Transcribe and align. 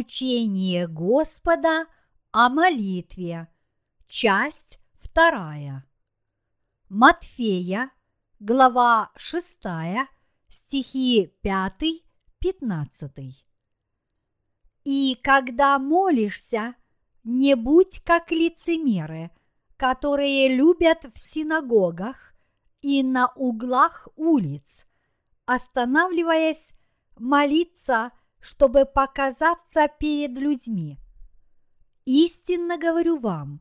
Учение 0.00 0.88
Господа 0.88 1.84
о 2.32 2.48
молитве. 2.48 3.48
Часть 4.08 4.80
вторая. 4.98 5.86
Матфея, 6.88 7.90
глава 8.38 9.10
6, 9.16 9.58
стихи 10.48 11.34
5-15. 11.44 13.34
И 14.84 15.18
когда 15.22 15.78
молишься, 15.78 16.76
не 17.22 17.54
будь 17.54 18.00
как 18.02 18.30
лицемеры, 18.30 19.30
которые 19.76 20.48
любят 20.56 21.04
в 21.14 21.18
синагогах 21.18 22.32
и 22.80 23.02
на 23.02 23.30
углах 23.34 24.08
улиц, 24.16 24.86
останавливаясь 25.44 26.72
молиться– 27.18 28.12
чтобы 28.40 28.86
показаться 28.86 29.88
перед 29.88 30.32
людьми. 30.32 30.98
Истинно 32.06 32.78
говорю 32.78 33.18
вам, 33.18 33.60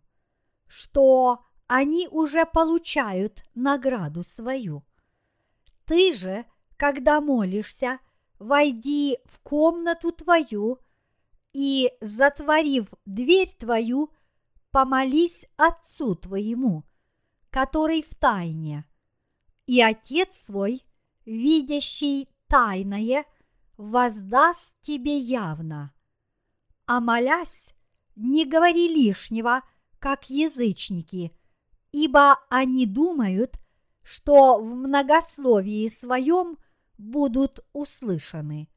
что 0.67 1.45
они 1.67 2.07
уже 2.09 2.45
получают 2.45 3.43
награду 3.53 4.23
свою. 4.23 4.83
Ты 5.85 6.13
же, 6.13 6.45
когда 6.77 7.19
молишься, 7.19 7.99
войди 8.39 9.17
в 9.25 9.39
комнату 9.39 10.11
твою 10.11 10.79
и, 11.51 11.91
затворив 11.99 12.87
дверь 13.05 13.53
твою, 13.59 14.11
помолись 14.71 15.45
Отцу 15.57 16.15
твоему, 16.15 16.83
который 17.49 18.03
в 18.03 18.15
тайне, 18.15 18.85
и 19.65 19.81
Отец 19.81 20.43
твой, 20.43 20.85
видящий 21.25 22.29
тайное– 22.47 23.25
воздаст 23.79 24.75
тебе 24.81 25.17
явно. 25.17 25.93
А 26.85 26.99
молясь, 26.99 27.73
не 28.17 28.45
говори 28.45 28.89
лишнего, 28.89 29.61
как 29.99 30.29
язычники, 30.29 31.31
ибо 31.93 32.37
они 32.49 32.85
думают, 32.85 33.57
что 34.03 34.59
в 34.59 34.65
многословии 34.75 35.87
своем 35.87 36.57
будут 36.97 37.65
услышаны. 37.71 38.67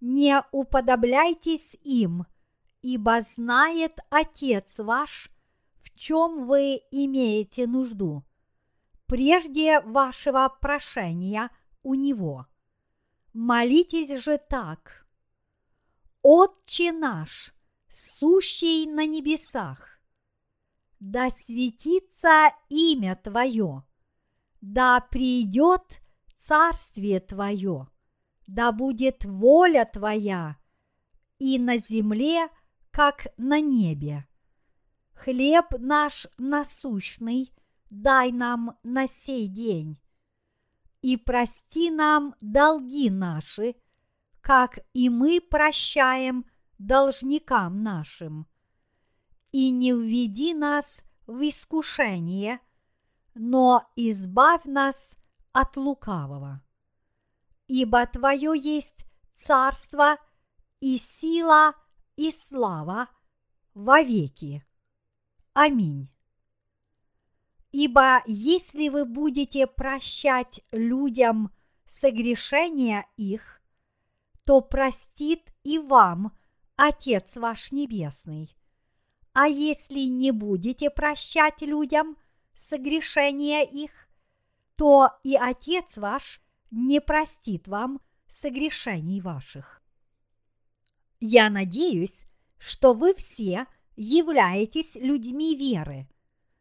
Не 0.00 0.42
уподобляйтесь 0.50 1.76
им, 1.82 2.24
ибо 2.80 3.20
знает 3.20 3.98
Отец 4.08 4.78
ваш, 4.78 5.30
в 5.82 5.94
чем 5.94 6.46
вы 6.46 6.80
имеете 6.90 7.66
нужду, 7.66 8.24
прежде 9.06 9.80
вашего 9.80 10.48
прошения 10.58 11.50
у 11.82 11.92
Него. 11.92 12.46
Молитесь 13.38 14.18
же 14.24 14.38
так. 14.38 15.06
Отче 16.22 16.90
наш, 16.90 17.54
сущий 17.86 18.86
на 18.86 19.04
небесах, 19.04 20.00
да 21.00 21.28
светится 21.28 22.54
имя 22.70 23.14
Твое, 23.14 23.84
да 24.62 25.00
придет 25.00 26.00
царствие 26.34 27.20
Твое, 27.20 27.88
да 28.46 28.72
будет 28.72 29.26
воля 29.26 29.84
Твоя 29.84 30.56
и 31.38 31.58
на 31.58 31.76
земле, 31.76 32.48
как 32.90 33.26
на 33.36 33.60
небе. 33.60 34.26
Хлеб 35.12 35.74
наш 35.78 36.26
насущный 36.38 37.52
дай 37.90 38.32
нам 38.32 38.78
на 38.82 39.06
сей 39.06 39.46
день 39.46 39.98
и 41.06 41.16
прости 41.16 41.88
нам 41.90 42.34
долги 42.40 43.10
наши, 43.10 43.76
как 44.40 44.80
и 44.92 45.08
мы 45.08 45.40
прощаем 45.40 46.44
должникам 46.78 47.84
нашим. 47.84 48.48
И 49.52 49.70
не 49.70 49.92
введи 49.92 50.52
нас 50.52 51.04
в 51.28 51.48
искушение, 51.48 52.58
но 53.34 53.88
избавь 53.94 54.64
нас 54.64 55.14
от 55.52 55.76
лукавого. 55.76 56.60
Ибо 57.68 58.04
Твое 58.06 58.52
есть 58.58 59.04
царство 59.32 60.16
и 60.80 60.98
сила 60.98 61.74
и 62.16 62.32
слава 62.32 63.08
во 63.74 64.02
веки. 64.02 64.66
Аминь. 65.54 66.15
Ибо 67.78 68.22
если 68.26 68.88
вы 68.88 69.04
будете 69.04 69.66
прощать 69.66 70.62
людям 70.72 71.52
согрешения 71.84 73.04
их, 73.18 73.60
то 74.44 74.62
простит 74.62 75.52
и 75.62 75.78
вам 75.78 76.34
Отец 76.76 77.36
ваш 77.36 77.72
Небесный. 77.72 78.56
А 79.34 79.46
если 79.46 80.08
не 80.08 80.30
будете 80.30 80.88
прощать 80.88 81.60
людям 81.60 82.16
согрешения 82.54 83.62
их, 83.62 84.08
то 84.76 85.10
и 85.22 85.36
Отец 85.36 85.98
ваш 85.98 86.40
не 86.70 87.02
простит 87.02 87.68
вам 87.68 88.00
согрешений 88.26 89.20
ваших. 89.20 89.82
Я 91.20 91.50
надеюсь, 91.50 92.22
что 92.56 92.94
вы 92.94 93.12
все 93.12 93.66
являетесь 93.96 94.94
людьми 94.94 95.54
веры– 95.54 96.08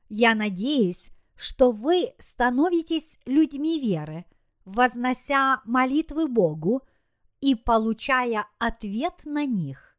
я 0.09 0.35
надеюсь, 0.35 1.09
что 1.35 1.71
вы 1.71 2.13
становитесь 2.19 3.19
людьми 3.25 3.79
веры, 3.79 4.25
вознося 4.63 5.61
молитвы 5.65 6.27
Богу 6.27 6.83
и 7.41 7.55
получая 7.55 8.47
ответ 8.59 9.25
на 9.25 9.45
них. 9.45 9.97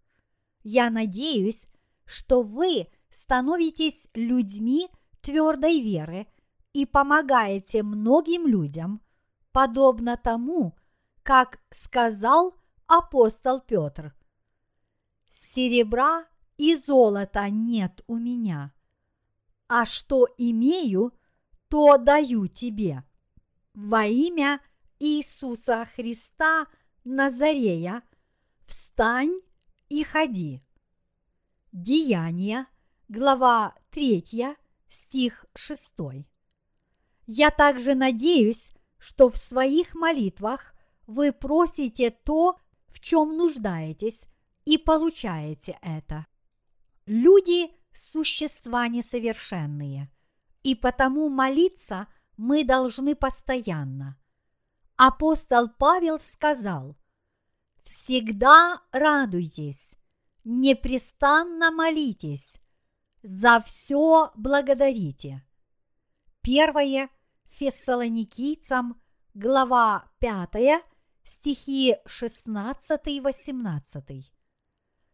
Я 0.63 0.91
надеюсь, 0.91 1.67
что 2.05 2.43
вы 2.43 2.89
становитесь 3.11 4.09
людьми 4.15 4.89
твердой 5.21 5.81
веры 5.81 6.27
и 6.73 6.87
помогаете 6.87 7.83
многим 7.83 8.47
людям, 8.47 9.01
подобно 9.53 10.17
тому, 10.17 10.77
как 11.23 11.61
сказал 11.71 12.55
апостол 12.87 13.61
Петр. 13.61 14.15
Серебра 15.31 16.27
и 16.57 16.75
золота 16.75 17.51
нет 17.51 18.03
у 18.07 18.17
меня– 18.17 18.73
а 19.69 19.85
что 19.85 20.29
имею, 20.39 21.13
то 21.69 21.97
даю 21.99 22.47
тебе. 22.47 23.05
Во 23.75 24.05
имя 24.07 24.61
Иисуса 24.99 25.87
Христа 25.95 26.67
Назарея 27.05 28.03
встань 28.67 29.41
и 29.89 30.03
ходи. 30.03 30.63
Деяния, 31.73 32.67
глава 33.09 33.75
3, 33.91 34.57
стих 34.89 35.45
6. 35.55 35.95
Я 37.27 37.51
также 37.51 37.95
надеюсь, 37.95 38.71
что 38.99 39.29
в 39.29 39.37
своих 39.37 39.95
молитвах 39.95 40.75
вы 41.07 41.33
просите 41.33 42.11
то, 42.11 42.57
в 42.89 43.01
чем 43.01 43.37
нуждаетесь, 43.37 44.27
и 44.65 44.79
получаете 44.79 45.79
это. 45.81 46.27
Люди 47.07 47.71
существа 47.97 48.89
несовершенные, 48.89 50.11
и 50.63 50.75
потому 50.75 51.29
молиться 51.29 52.09
мы 52.37 52.65
должны 52.65 53.15
постоянно. 53.15 54.19
Апостол 54.97 55.69
Павел 55.79 56.19
сказал, 56.19 56.97
«Всегда 57.83 58.83
радуйтесь, 58.93 59.95
непрестанно 60.45 61.71
молитесь, 61.71 62.59
за 63.23 63.63
все 63.65 64.33
благодарите». 64.37 65.43
Первое 66.43 67.11
Фессалоникийцам, 67.51 69.01
глава 69.35 70.11
5, 70.19 70.83
стихи 71.25 71.97
16-18. 72.07 74.25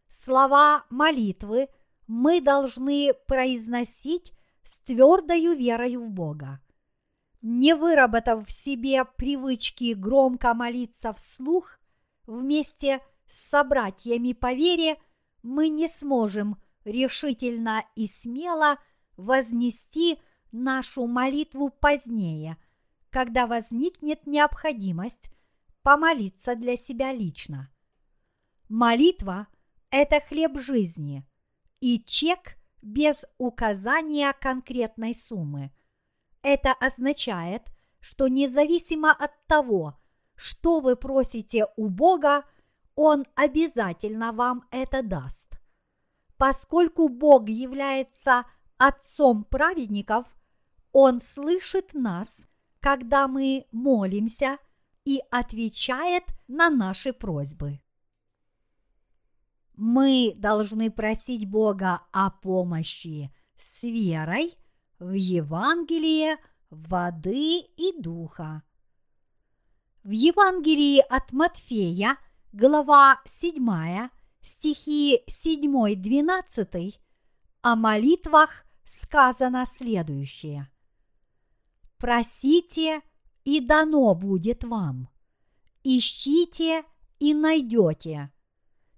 Слова 0.09 0.85
молитвы– 0.89 1.69
мы 2.07 2.41
должны 2.41 3.13
произносить 3.27 4.33
с 4.63 4.79
твердою 4.79 5.55
верою 5.55 6.05
в 6.05 6.09
Бога. 6.09 6.59
Не 7.41 7.75
выработав 7.75 8.47
в 8.47 8.51
себе 8.51 9.03
привычки 9.05 9.93
громко 9.93 10.53
молиться 10.53 11.13
вслух 11.13 11.79
вместе 12.25 13.01
с 13.27 13.49
собратьями 13.49 14.33
по 14.33 14.53
вере, 14.53 14.97
мы 15.41 15.67
не 15.67 15.87
сможем 15.87 16.57
решительно 16.85 17.85
и 17.95 18.07
смело 18.07 18.79
вознести 19.17 20.19
нашу 20.51 21.05
молитву 21.05 21.69
позднее, 21.69 22.57
когда 23.09 23.45
возникнет 23.45 24.25
необходимость 24.25 25.29
помолиться 25.81 26.55
для 26.55 26.77
себя 26.77 27.11
лично. 27.11 27.69
Молитва– 28.69 29.47
это 29.89 30.21
хлеб 30.21 30.57
жизни– 30.59 31.27
и 31.83 32.01
чек 32.01 32.55
без 32.81 33.25
указания 33.37 34.31
конкретной 34.31 35.13
суммы. 35.13 35.73
Это 36.41 36.71
означает, 36.71 37.63
что 37.99 38.29
независимо 38.29 39.11
от 39.11 39.31
того, 39.47 39.99
что 40.33 40.79
вы 40.79 40.95
просите 40.95 41.67
у 41.75 41.89
Бога, 41.89 42.45
Он 42.95 43.25
обязательно 43.35 44.31
вам 44.31 44.65
это 44.71 45.03
даст. 45.03 45.59
Поскольку 46.37 47.09
Бог 47.09 47.49
является 47.49 48.45
Отцом 48.77 49.43
праведников, 49.43 50.25
Он 50.93 51.19
слышит 51.19 51.93
нас, 51.93 52.45
когда 52.79 53.27
мы 53.27 53.65
молимся 53.73 54.57
и 55.03 55.19
отвечает 55.31 56.23
на 56.47 56.69
наши 56.69 57.11
просьбы. 57.11 57.81
Мы 59.75 60.33
должны 60.35 60.91
просить 60.91 61.49
Бога 61.49 62.01
о 62.11 62.29
помощи 62.29 63.33
с 63.57 63.83
верой 63.83 64.53
в 64.99 65.11
Евангелие 65.13 66.37
воды 66.69 67.59
и 67.59 67.93
духа. 67.99 68.63
В 70.03 70.11
Евангелии 70.11 70.99
от 70.99 71.31
Матфея, 71.31 72.17
глава 72.51 73.21
7, 73.25 74.09
стихи 74.41 75.21
7-12, 75.29 76.95
о 77.61 77.75
молитвах 77.75 78.65
сказано 78.83 79.65
следующее. 79.65 80.69
«Просите, 81.97 83.01
и 83.45 83.59
дано 83.59 84.13
будет 84.13 84.63
вам. 84.65 85.09
Ищите, 85.83 86.83
и 87.19 87.33
найдете. 87.33 88.31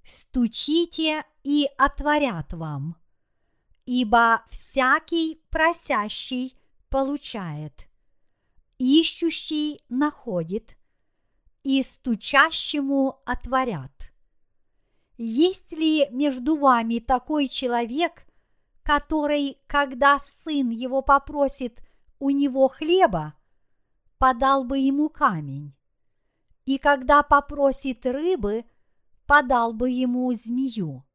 Стучите, 0.05 1.23
и 1.43 1.67
отворят 1.77 2.53
вам. 2.53 2.95
Ибо 3.85 4.43
всякий 4.49 5.41
просящий 5.49 6.57
получает, 6.89 7.87
ищущий 8.77 9.81
находит, 9.89 10.75
и 11.63 11.81
стучащему 11.83 13.21
отворят. 13.25 14.11
Есть 15.17 15.71
ли 15.71 16.07
между 16.11 16.57
вами 16.57 16.99
такой 16.99 17.47
человек, 17.47 18.25
который, 18.83 19.57
когда 19.65 20.19
сын 20.19 20.69
его 20.69 21.01
попросит 21.01 21.81
у 22.19 22.29
него 22.29 22.67
хлеба, 22.67 23.33
подал 24.17 24.63
бы 24.63 24.77
ему 24.77 25.09
камень, 25.09 25.73
и 26.65 26.77
когда 26.77 27.23
попросит 27.23 28.05
рыбы, 28.05 28.65
подал 29.25 29.73
бы 29.73 29.89
ему 29.89 30.33
змею? 30.33 31.05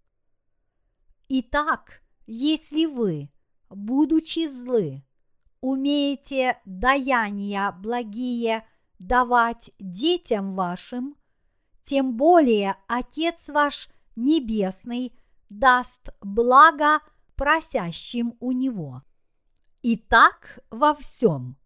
Итак, 1.28 2.02
если 2.26 2.86
вы, 2.86 3.30
будучи 3.68 4.48
злы, 4.48 5.04
умеете 5.60 6.58
даяния 6.64 7.72
благие 7.72 8.66
давать 8.98 9.72
детям 9.78 10.54
вашим, 10.54 11.16
тем 11.82 12.16
более 12.16 12.76
Отец 12.88 13.48
ваш 13.48 13.88
Небесный 14.16 15.14
даст 15.48 16.10
благо 16.20 17.00
просящим 17.36 18.36
у 18.40 18.52
Него. 18.52 19.02
И 19.82 19.96
так 19.96 20.58
во 20.70 20.94
всем. 20.94 21.56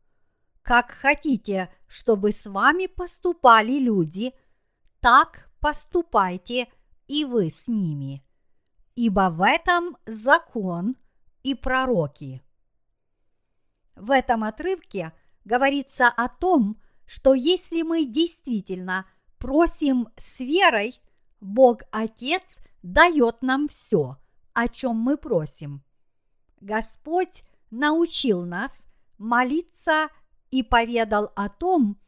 Как 0.63 0.93
хотите, 0.93 1.69
чтобы 1.89 2.33
с 2.33 2.47
вами 2.47 2.87
поступали 2.87 3.79
люди, 3.79 4.33
так 5.01 5.51
поступайте 5.65 6.69
и 7.07 7.25
вы 7.25 7.49
с 7.49 7.69
ними. 7.69 8.23
Ибо 8.97 9.31
в 9.31 9.43
этом 9.43 9.97
закон 10.05 10.95
и 11.43 11.55
пророки. 11.55 12.43
В 13.97 14.11
этом 14.11 14.45
отрывке 14.45 15.15
говорится 15.47 16.09
о 16.09 16.29
том, 16.29 16.79
что 17.07 17.33
если 17.33 17.81
мы 17.81 18.05
действительно 18.05 19.07
просим 19.39 20.09
с 20.19 20.41
верой, 20.41 21.01
Бог 21.41 21.81
Отец 21.91 22.61
дает 22.83 23.41
нам 23.41 23.69
все, 23.69 24.19
о 24.53 24.69
чем 24.69 24.97
мы 24.97 25.17
просим. 25.17 25.83
Господь 26.61 27.43
научил 27.71 28.45
нас 28.45 28.85
молиться 29.17 30.09
и 30.51 30.63
поведал 30.63 31.33
о 31.35 31.49
том, 31.49 31.99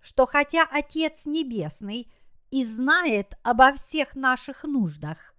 что 0.00 0.26
хотя 0.26 0.68
Отец 0.70 1.24
Небесный 1.24 2.12
и 2.50 2.64
знает 2.64 3.34
обо 3.42 3.74
всех 3.74 4.14
наших 4.14 4.64
нуждах, 4.64 5.34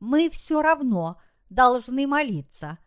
мы 0.00 0.28
все 0.30 0.62
равно 0.62 1.20
должны 1.50 2.06
молиться, 2.06 2.78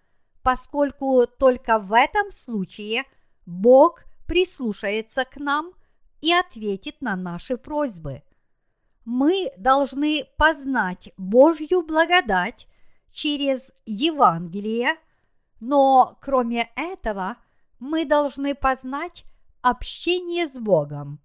поскольку 0.44 1.25
только 1.25 1.80
в 1.80 1.94
этом 1.94 2.31
случае 2.31 3.06
Бог 3.46 4.04
прислушается 4.28 5.25
к 5.25 5.38
нам 5.38 5.74
и 6.22 6.34
ответит 6.34 7.02
на 7.02 7.16
наши 7.16 7.58
просьбы. 7.58 8.24
Мы 9.06 9.52
должны 9.58 10.25
познать 10.38 11.12
Божью 11.18 11.81
благодать 11.81 12.68
через 13.12 13.74
Евангелие, 13.86 14.96
но 15.60 16.18
кроме 16.22 16.69
этого 16.75 17.38
мы 17.80 18.06
должны 18.06 18.54
познать 18.54 19.24
общение 19.62 20.48
с 20.48 20.54
Богом. 20.54 21.19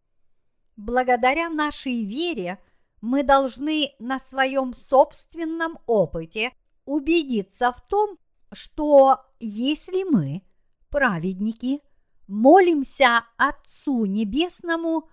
Благодаря 0.83 1.49
нашей 1.49 2.05
вере 2.05 2.59
мы 3.01 3.23
должны 3.23 3.93
на 4.01 4.19
своем 4.19 4.75
собственном 4.75 5.79
опыте 5.87 6.51
убедиться 6.87 7.73
в 7.73 7.81
том, 7.87 8.19
что 8.51 9.21
если 9.39 10.03
мы, 10.03 10.43
праведники, 10.91 11.83
молимся 12.27 13.23
Отцу 13.37 14.07
Небесному, 14.07 15.09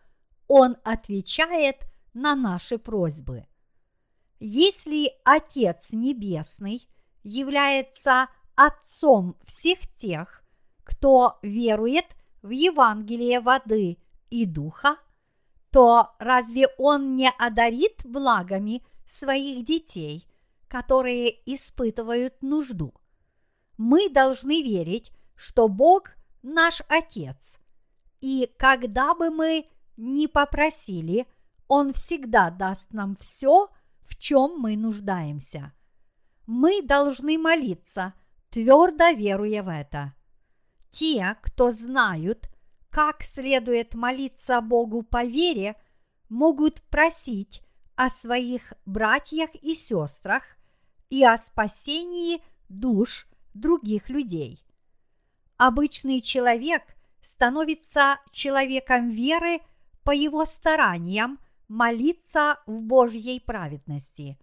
Он 0.47 0.75
отвечает 0.83 1.75
на 2.15 2.33
наши 2.33 2.79
просьбы. 2.79 3.45
Если 4.39 5.11
Отец 5.23 5.93
Небесный 5.93 6.89
является 7.21 8.27
Отцом 8.55 9.35
всех 9.45 9.81
тех, 9.97 10.43
кто 10.83 11.37
верует 11.43 12.07
в 12.41 12.49
Евангелие 12.49 13.39
воды 13.39 13.99
и 14.31 14.47
духа, 14.47 14.97
то 15.71 16.15
разве 16.19 16.67
Он 16.77 17.15
не 17.15 17.29
одарит 17.37 18.01
благами 18.03 18.83
своих 19.07 19.63
детей, 19.65 20.27
которые 20.67 21.31
испытывают 21.45 22.41
нужду? 22.41 22.93
мы 23.79 24.09
должны 24.09 24.61
верить, 24.61 25.13
что 25.35 25.69
Бог 25.69 26.11
наш 26.43 26.81
Отец. 26.89 27.59
И 28.19 28.53
когда 28.57 29.15
бы 29.15 29.29
мы 29.29 29.69
ни 29.95 30.27
попросили, 30.27 31.27
Он 31.69 31.93
всегда 31.93 32.49
даст 32.49 32.91
нам 32.91 33.15
все, 33.15 33.69
в 34.01 34.17
чем 34.17 34.59
мы 34.59 34.75
нуждаемся. 34.75 35.71
Мы 36.45 36.81
должны 36.81 37.37
молиться, 37.37 38.13
твердо 38.49 39.11
веруя 39.11 39.63
в 39.63 39.69
это. 39.69 40.13
Те, 40.91 41.37
кто 41.41 41.71
знают, 41.71 42.49
как 42.89 43.23
следует 43.23 43.93
молиться 43.93 44.61
Богу 44.61 45.03
по 45.03 45.23
вере, 45.23 45.75
могут 46.27 46.81
просить 46.83 47.61
о 47.95 48.09
своих 48.09 48.73
братьях 48.85 49.49
и 49.61 49.75
сестрах 49.75 50.43
и 51.09 51.23
о 51.23 51.37
спасении 51.37 52.43
душ 52.69 53.27
других 53.53 54.09
людей. 54.09 54.63
Обычный 55.57 56.21
человек 56.21 56.83
становится 57.21 58.19
человеком 58.31 59.09
веры 59.09 59.59
по 60.03 60.11
его 60.11 60.45
стараниям 60.45 61.39
молиться 61.67 62.59
в 62.65 62.81
Божьей 62.81 63.39
праведности. 63.39 64.39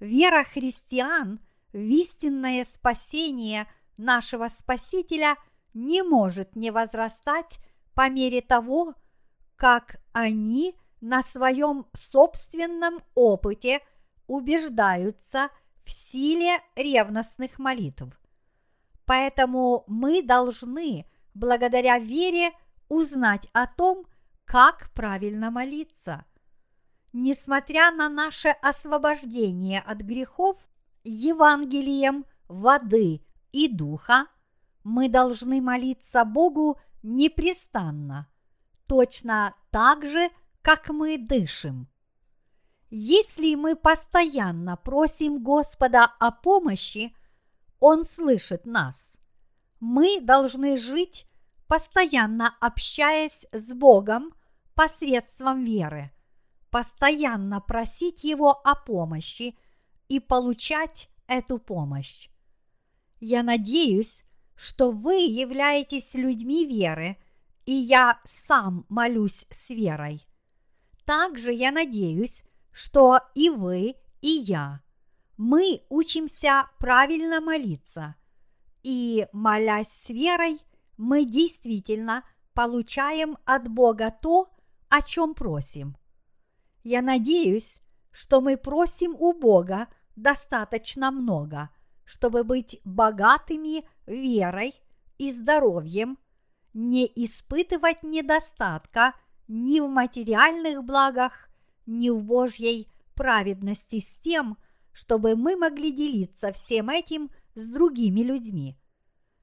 Вера 0.00 0.44
христиан 0.44 1.40
в 1.72 1.78
истинное 1.78 2.64
спасение 2.64 3.66
нашего 3.96 4.48
Спасителя 4.48 5.36
не 5.72 6.02
может 6.02 6.56
не 6.56 6.70
возрастать 6.70 7.58
по 7.94 8.08
мере 8.10 8.40
того, 8.40 8.94
как 9.56 9.96
они 10.12 10.76
на 11.00 11.22
своем 11.22 11.86
собственном 11.92 13.00
опыте 13.14 13.80
убеждаются 14.26 15.48
в 15.84 15.90
силе 15.90 16.60
ревностных 16.76 17.58
молитв. 17.58 18.08
Поэтому 19.04 19.84
мы 19.86 20.22
должны, 20.22 21.06
благодаря 21.34 21.98
вере, 21.98 22.52
узнать 22.88 23.46
о 23.52 23.66
том, 23.66 24.06
как 24.44 24.90
правильно 24.94 25.50
молиться. 25.50 26.24
Несмотря 27.12 27.90
на 27.92 28.08
наше 28.08 28.48
освобождение 28.48 29.80
от 29.80 29.98
грехов 29.98 30.56
Евангелием 31.04 32.24
воды 32.48 33.20
и 33.52 33.68
духа, 33.68 34.26
мы 34.82 35.08
должны 35.08 35.60
молиться 35.60 36.24
Богу 36.24 36.78
непрестанно, 37.04 38.28
точно 38.86 39.54
так 39.70 40.04
же, 40.04 40.30
как 40.60 40.88
мы 40.88 41.18
дышим. 41.18 41.88
Если 42.90 43.54
мы 43.54 43.76
постоянно 43.76 44.76
просим 44.76 45.44
Господа 45.44 46.04
о 46.18 46.32
помощи– 46.32 47.14
он 47.86 48.06
слышит 48.06 48.64
нас. 48.64 49.18
Мы 49.78 50.18
должны 50.18 50.78
жить, 50.78 51.26
постоянно 51.66 52.56
общаясь 52.58 53.44
с 53.52 53.74
Богом 53.74 54.32
посредством 54.74 55.64
веры, 55.64 56.10
постоянно 56.70 57.60
просить 57.60 58.24
Его 58.24 58.52
о 58.52 58.74
помощи 58.74 59.54
и 60.08 60.18
получать 60.18 61.10
эту 61.26 61.58
помощь. 61.58 62.30
Я 63.20 63.42
надеюсь, 63.42 64.23
что 64.56 64.90
вы 64.90 65.16
являетесь 65.16 66.14
людьми 66.14 66.66
веры, 66.66 67.16
и 67.66 67.72
я 67.72 68.20
сам 68.24 68.86
молюсь 68.88 69.46
с 69.50 69.70
верой. 69.70 70.26
Также 71.04 71.52
я 71.52 71.70
надеюсь, 71.72 72.42
что 72.72 73.20
и 73.34 73.50
вы, 73.50 73.96
и 74.20 74.28
я, 74.28 74.80
мы 75.36 75.82
учимся 75.88 76.68
правильно 76.78 77.40
молиться, 77.40 78.14
и, 78.82 79.26
молясь 79.32 79.88
с 79.88 80.10
верой, 80.10 80.60
мы 80.96 81.24
действительно 81.24 82.24
получаем 82.52 83.36
от 83.44 83.68
Бога 83.68 84.14
то, 84.22 84.50
о 84.88 85.02
чем 85.02 85.34
просим. 85.34 85.96
Я 86.84 87.02
надеюсь, 87.02 87.80
что 88.10 88.40
мы 88.40 88.56
просим 88.56 89.16
у 89.18 89.32
Бога 89.32 89.88
достаточно 90.14 91.10
много, 91.10 91.70
чтобы 92.04 92.44
быть 92.44 92.80
богатыми 92.84 93.88
верой 94.06 94.74
и 95.18 95.30
здоровьем, 95.30 96.18
не 96.72 97.10
испытывать 97.14 98.02
недостатка 98.02 99.14
ни 99.46 99.80
в 99.80 99.88
материальных 99.88 100.84
благах, 100.84 101.48
ни 101.86 102.10
в 102.10 102.24
Божьей 102.24 102.88
праведности 103.14 104.00
с 104.00 104.18
тем, 104.18 104.56
чтобы 104.92 105.36
мы 105.36 105.56
могли 105.56 105.92
делиться 105.92 106.52
всем 106.52 106.90
этим 106.90 107.30
с 107.54 107.68
другими 107.68 108.20
людьми. 108.20 108.76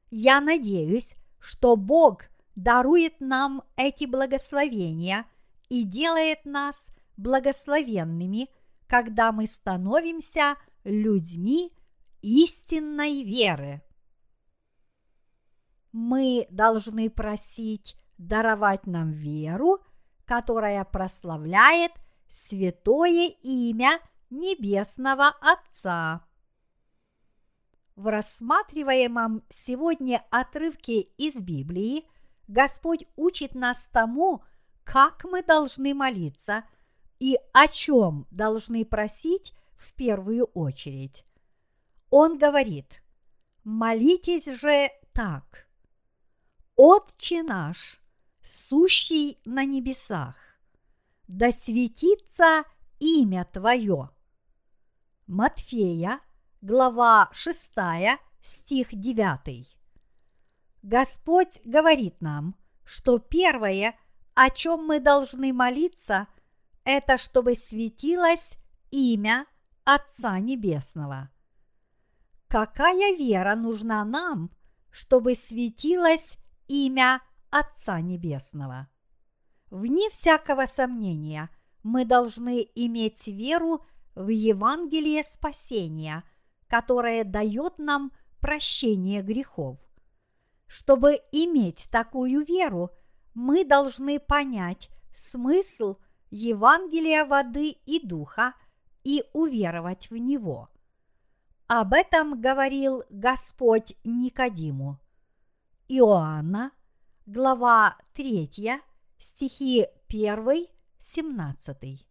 Я 0.10 0.42
надеюсь, 0.42 1.16
что 1.40 1.76
Бог 1.76 2.24
дарует 2.56 3.20
нам 3.22 3.64
эти 3.78 4.06
благословения 4.06 5.26
и 5.70 5.84
делает 5.84 6.46
нас 6.46 6.90
благословенными, 7.16 8.50
когда 8.88 9.32
мы 9.32 9.48
становимся 9.48 10.56
людьми 10.84 11.72
истинной 12.22 13.24
веры. 13.24 13.82
Мы 15.92 16.48
должны 16.50 17.10
просить 17.10 17.98
даровать 18.18 18.88
нам 18.88 19.12
веру, 19.12 19.80
которая 20.26 20.84
прославляет 20.86 21.92
святое 22.30 23.30
имя 23.42 24.00
Небесного 24.30 25.28
Отца. 25.42 26.26
В 27.96 28.08
рассматриваемом 28.08 29.44
сегодня 29.50 30.26
отрывке 30.32 31.02
из 31.02 31.42
Библии 31.42 32.06
Господь 32.48 33.06
учит 33.16 33.54
нас 33.54 33.88
тому, 33.92 34.44
как 34.84 35.26
мы 35.26 35.44
должны 35.44 35.94
молиться 35.94 36.64
и 37.20 37.38
о 37.54 37.68
чем 37.68 38.28
должны 38.32 38.86
просить 38.86 39.54
в 39.76 39.94
первую 39.94 40.46
очередь. 40.46 41.26
Он 42.10 42.38
говорит, 42.38 43.04
молитесь 43.64 44.48
же 44.60 44.90
так. 45.14 45.68
Отче 46.84 47.44
наш, 47.44 48.00
сущий 48.42 49.40
на 49.46 49.66
небесах, 49.66 50.34
да 51.28 51.52
светится 51.52 52.64
имя 52.98 53.46
Твое. 53.46 54.10
Матфея, 55.28 56.22
глава 56.64 57.30
6, 57.34 57.74
стих 58.42 58.88
9. 58.94 59.78
Господь 60.82 61.60
говорит 61.66 62.20
нам, 62.20 62.56
что 62.84 63.20
первое, 63.20 63.96
о 64.34 64.50
чем 64.50 64.88
мы 64.88 65.00
должны 65.00 65.54
молиться, 65.54 66.30
это 66.84 67.20
чтобы 67.20 67.54
светилось 67.54 68.58
имя 68.90 69.46
Отца 69.84 70.40
Небесного. 70.40 71.30
Какая 72.48 73.16
вера 73.16 73.56
нужна 73.56 74.04
нам, 74.04 74.50
чтобы 74.90 75.36
светилось 75.36 76.41
имя 76.72 77.22
Отца 77.50 78.00
Небесного. 78.00 78.88
Вне 79.70 80.10
всякого 80.10 80.66
сомнения, 80.66 81.50
мы 81.84 82.06
должны 82.06 82.66
иметь 82.76 83.28
веру 83.28 83.84
в 84.16 84.30
Евангелие 84.30 85.24
спасения, 85.24 86.24
которое 86.68 87.26
дает 87.26 87.78
нам 87.78 88.14
прощение 88.40 89.22
грехов. 89.22 89.80
Чтобы 90.66 91.20
иметь 91.34 91.90
такую 91.92 92.46
веру, 92.46 92.92
мы 93.34 93.66
должны 93.66 94.20
понять 94.20 94.90
смысл 95.14 95.98
Евангелия 96.30 97.26
воды 97.26 97.72
и 97.86 98.00
духа 98.06 98.54
и 99.04 99.26
уверовать 99.34 100.10
в 100.10 100.16
него. 100.16 100.70
Об 101.68 101.92
этом 101.92 102.40
говорил 102.40 103.04
Господь 103.10 103.94
Никодиму. 104.06 105.01
Иоанна, 105.94 106.72
глава 107.26 107.98
3, 108.14 108.80
стихи 109.18 109.88
1, 110.08 110.68
17. 110.98 112.08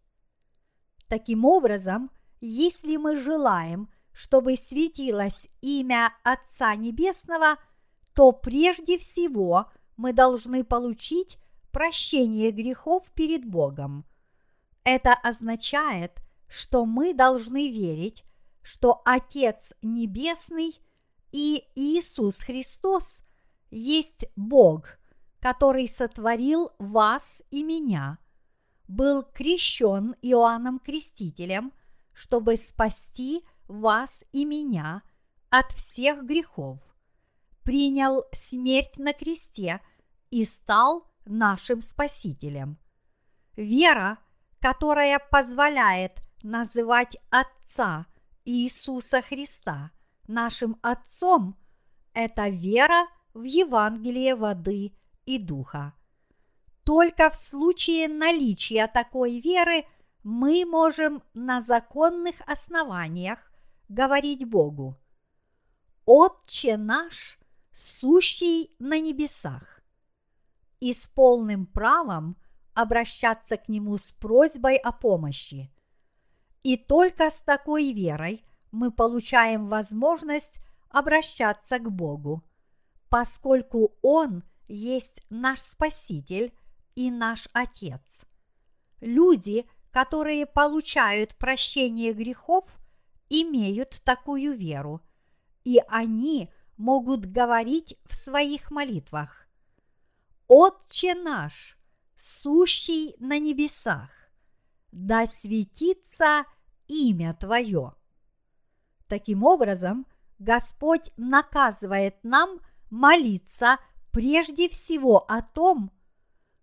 Таким 1.07 1.45
образом, 1.45 2.11
если 2.41 2.97
мы 2.97 3.17
желаем, 3.17 3.89
чтобы 4.13 4.55
светилось 4.55 5.47
имя 5.61 6.13
Отца 6.23 6.75
Небесного, 6.75 7.57
то 8.13 8.31
прежде 8.31 8.99
всего 8.99 9.71
мы 9.97 10.13
должны 10.13 10.63
получить 10.63 11.39
прощение 11.71 12.51
грехов 12.51 13.11
перед 13.15 13.49
Богом. 13.49 14.05
Это 14.83 15.13
означает, 15.13 16.21
что 16.47 16.85
мы 16.85 17.15
должны 17.15 17.71
верить, 17.71 18.25
что 18.61 19.01
Отец 19.05 19.73
Небесный 19.81 20.79
и 21.31 21.63
Иисус 21.73 22.41
Христос– 22.41 23.23
есть 23.71 24.25
Бог, 24.35 24.99
который 25.39 25.87
сотворил 25.87 26.71
вас 26.77 27.41
и 27.49 27.63
меня, 27.63 28.19
был 28.87 29.23
крещен 29.23 30.15
Иоанном 30.21 30.79
Крестителем, 30.79 31.73
чтобы 32.13 32.57
спасти 32.57 33.43
вас 33.67 34.23
и 34.33 34.43
меня 34.45 35.01
от 35.49 35.71
всех 35.71 36.25
грехов, 36.25 36.79
принял 37.63 38.25
смерть 38.33 38.97
на 38.97 39.13
кресте 39.13 39.81
и 40.29 40.43
стал 40.45 41.07
нашим 41.25 41.79
Спасителем. 41.79 42.77
Вера, 43.55 44.19
которая 44.59 45.19
позволяет 45.19 46.21
называть 46.43 47.17
Отца 47.29 48.05
Иисуса 48.43 49.21
Христа 49.21 49.91
нашим 50.27 50.77
Отцом, 50.81 51.57
это 52.13 52.49
вера– 52.49 53.07
в 53.33 53.43
Евангелие 53.43 54.35
воды 54.35 54.93
и 55.25 55.37
духа. 55.37 55.93
Только 56.83 57.29
в 57.29 57.35
случае 57.35 58.07
наличия 58.07 58.87
такой 58.87 59.39
веры 59.39 59.85
мы 60.23 60.65
можем 60.65 61.23
на 61.33 61.61
законных 61.61 62.35
основаниях 62.45 63.39
говорить 63.89 64.45
Богу 64.47 64.97
«Отче 66.05 66.77
наш, 66.77 67.39
сущий 67.71 68.75
на 68.79 68.99
небесах» 68.99 69.81
и 70.79 70.93
с 70.93 71.07
полным 71.07 71.65
правом 71.65 72.37
обращаться 72.73 73.57
к 73.57 73.69
Нему 73.69 73.97
с 73.97 74.11
просьбой 74.11 74.77
о 74.77 74.91
помощи. 74.91 75.71
И 76.63 76.77
только 76.77 77.29
с 77.29 77.41
такой 77.43 77.91
верой 77.91 78.43
мы 78.71 78.91
получаем 78.91 79.67
возможность 79.67 80.59
обращаться 80.89 81.79
к 81.79 81.91
Богу 81.91 82.43
поскольку 83.11 83.97
Он 84.01 84.41
есть 84.69 85.21
наш 85.29 85.59
Спаситель 85.59 86.53
и 86.95 87.11
наш 87.11 87.49
Отец. 87.51 88.23
Люди, 89.01 89.67
которые 89.91 90.45
получают 90.45 91.35
прощение 91.35 92.13
грехов, 92.13 92.65
имеют 93.27 94.01
такую 94.05 94.55
веру, 94.55 95.01
и 95.65 95.81
они 95.89 96.49
могут 96.77 97.25
говорить 97.25 97.99
в 98.05 98.15
своих 98.15 98.71
молитвах 98.71 99.45
«Отче 100.47 101.13
наш, 101.13 101.77
сущий 102.15 103.13
на 103.19 103.39
небесах, 103.39 104.09
да 104.93 105.27
светится 105.27 106.45
имя 106.87 107.33
Твое». 107.33 107.93
Таким 109.09 109.43
образом, 109.43 110.07
Господь 110.39 111.11
наказывает 111.17 112.15
нам– 112.23 112.61
молиться 112.91 113.77
прежде 114.11 114.69
всего 114.69 115.19
о 115.19 115.41
том, 115.41 115.91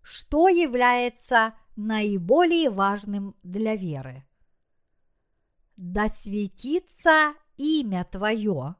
что 0.01 0.47
является 0.47 1.53
наиболее 1.75 2.69
важным 2.69 3.35
для 3.43 3.75
веры. 3.75 4.25
Да 5.75 6.07
светится 6.07 7.33
имя 7.57 8.05
Твое 8.05 8.75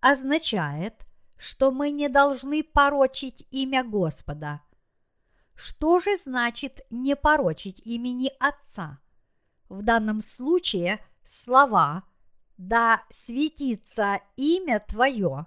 означает, 0.00 1.06
что 1.38 1.70
мы 1.70 1.90
не 1.90 2.08
должны 2.08 2.62
порочить 2.62 3.46
имя 3.50 3.82
Господа. 3.82 4.60
что 5.54 5.98
же 6.00 6.16
значит 6.16 6.80
не 6.90 7.14
порочить 7.14 7.80
имени 7.84 8.32
Отца? 8.40 9.00
В 9.68 9.82
данном 9.82 10.20
случае 10.20 11.04
слова 11.24 12.04
«да 12.56 13.04
светится 13.10 14.20
имя 14.36 14.80
Твое» 14.80 15.46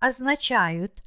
означают, 0.00 1.04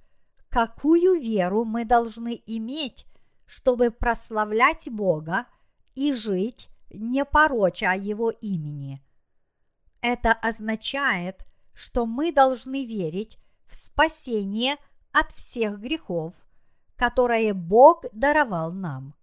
какую 0.50 1.20
веру 1.20 1.66
мы 1.66 1.84
должны 1.84 2.42
иметь, 2.46 3.06
чтобы 3.46 3.92
прославлять 3.92 4.88
Бога 4.90 5.48
и 5.96 6.14
жить, 6.14 6.70
не 6.92 7.26
пороча 7.26 7.94
Его 7.94 8.30
имени. 8.30 9.04
Это 10.02 10.32
означает, 10.32 11.46
что 11.74 12.06
мы 12.06 12.32
должны 12.32 12.86
верить 12.86 13.40
в 13.66 13.76
спасение 13.76 14.78
от 15.12 15.32
всех 15.32 15.80
грехов, 15.80 16.36
которые 16.96 17.54
Бог 17.54 18.06
даровал 18.14 18.72
нам. 18.72 19.16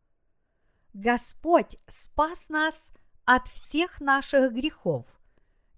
Господь 0.93 1.77
спас 1.87 2.49
нас 2.49 2.93
от 3.25 3.47
всех 3.49 4.00
наших 4.00 4.53
грехов, 4.53 5.07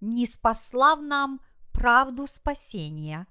не 0.00 0.26
спаслав 0.26 1.00
нам 1.02 1.40
правду 1.72 2.26
спасения 2.26 3.26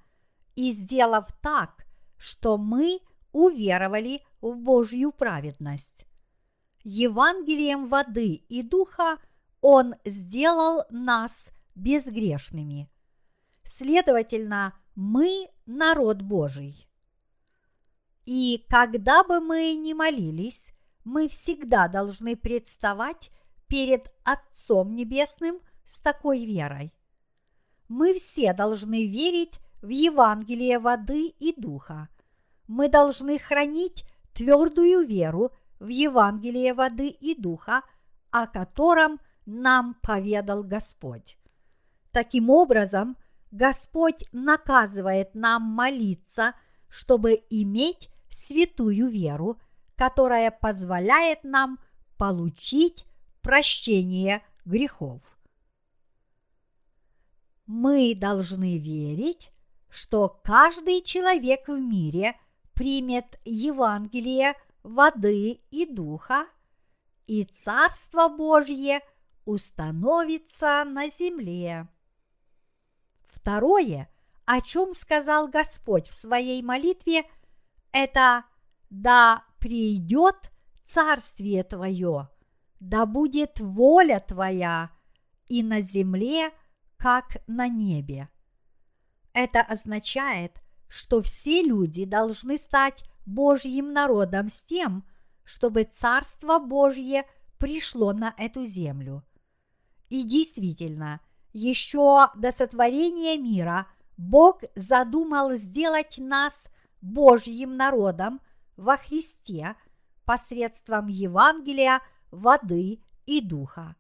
и 0.56 0.72
сделав 0.72 1.28
так, 1.42 1.86
что 2.18 2.58
мы 2.58 3.00
уверовали 3.32 4.22
в 4.42 4.56
Божью 4.56 5.12
праведность. 5.12 6.06
Евангелием 6.84 7.88
воды 7.88 8.34
и 8.50 8.64
духа 8.64 9.18
Он 9.62 9.96
сделал 10.06 10.84
нас 10.90 11.52
безгрешными. 11.76 12.90
Следовательно, 13.64 14.74
мы 14.96 15.48
народ 15.66 16.22
Божий. 16.22 16.88
И 18.26 18.66
когда 18.70 19.24
бы 19.24 19.40
мы 19.40 19.74
ни 19.76 19.94
молились, 19.94 20.74
мы 21.04 21.28
всегда 21.28 21.88
должны 21.88 22.36
представать 22.36 23.32
перед 23.68 24.12
Отцом 24.24 24.96
Небесным 24.96 25.60
с 25.86 26.02
такой 26.02 26.46
верой. 26.46 26.94
Мы 27.88 28.14
все 28.14 28.54
должны 28.54 29.08
верить 29.08 29.60
в 29.82 29.90
Евангелие 29.90 30.80
воды 30.80 31.28
и 31.28 31.54
духа. 31.60 32.10
Мы 32.68 32.90
должны 32.90 33.40
хранить 33.40 34.06
твердую 34.34 35.06
веру 35.06 35.52
в 35.80 35.88
Евангелие 35.88 36.74
воды 36.74 37.08
и 37.08 37.40
духа, 37.40 37.82
о 38.30 38.48
котором 38.48 39.20
нам 39.46 39.96
поведал 40.02 40.64
Господь. 40.64 41.38
Таким 42.12 42.50
образом, 42.50 43.18
Господь 43.52 44.24
наказывает 44.32 45.34
нам 45.36 45.64
молиться, 45.64 46.54
чтобы 46.88 47.44
иметь 47.50 48.10
святую 48.30 49.10
веру, 49.10 49.60
которая 49.96 50.52
позволяет 50.52 51.44
нам 51.44 51.80
получить 52.18 53.06
прощение 53.42 54.42
грехов. 54.66 55.22
Мы 57.66 58.16
должны 58.16 58.78
верить, 58.78 59.51
что 59.92 60.30
каждый 60.44 61.02
человек 61.02 61.68
в 61.68 61.78
мире 61.78 62.40
примет 62.74 63.40
Евангелие 63.44 64.56
воды 64.84 65.62
и 65.70 65.86
духа, 65.86 66.48
и 67.28 67.44
Царство 67.44 68.30
Божье 68.30 69.02
установится 69.46 70.86
на 70.86 71.10
земле. 71.10 71.90
Второе, 73.34 74.10
о 74.46 74.62
чем 74.62 74.94
сказал 74.94 75.50
Господь 75.50 76.08
в 76.08 76.14
своей 76.14 76.62
молитве, 76.62 77.26
это 77.92 78.46
«Да 78.90 79.44
придет 79.60 80.52
Царствие 80.86 81.64
Твое, 81.64 82.30
да 82.80 83.06
будет 83.06 83.60
воля 83.60 84.24
Твоя 84.26 84.92
и 85.48 85.64
на 85.64 85.82
земле, 85.82 86.52
как 86.98 87.38
на 87.48 87.68
небе». 87.68 88.31
Это 89.34 89.62
означает, 89.62 90.62
что 90.88 91.22
все 91.22 91.62
люди 91.62 92.06
должны 92.06 92.58
стать 92.58 93.04
Божьим 93.26 93.94
народом 93.94 94.50
с 94.50 94.64
тем, 94.64 95.06
чтобы 95.44 95.84
Царство 95.84 96.60
Божье 96.60 97.26
пришло 97.58 98.14
на 98.14 98.34
эту 98.38 98.66
землю. 98.66 99.24
И 100.10 100.24
действительно– 100.24 101.22
еще 101.54 102.30
до 102.36 102.52
сотворения 102.52 103.38
мира 103.38 103.88
Бог 104.18 104.62
задумал 104.76 105.52
сделать 105.54 106.18
нас 106.18 106.70
Божьим 107.02 107.76
народом 107.76 108.40
во 108.78 108.98
Христе 108.98 109.76
посредством 110.26 111.08
Евангелия, 111.08 112.02
воды 112.30 113.02
и 113.26 113.42
духа. 113.42 113.96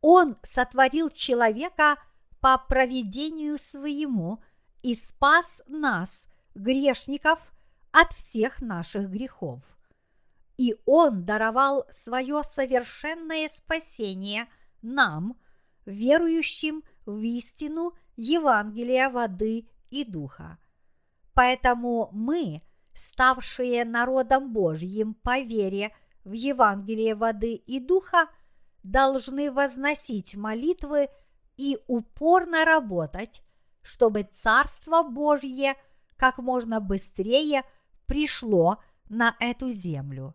Он 0.00 0.36
сотворил 0.42 1.10
человека 1.10 1.96
по 2.40 2.58
проведению 2.58 3.58
своему 3.58 4.42
и 4.82 4.94
спас 4.94 5.62
нас, 5.66 6.26
грешников, 6.54 7.38
от 7.90 8.12
всех 8.12 8.60
наших 8.60 9.10
грехов. 9.10 9.60
И 10.56 10.76
Он 10.86 11.24
даровал 11.24 11.86
свое 11.90 12.42
совершенное 12.42 13.48
спасение 13.48 14.48
нам– 14.82 15.36
верующим 15.86 16.82
в 17.06 17.20
истину 17.22 17.94
Евангелия 18.16 19.10
воды 19.10 19.66
и 19.90 20.04
духа. 20.04 20.58
Поэтому 21.34 22.08
мы, 22.12 22.62
ставшие 22.94 23.84
народом 23.84 24.52
Божьим 24.52 25.14
по 25.14 25.40
вере 25.40 25.94
в 26.24 26.32
Евангелие 26.32 27.14
воды 27.14 27.54
и 27.54 27.80
духа, 27.80 28.28
должны 28.82 29.50
возносить 29.50 30.34
молитвы 30.34 31.08
и 31.56 31.78
упорно 31.86 32.64
работать, 32.64 33.42
чтобы 33.82 34.22
Царство 34.22 35.02
Божье 35.02 35.76
как 36.16 36.38
можно 36.38 36.80
быстрее 36.80 37.64
пришло 38.06 38.78
на 39.08 39.36
эту 39.40 39.70
землю. 39.70 40.34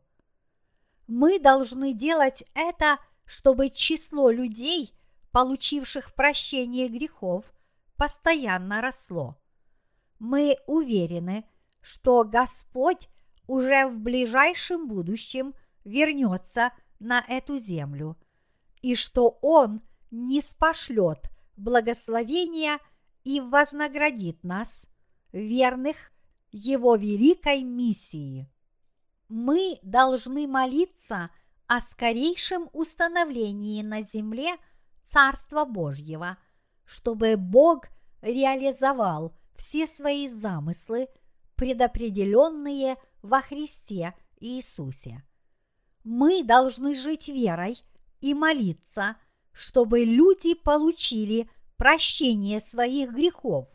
Мы 1.08 1.40
должны 1.40 1.94
делать 1.94 2.44
это, 2.54 3.00
чтобы 3.26 3.70
число 3.70 4.30
людей, 4.30 4.94
получивших 5.32 6.14
прощение 6.14 6.90
грехов, 6.90 7.46
постоянно 7.96 8.82
росло. 8.82 9.38
Мы 10.20 10.58
уверены, 10.68 11.46
что 11.82 12.24
Господь 12.24 13.08
уже 13.48 13.88
в 13.88 13.98
ближайшем 14.00 14.88
будущем 14.88 15.54
вернется 15.86 16.72
на 17.00 17.24
эту 17.28 17.58
землю, 17.58 18.18
и 18.82 18.96
что 18.96 19.38
Он 19.42 19.82
не 20.12 20.42
спошлет 20.42 21.20
благословения 21.56 22.80
и 23.28 23.42
вознаградит 23.42 24.44
нас, 24.44 24.86
верных 25.34 25.98
Его 26.52 26.96
великой 26.96 27.62
миссии. 27.64 28.50
Мы 29.28 29.80
должны 29.84 30.48
молиться 30.48 31.30
о 31.68 31.82
скорейшем 31.82 32.70
установлении 32.72 33.82
на 33.84 34.02
земле– 34.02 34.56
Царства 35.08 35.66
Божьего, 35.66 36.38
чтобы 36.86 37.36
Бог 37.38 37.88
реализовал 38.22 39.34
все 39.56 39.88
свои 39.88 40.28
замыслы, 40.28 41.08
предопределенные 41.56 42.98
во 43.22 43.42
Христе 43.42 44.14
Иисусе. 44.40 45.24
Мы 46.04 46.44
должны 46.44 46.96
жить 46.96 47.28
верой 47.28 47.82
и 48.22 48.34
молиться, 48.34 49.18
чтобы 49.52 50.04
люди 50.04 50.54
получили 50.54 51.50
прощение 51.78 52.60
своих 52.60 53.12
грехов 53.12 53.68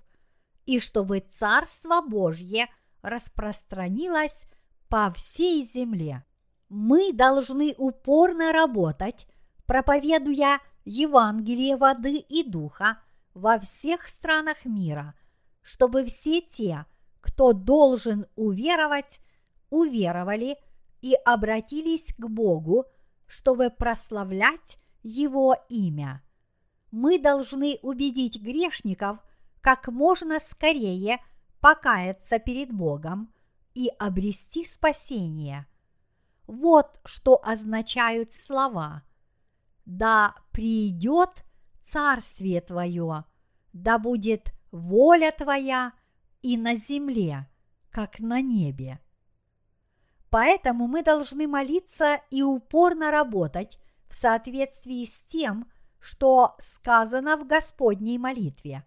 и 0.67 0.79
чтобы 0.79 1.21
Царство 1.21 2.01
Божье 2.01 2.69
распространилось 3.01 4.45
по 4.89 5.13
всей 5.13 5.65
земле. 5.65 6.25
Мы 6.69 7.13
должны 7.13 7.75
упорно 7.77 8.53
работать, 8.53 9.27
проповедуя 9.67 10.61
Евангелие 10.85 11.77
воды 11.77 12.17
и 12.17 12.43
духа 12.49 12.99
во 13.35 13.59
всех 13.59 14.09
странах 14.09 14.65
мира, 14.65 15.15
чтобы 15.63 16.05
все 16.05 16.41
те, 16.41 16.87
кто 17.21 17.53
должен 17.53 18.27
уверовать, 18.37 19.21
уверовали 19.71 20.57
и 21.01 21.15
обратились 21.25 22.15
к 22.17 22.27
Богу, 22.27 22.85
чтобы 23.27 23.71
прославлять 23.71 24.79
Его 25.03 25.57
имя. 25.69 26.23
Мы 26.93 27.19
должны 27.19 27.81
убедить 27.83 28.41
грешников 28.41 29.19
как 29.61 29.89
можно 29.89 30.39
скорее 30.39 31.19
покаяться 31.61 32.39
перед 32.39 32.73
Богом 32.73 33.35
и 33.75 33.89
обрести 33.99 34.65
спасение. 34.65 35.67
Вот 36.47 37.01
что 37.05 37.41
означают 37.45 38.33
слова– 38.33 39.03
да 39.85 40.35
придет 40.53 41.45
царствие 41.83 42.61
Твое, 42.61 43.25
да 43.73 43.99
будет 43.99 44.53
воля 44.71 45.33
Твоя 45.37 45.93
и 46.41 46.57
на 46.57 46.77
земле, 46.77 47.49
как 47.91 48.21
на 48.21 48.41
небе. 48.41 49.01
Поэтому 50.31 50.87
мы 50.87 51.03
должны 51.03 51.47
молиться 51.47 52.21
и 52.31 52.43
упорно 52.43 53.11
работать 53.11 53.79
в 54.09 54.15
соответствии 54.15 55.05
с 55.05 55.25
тем, 55.25 55.71
что 56.03 56.57
сказано 56.59 57.37
в 57.37 57.47
Господней 57.47 58.19
молитве. 58.19 58.85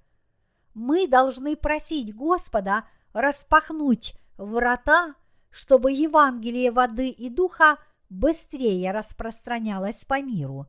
Мы 0.74 1.08
должны 1.08 1.56
просить 1.56 2.14
Господа 2.14 2.86
распахнуть 3.14 4.16
врата, 4.38 5.16
чтобы 5.50 5.94
Евангелие 5.94 6.72
воды 6.72 7.08
и 7.08 7.30
духа 7.30 7.78
быстрее 8.10 8.92
распространялось 8.92 10.04
по 10.04 10.22
миру. 10.22 10.68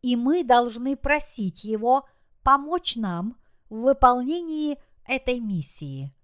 И 0.00 0.16
мы 0.16 0.42
должны 0.42 0.96
просить 0.96 1.64
Его 1.64 2.08
помочь 2.42 2.96
нам 2.96 3.36
в 3.68 3.82
выполнении 3.82 4.78
этой 5.06 5.38
миссии. 5.38 6.14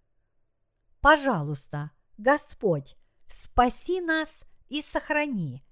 Пожалуйста, 1.03 1.91
Господь, 2.17 2.97
спаси 3.29 4.01
нас 4.01 4.47
и 4.71 4.81
сохрани, 4.81 5.63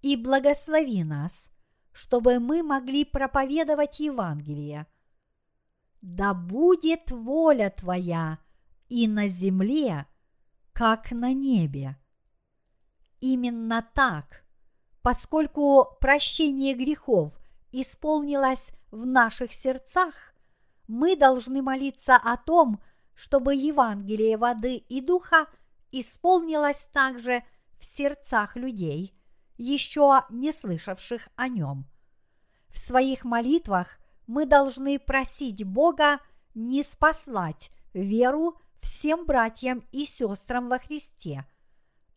и 0.00 0.14
благослови 0.16 1.02
нас, 1.02 1.50
чтобы 1.96 2.40
мы 2.40 2.62
могли 2.62 3.06
проповедовать 3.06 4.00
Евангелие. 4.00 4.86
Да 6.02 6.34
будет 6.34 7.10
воля 7.10 7.70
Твоя 7.74 8.38
и 8.90 9.08
на 9.08 9.28
земле, 9.28 10.06
как 10.74 11.10
на 11.10 11.32
небе. 11.32 11.96
Именно 13.20 13.88
так, 13.94 14.44
поскольку 15.00 15.96
прощение 15.98 16.74
грехов 16.74 17.32
исполнилось 17.72 18.72
в 18.90 19.06
наших 19.06 19.54
сердцах, 19.54 20.34
мы 20.88 21.16
должны 21.16 21.62
молиться 21.62 22.16
о 22.16 22.36
том, 22.36 22.78
чтобы 23.14 23.54
Евангелие 23.54 24.36
воды 24.36 24.76
и 24.76 25.00
духа 25.00 25.46
исполнилось 25.92 26.90
также 26.92 27.42
в 27.78 27.84
сердцах 27.86 28.54
людей, 28.54 29.15
еще 29.56 30.22
не 30.30 30.52
слышавших 30.52 31.28
о 31.36 31.48
нем. 31.48 31.86
В 32.68 32.78
своих 32.78 33.24
молитвах 33.24 33.98
мы 34.26 34.44
должны 34.44 34.98
просить 34.98 35.64
Бога 35.64 36.20
не 36.54 36.82
спаслать 36.82 37.70
веру 37.94 38.58
всем 38.80 39.24
братьям 39.26 39.82
и 39.92 40.04
сестрам 40.04 40.68
во 40.68 40.78
Христе 40.78 41.46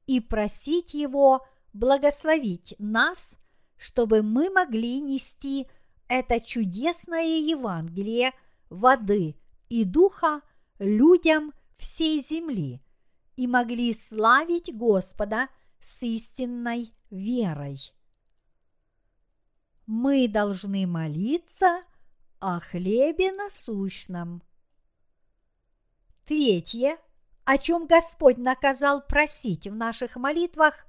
и 0.05 0.19
просить 0.19 0.93
Его 0.93 1.45
благословить 1.73 2.75
нас, 2.79 3.37
чтобы 3.77 4.23
мы 4.23 4.49
могли 4.49 4.99
нести 4.99 5.67
это 6.07 6.39
чудесное 6.39 7.39
Евангелие 7.39 8.33
воды 8.69 9.35
и 9.69 9.83
духа 9.83 10.41
людям 10.79 11.53
всей 11.77 12.21
земли 12.21 12.81
и 13.35 13.47
могли 13.47 13.93
славить 13.93 14.75
Господа 14.75 15.47
с 15.79 16.03
истинной 16.03 16.93
верой. 17.09 17.93
Мы 19.85 20.27
должны 20.27 20.85
молиться 20.85 21.83
о 22.39 22.59
хлебе 22.59 23.31
насущном. 23.31 24.43
Третье, 26.25 26.97
о 27.43 27.57
чем 27.57 27.87
Господь 27.87 28.37
наказал 28.37 29.01
просить 29.01 29.65
в 29.65 29.73
наших 29.73 30.15
молитвах, 30.15 30.85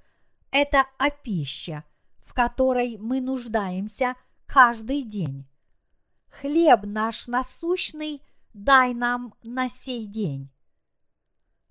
это 0.51 0.85
о 0.99 1.09
пище, 1.09 1.83
в 2.19 2.33
которой 2.33 2.97
мы 2.97 3.21
нуждаемся 3.21 4.15
каждый 4.45 5.03
день. 5.03 5.47
Хлеб 6.29 6.81
наш 6.83 7.27
насущный 7.27 8.21
дай 8.53 8.93
нам 8.93 9.33
на 9.43 9.69
сей 9.69 10.05
день. 10.05 10.51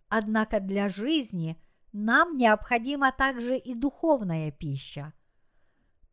Однако 0.08 0.60
для 0.60 0.88
жизни 0.88 1.56
нам 1.92 2.36
необходима 2.36 3.12
также 3.12 3.56
и 3.56 3.74
духовная 3.74 4.50
пища. 4.50 5.12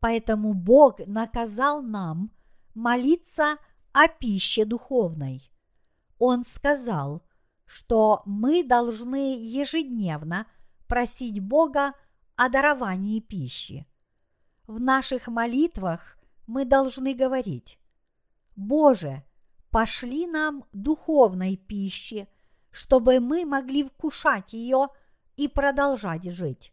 Поэтому 0.00 0.54
Бог 0.54 1.00
наказал 1.06 1.82
нам 1.82 2.30
молиться 2.74 3.56
о 3.92 4.08
пище 4.08 4.64
духовной. 4.64 5.50
Он 6.18 6.44
сказал, 6.44 7.22
что 7.64 8.22
мы 8.24 8.64
должны 8.64 9.36
ежедневно 9.40 10.46
просить 10.86 11.40
Бога 11.40 11.92
о 12.36 12.48
даровании 12.48 13.20
пищи. 13.20 13.86
В 14.66 14.80
наших 14.80 15.28
молитвах 15.28 16.18
мы 16.46 16.64
должны 16.64 17.14
говорить, 17.14 17.78
Боже, 18.56 19.24
пошли 19.70 20.26
нам 20.26 20.64
духовной 20.72 21.56
пищи– 21.56 22.28
чтобы 22.70 23.20
мы 23.20 23.44
могли 23.44 23.84
вкушать 23.84 24.52
ее 24.52 24.88
и 25.38 25.48
продолжать 25.48 26.30
жить. 26.30 26.72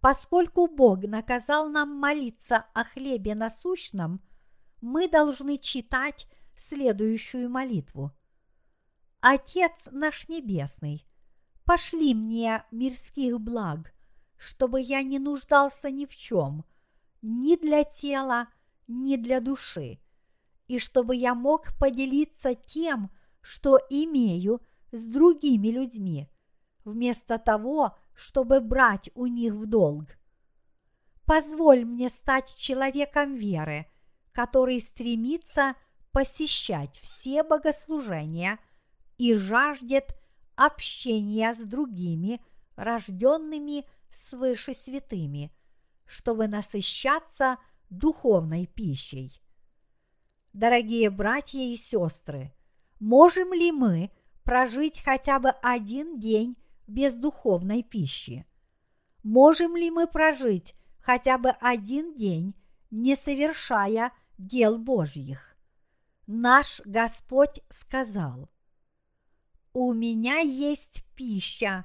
Поскольку 0.00 0.68
Бог 0.68 1.02
наказал 1.02 1.68
нам 1.68 1.96
молиться 1.98 2.66
о 2.74 2.84
хлебе 2.84 3.34
насущном, 3.34 4.22
мы 4.80 5.08
должны 5.08 5.56
читать 5.56 6.28
следующую 6.54 7.48
молитву. 7.48 8.12
Отец 9.20 9.88
наш 9.90 10.28
Небесный, 10.28 11.04
пошли 11.64 12.14
мне 12.14 12.62
мирских 12.70 13.40
благ, 13.40 13.94
чтобы 14.36 14.82
я 14.82 15.02
не 15.02 15.18
нуждался 15.18 15.90
ни 15.90 16.04
в 16.04 16.14
чем, 16.14 16.64
ни 17.22 17.56
для 17.56 17.84
тела, 17.84 18.48
ни 18.86 19.16
для 19.16 19.40
души, 19.40 19.98
и 20.68 20.78
чтобы 20.78 21.16
я 21.16 21.34
мог 21.34 21.76
поделиться 21.78 22.54
тем, 22.54 23.10
что 23.40 23.78
имею– 23.88 24.60
с 24.94 25.06
другими 25.06 25.68
людьми, 25.68 26.28
вместо 26.84 27.38
того, 27.38 27.96
чтобы 28.14 28.60
брать 28.60 29.10
у 29.14 29.26
них 29.26 29.54
в 29.54 29.66
долг. 29.66 30.16
Позволь 31.24 31.84
мне 31.84 32.08
стать 32.08 32.54
человеком 32.56 33.34
веры, 33.34 33.86
который 34.32 34.80
стремится 34.80 35.74
посещать 36.12 36.96
все 36.98 37.42
богослужения 37.42 38.58
и 39.16 39.34
жаждет 39.34 40.16
общения 40.54 41.54
с 41.54 41.58
другими, 41.58 42.40
рожденными 42.76 43.86
свыше 44.12 44.74
святыми, 44.74 45.52
чтобы 46.06 46.46
насыщаться 46.46 47.56
духовной 47.90 48.66
пищей. 48.66 49.40
Дорогие 50.52 51.10
братья 51.10 51.60
и 51.60 51.74
сестры, 51.74 52.52
можем 53.00 53.52
ли 53.52 53.72
мы– 53.72 54.10
прожить 54.44 55.02
хотя 55.02 55.38
бы 55.38 55.50
один 55.62 56.20
день 56.20 56.56
без 56.86 57.14
духовной 57.14 57.82
пищи? 57.82 58.46
Можем 59.22 59.76
ли 59.76 59.90
мы 59.90 60.06
прожить 60.06 60.74
хотя 60.98 61.38
бы 61.38 61.50
один 61.60 62.14
день, 62.14 62.54
не 62.90 63.16
совершая 63.16 64.12
дел 64.38 64.78
Божьих? 64.78 65.56
Наш 66.26 66.80
Господь 66.84 67.60
сказал, 67.68 68.48
«У 69.72 69.92
меня 69.92 70.38
есть 70.38 71.06
пища, 71.14 71.84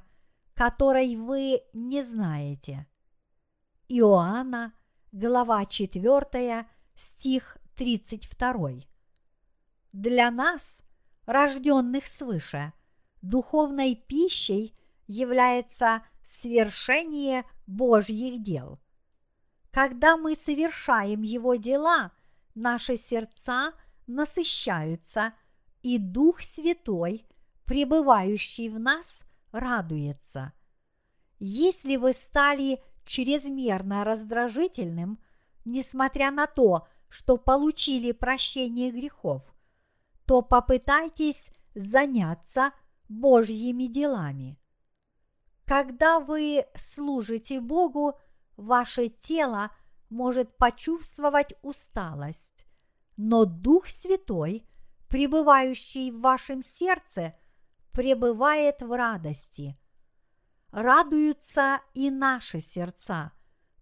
которой 0.54 1.16
вы 1.16 1.62
не 1.74 2.04
знаете». 2.04 2.88
Иоанна, 3.88 4.74
глава 5.12 5.66
4, 5.66 6.68
стих 6.96 7.58
32. 7.76 8.86
Для 9.92 10.30
нас– 10.32 10.82
рожденных 11.26 12.08
свыше, 12.08 12.74
духовной 13.22 13.96
пищей 13.96 14.76
является 15.10 16.04
свершение 16.24 17.44
Божьих 17.68 18.42
дел. 18.42 18.80
Когда 19.72 20.16
мы 20.16 20.36
совершаем 20.36 21.22
Его 21.22 21.56
дела, 21.56 22.14
наши 22.56 22.98
сердца 22.98 23.74
насыщаются, 24.08 25.34
и 25.82 25.98
Дух 25.98 26.40
Святой, 26.40 27.26
пребывающий 27.66 28.70
в 28.70 28.80
нас, 28.80 29.26
радуется. 29.52 30.54
Если 31.40 31.98
вы 31.98 32.14
стали 32.14 32.82
чрезмерно 33.06 34.06
раздражительным, 34.06 35.20
несмотря 35.66 36.32
на 36.32 36.48
то, 36.48 36.88
что 37.10 37.36
получили 37.36 38.14
прощение 38.14 38.92
грехов– 38.92 39.44
то 40.30 40.44
попытайтесь 40.44 41.50
заняться 41.74 42.72
Божьими 43.08 43.88
делами. 43.88 44.60
Когда 45.70 46.20
вы 46.20 46.66
служите 46.74 47.62
Богу, 47.62 48.18
ваше 48.58 49.08
тело 49.08 49.70
может 50.10 50.58
почувствовать 50.58 51.54
усталость, 51.62 52.66
но 53.18 53.46
Дух 53.46 53.86
Святой, 53.86 54.68
пребывающий 55.10 56.10
в 56.10 56.22
вашем 56.22 56.64
сердце, 56.64 57.36
пребывает 57.92 58.82
в 58.82 58.92
радости. 58.98 59.78
Радуются 60.72 61.82
и 61.94 62.10
наши 62.10 62.62
сердца, 62.62 63.32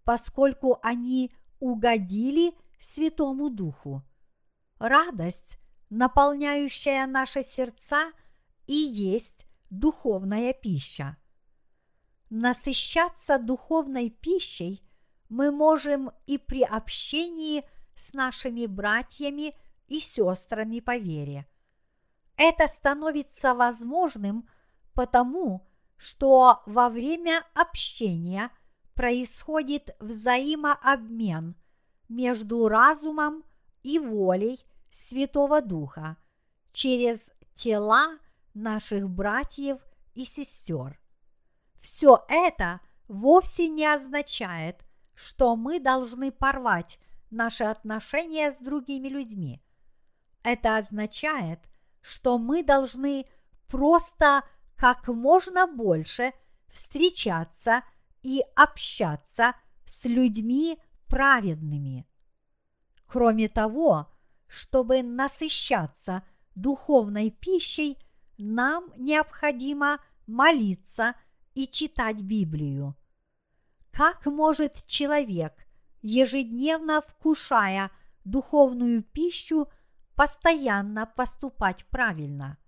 поскольку 0.04 0.78
они 0.82 1.32
угодили 1.58 2.52
Святому 2.78 3.48
Духу. 3.48 4.02
Радость 4.78 5.58
наполняющая 5.88 7.06
наши 7.06 7.42
сердца, 7.42 8.12
и 8.66 8.74
есть 8.74 9.46
духовная 9.70 10.52
пища. 10.52 11.16
Насыщаться 12.30 13.38
духовной 13.38 14.10
пищей 14.10 14.82
мы 15.28 15.50
можем 15.50 16.10
и 16.26 16.38
при 16.38 16.62
общении 16.62 17.64
с 17.94 18.12
нашими 18.12 18.66
братьями 18.66 19.54
и 19.86 20.00
сестрами 20.00 20.80
по 20.80 20.96
вере. 20.96 21.46
Это 22.36 22.66
становится 22.66 23.54
возможным 23.54 24.48
потому, 24.94 25.66
что 25.96 26.62
во 26.66 26.88
время 26.88 27.44
общения 27.54 28.50
происходит 28.94 29.96
взаимообмен 29.98 31.56
между 32.08 32.68
разумом 32.68 33.44
и 33.82 33.98
волей 33.98 34.60
Святого 34.92 35.60
Духа 35.60 36.16
через 36.72 37.32
тела 37.52 38.18
наших 38.54 39.08
братьев 39.08 39.80
и 40.14 40.24
сестер. 40.24 40.98
Все 41.80 42.24
это 42.28 42.80
вовсе 43.06 43.68
не 43.68 43.86
означает, 43.86 44.84
что 45.14 45.56
мы 45.56 45.80
должны 45.80 46.30
порвать 46.30 46.98
наши 47.30 47.64
отношения 47.64 48.52
с 48.52 48.58
другими 48.58 49.08
людьми. 49.08 49.62
Это 50.42 50.76
означает, 50.76 51.60
что 52.00 52.38
мы 52.38 52.62
должны 52.62 53.26
просто 53.66 54.44
как 54.76 55.08
можно 55.08 55.66
больше 55.66 56.32
встречаться 56.68 57.82
и 58.22 58.42
общаться 58.54 59.54
с 59.84 60.04
людьми 60.04 60.78
праведными. 61.08 62.06
Кроме 63.06 63.48
того, 63.48 64.10
чтобы 64.46 65.02
насыщаться 65.02 66.22
духовной 66.54 67.30
пищей, 67.30 67.98
нам 68.36 68.92
необходимо 68.96 69.98
молиться 70.26 71.14
и 71.58 71.66
читать 71.66 72.22
Библию. 72.22 72.94
Как 73.90 74.26
может 74.26 74.86
человек, 74.86 75.66
ежедневно 76.02 77.02
вкушая 77.02 77.90
духовную 78.24 79.02
пищу, 79.02 79.66
постоянно 80.14 81.04
поступать 81.04 81.84
правильно? 81.86 82.58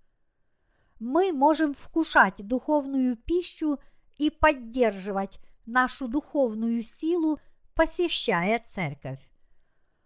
Мы 0.99 1.31
можем 1.31 1.73
вкушать 1.73 2.45
духовную 2.45 3.15
пищу 3.15 3.79
и 4.17 4.29
поддерживать 4.29 5.39
нашу 5.65 6.09
духовную 6.09 6.81
силу, 6.81 7.39
посещая 7.73 8.59
церковь. 8.59 9.25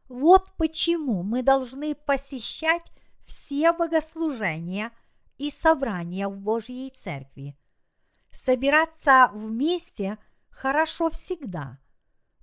Вот 0.09 0.53
почему 0.57 1.23
мы 1.23 1.41
должны 1.41 1.95
посещать 1.95 2.91
все 3.25 3.73
богослужения 3.73 4.91
и 5.39 5.49
собрания 5.49 6.27
в 6.27 6.39
Божьей 6.39 6.91
Церкви. 6.91 7.57
Собираться 8.35 9.31
вместе 9.33 10.17
хорошо 10.49 11.09
всегда, 11.09 11.79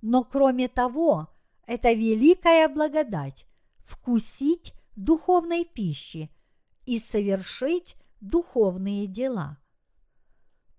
но 0.01 0.23
кроме 0.23 0.67
того, 0.67 1.29
это 1.67 1.93
великая 1.93 2.67
благодать 2.67 3.45
вкусить 3.85 4.73
духовной 4.95 5.65
пищи 5.65 6.31
и 6.87 6.97
совершить 6.97 7.95
духовные 8.21 9.05
дела. 9.05 9.59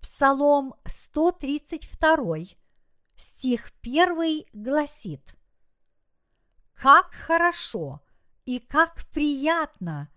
Псалом 0.00 0.74
132, 0.84 2.56
стих 3.16 3.72
1 3.82 4.46
гласит 4.52 5.36
«Как 6.74 7.12
хорошо 7.12 8.02
и 8.46 8.58
как 8.58 9.06
приятно 9.12 10.08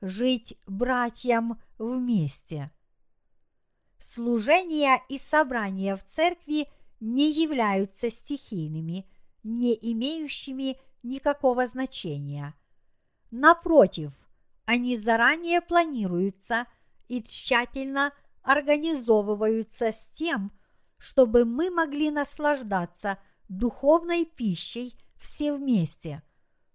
жить 0.00 0.56
братьям 0.64 1.60
вместе!» 1.76 2.70
Служения 4.06 5.02
и 5.08 5.16
собрания 5.16 5.96
в 5.96 6.04
церкви 6.04 6.68
не 7.00 7.30
являются 7.30 8.10
стихийными, 8.10 9.08
не 9.42 9.72
имеющими 9.80 10.78
никакого 11.02 11.66
значения. 11.66 12.54
Напротив, 13.30 14.12
они 14.66 14.98
заранее 14.98 15.62
планируются 15.62 16.66
и 17.08 17.22
тщательно 17.22 18.12
организовываются 18.42 19.90
с 19.90 20.08
тем, 20.08 20.52
чтобы 20.98 21.46
мы 21.46 21.70
могли 21.70 22.10
наслаждаться 22.10 23.16
духовной 23.48 24.26
пищей 24.26 24.98
все 25.16 25.54
вместе, 25.54 26.22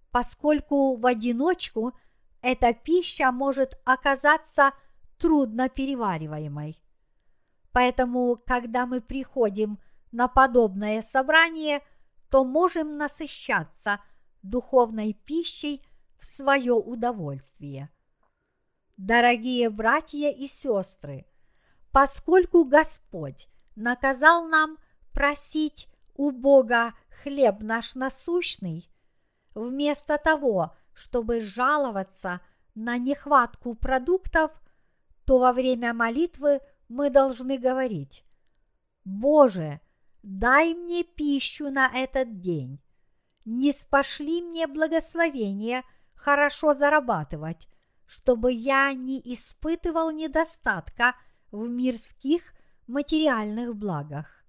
поскольку 0.10 0.96
в 0.96 1.06
одиночку 1.06 1.94
эта 2.42 2.74
пища 2.74 3.32
может 3.32 3.80
оказаться 3.86 4.72
трудно 5.20 5.70
перевариваемой. 5.70 6.82
Поэтому, 7.72 8.42
когда 8.46 8.86
мы 8.86 9.02
приходим 9.02 9.80
на 10.12 10.28
подобное 10.28 11.02
собрание, 11.02 11.82
то 12.30 12.44
можем 12.44 12.92
насыщаться 12.94 14.00
духовной 14.42 15.14
пищей 15.14 15.84
в 16.20 16.26
свое 16.26 16.74
удовольствие. 16.74 17.90
Дорогие 18.98 19.70
братья 19.70 20.30
и 20.30 20.48
сестры, 20.48 21.26
поскольку 21.92 22.66
Господь 22.66 23.48
наказал 23.76 24.48
нам 24.48 24.78
просить 25.14 25.88
у 26.16 26.32
Бога 26.32 26.94
хлеб 27.24 27.62
наш 27.62 27.96
насущный, 27.96 28.90
вместо 29.56 30.18
того, 30.18 30.76
чтобы 30.94 31.40
жаловаться 31.40 32.42
на 32.76 32.98
нехватку 32.98 33.74
продуктов, 33.74 34.52
то 35.26 35.38
во 35.38 35.54
время 35.54 35.94
молитвы 35.94 36.60
мы 36.90 37.12
должны 37.12 37.58
говорить, 37.60 38.24
Боже, 39.06 39.80
дай 40.24 40.74
мне 40.74 41.04
пищу 41.04 41.70
на 41.70 41.88
этот 41.88 42.40
день, 42.40 42.80
не 43.46 43.72
спошли 43.72 44.42
мне 44.42 44.68
благословение 44.68 45.84
хорошо 46.16 46.74
зарабатывать, 46.74 47.68
чтобы 48.06 48.52
я 48.52 48.92
не 48.94 49.22
испытывал 49.24 50.12
недостатка 50.12 51.16
в 51.52 51.68
мирских 51.68 52.42
материальных 52.88 53.76
благах. 53.76 54.44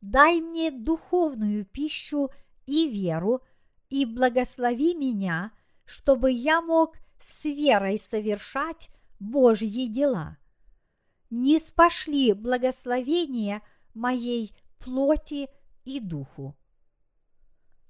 Дай 0.00 0.40
мне 0.40 0.70
духовную 0.70 1.64
пищу 1.64 2.30
и 2.66 2.88
веру, 2.88 3.42
и 3.88 4.04
благослови 4.04 4.94
меня, 4.94 5.52
чтобы 5.84 6.30
я 6.30 6.60
мог 6.60 6.96
с 7.20 7.44
верой 7.46 7.98
совершать 7.98 8.90
Божьи 9.18 9.86
дела– 9.86 10.36
не 11.30 11.58
спошли 11.58 12.32
благословения 12.32 13.62
моей 13.94 14.54
плоти 14.78 15.48
и 15.84 16.00
духу. 16.00 16.56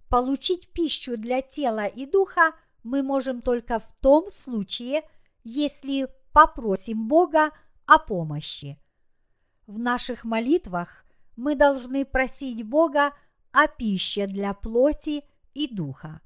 Получить 0.09 0.69
пищу 0.73 1.17
для 1.17 1.43
тела 1.43 1.87
и 1.87 2.07
духа 2.07 2.53
мы 2.83 3.03
можем 3.03 3.43
только 3.43 3.79
в 3.79 3.89
том 4.01 4.31
случае, 4.31 5.03
если 5.45 6.09
попросим 6.33 7.09
Бога 7.09 7.51
о 7.87 7.99
помощи. 7.99 8.79
В 9.67 9.79
наших 9.79 10.25
молитвах 10.25 11.05
мы 11.37 11.55
должны 11.55 12.05
просить 12.05 12.63
Бога 12.65 13.13
о 13.53 13.67
пище 13.67 14.27
для 14.27 14.55
плоти 14.55 15.25
и 15.53 15.69
духа. 15.73 16.21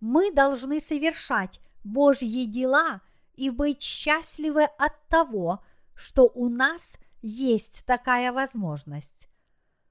Мы 0.00 0.32
должны 0.32 0.80
совершать 0.80 1.60
Божьи 1.84 2.44
дела 2.46 3.02
и 3.34 3.50
быть 3.50 3.82
счастливы 3.82 4.64
от 4.64 5.08
того, 5.08 5.62
что 6.00 6.30
у 6.34 6.48
нас 6.48 6.96
есть 7.20 7.84
такая 7.84 8.32
возможность. 8.32 9.28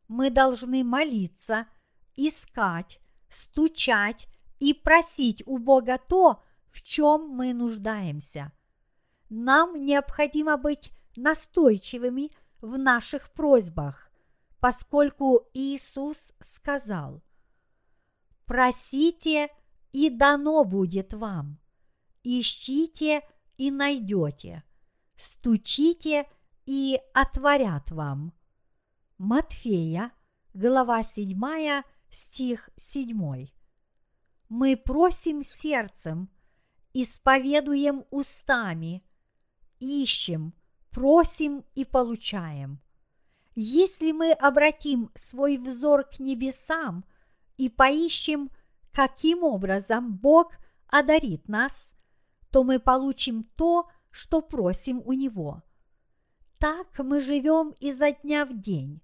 Мы 0.07 0.31
должны 0.31 0.83
молиться, 0.83 1.67
искать, 2.15 2.99
стучать 3.29 4.27
и 4.59 4.73
просить 4.73 5.43
у 5.45 5.59
Бога 5.59 5.99
то, 5.99 6.41
в 6.71 6.81
чем 6.81 7.29
мы 7.29 7.53
нуждаемся. 7.53 8.51
Нам 9.29 9.85
необходимо 9.85 10.57
быть 10.57 10.91
настойчивыми 11.15 12.31
в 12.59 12.77
наших 12.77 13.31
просьбах, 13.31 14.11
поскольку 14.59 15.47
Иисус 15.53 16.33
сказал, 16.39 17.21
«Просите, 18.45 19.49
и 19.91 20.09
дано 20.09 20.63
будет 20.63 21.13
вам, 21.13 21.59
ищите 22.23 23.21
и 23.57 23.69
найдете, 23.69 24.63
стучите 25.19 26.25
и 26.65 26.99
отворят 27.13 27.91
вам. 27.91 28.34
Матфея, 29.17 30.12
глава 30.53 31.03
7, 31.03 31.84
стих 32.10 32.69
7. 32.77 33.47
Мы 34.47 34.77
просим 34.77 35.43
сердцем, 35.43 36.29
исповедуем 36.93 38.05
устами, 38.12 39.03
ищем, 39.79 40.53
просим 40.89 41.65
и 41.75 41.84
получаем. 41.84 42.79
Если 43.55 44.13
мы 44.13 44.32
обратим 44.32 45.12
свой 45.15 45.58
взор 45.58 46.05
к 46.05 46.19
небесам 46.19 47.03
и 47.58 47.67
поищем, 47.67 48.49
каким 48.93 49.43
образом 49.43 50.15
Бог 50.15 50.53
одарит 50.88 51.49
нас, 51.49 51.93
то 52.51 52.63
мы 52.63 52.79
получим 52.79 53.43
то, 53.43 53.84
что 53.84 53.98
просим 54.41 55.01
у 55.05 55.13
Него. 55.13 55.63
Так 56.58 56.99
мы 56.99 57.21
живем 57.21 57.73
изо 57.79 58.12
дня 58.12 58.45
в 58.45 58.60
день, 58.60 59.01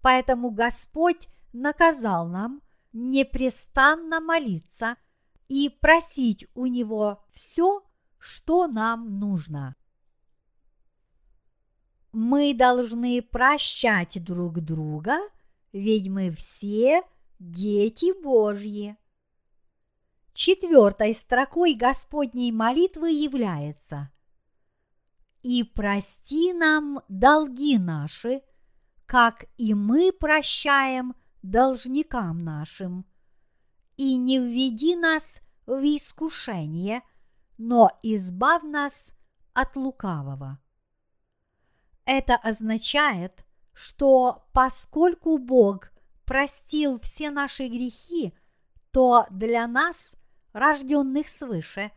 Поэтому 0.00 0.50
Господь 0.50 1.28
наказал 1.52 2.28
нам 2.28 2.62
непрестанно 2.92 4.20
молиться 4.20 4.96
и 5.48 5.68
просить 5.68 6.46
у 6.54 6.66
Него 6.66 7.24
все, 7.32 7.82
что 8.18 8.66
нам 8.66 9.18
нужно. 9.18 9.76
Мы 12.12 12.54
должны 12.54 13.22
прощать 13.22 14.22
друг 14.24 14.60
друга, 14.60 15.18
ведь 15.72 16.08
мы 16.08 16.30
все 16.30 17.02
дети 17.38 18.18
Божьи. 18.22 18.96
Четвертой 20.32 21.12
строкой 21.14 21.74
Господней 21.74 22.52
молитвы 22.52 23.10
является 23.10 24.10
«И 25.42 25.62
прости 25.64 26.52
нам 26.52 27.00
долги 27.08 27.78
наши, 27.78 28.42
как 29.06 29.44
и 29.56 29.74
мы 29.74 30.12
прощаем 30.12 31.14
должникам 31.42 32.44
нашим, 32.44 33.06
и 33.96 34.16
не 34.16 34.38
введи 34.38 34.96
нас 34.96 35.40
в 35.66 35.80
искушение, 35.82 37.02
но 37.56 37.90
избавь 38.02 38.62
нас 38.62 39.12
от 39.54 39.76
лукавого». 39.76 40.58
Это 42.04 42.36
означает, 42.36 43.44
что 43.74 44.48
поскольку 44.52 45.38
Бог 45.38 45.90
простил 46.24 46.98
все 47.00 47.30
наши 47.30 47.68
грехи, 47.68 48.34
то 48.90 49.26
для 49.30 49.66
нас, 49.66 50.16
рожденных 50.52 51.28
свыше, 51.28 51.92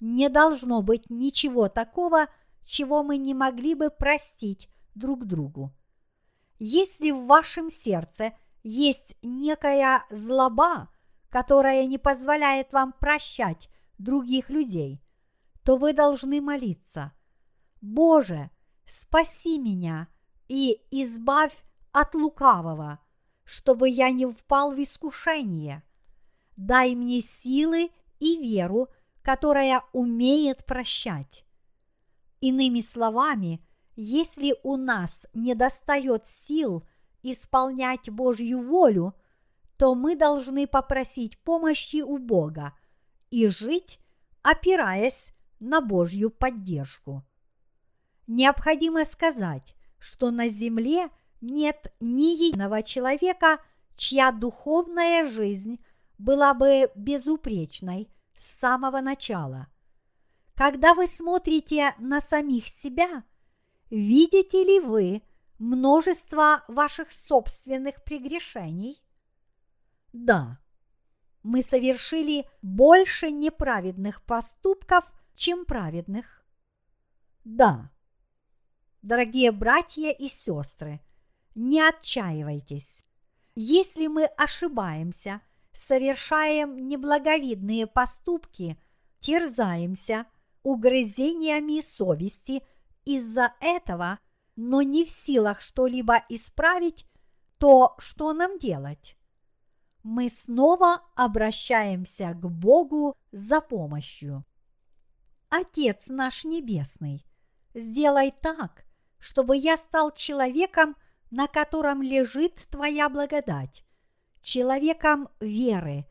не 0.00 0.28
должно 0.28 0.82
быть 0.82 1.10
ничего 1.10 1.68
такого, 1.68 2.28
чего 2.66 3.02
мы 3.02 3.16
не 3.16 3.32
могли 3.32 3.74
бы 3.74 3.90
простить 3.90 4.68
друг 4.94 5.24
другу. 5.24 5.72
Если 6.58 7.12
в 7.12 7.26
вашем 7.26 7.70
сердце 7.70 8.32
есть 8.62 9.16
некая 9.22 10.04
злоба, 10.10 10.90
которая 11.30 11.86
не 11.86 11.98
позволяет 11.98 12.72
вам 12.72 12.92
прощать 12.92 13.70
других 13.98 14.50
людей, 14.50 15.02
то 15.64 15.76
вы 15.76 15.92
должны 15.92 16.40
молиться. 16.40 17.12
Боже, 17.80 18.50
спаси 18.86 19.58
меня 19.58 20.08
и 20.48 20.80
избавь 20.90 21.56
от 21.92 22.14
лукавого, 22.14 22.98
чтобы 23.44 23.88
я 23.88 24.10
не 24.10 24.26
впал 24.26 24.74
в 24.74 24.82
искушение. 24.82 25.82
Дай 26.56 26.94
мне 26.94 27.20
силы 27.20 27.90
и 28.18 28.38
веру, 28.38 28.88
которая 29.22 29.82
умеет 29.92 30.64
прощать. 30.66 31.45
Иными 32.46 32.80
словами, 32.80 33.60
если 33.96 34.54
у 34.62 34.76
нас 34.76 35.26
не 35.34 35.56
достает 35.56 36.26
сил 36.28 36.86
исполнять 37.24 38.08
Божью 38.08 38.60
волю, 38.60 39.16
то 39.76 39.96
мы 39.96 40.14
должны 40.14 40.68
попросить 40.68 41.38
помощи 41.38 42.02
у 42.02 42.18
Бога 42.18 42.72
и 43.30 43.48
жить, 43.48 43.98
опираясь 44.42 45.34
на 45.58 45.80
Божью 45.80 46.30
поддержку. 46.30 47.24
Необходимо 48.28 49.04
сказать, 49.04 49.74
что 49.98 50.30
на 50.30 50.48
земле 50.48 51.08
нет 51.40 51.92
ни 51.98 52.30
единого 52.30 52.84
человека, 52.84 53.58
чья 53.96 54.30
духовная 54.30 55.28
жизнь 55.28 55.80
была 56.16 56.54
бы 56.54 56.92
безупречной 56.94 58.08
с 58.36 58.46
самого 58.46 59.00
начала. 59.00 59.66
Когда 60.56 60.94
вы 60.94 61.06
смотрите 61.06 61.94
на 61.98 62.20
самих 62.20 62.66
себя, 62.66 63.24
видите 63.90 64.64
ли 64.64 64.80
вы 64.80 65.22
множество 65.58 66.64
ваших 66.66 67.12
собственных 67.12 68.02
прегрешений? 68.02 69.02
Да, 70.12 70.58
мы 71.42 71.62
совершили 71.62 72.48
больше 72.62 73.30
неправедных 73.30 74.22
поступков, 74.24 75.04
чем 75.34 75.66
праведных. 75.66 76.44
Да, 77.44 77.90
Дорогие 79.06 79.52
братья 79.52 80.10
и 80.10 80.26
сестры, 80.26 81.00
не 81.54 81.80
отчаивайтесь. 81.80 83.04
Если 83.54 84.08
мы 84.08 84.24
ошибаемся, 84.24 85.42
совершаем 85.70 86.88
неблаговидные 86.88 87.86
поступки, 87.86 88.76
терзаемся 89.20 90.26
угрызениями 90.66 91.80
совести 91.80 92.60
из-за 93.04 93.54
этого, 93.60 94.18
но 94.56 94.82
не 94.82 95.04
в 95.04 95.10
силах 95.10 95.60
что-либо 95.60 96.24
исправить, 96.28 97.06
то 97.58 97.94
что 97.98 98.32
нам 98.32 98.58
делать? 98.58 99.16
Мы 100.02 100.28
снова 100.28 101.02
обращаемся 101.14 102.32
к 102.34 102.50
Богу 102.50 103.16
за 103.30 103.60
помощью. 103.60 104.44
Отец 105.50 106.08
наш 106.08 106.44
Небесный, 106.44 107.24
сделай 107.72 108.34
так, 108.42 108.86
чтобы 109.20 109.56
я 109.56 109.76
стал 109.76 110.10
человеком, 110.10 110.96
на 111.30 111.46
котором 111.46 112.02
лежит 112.02 112.56
Твоя 112.72 113.08
благодать, 113.08 113.84
человеком 114.40 115.28
веры, 115.38 116.08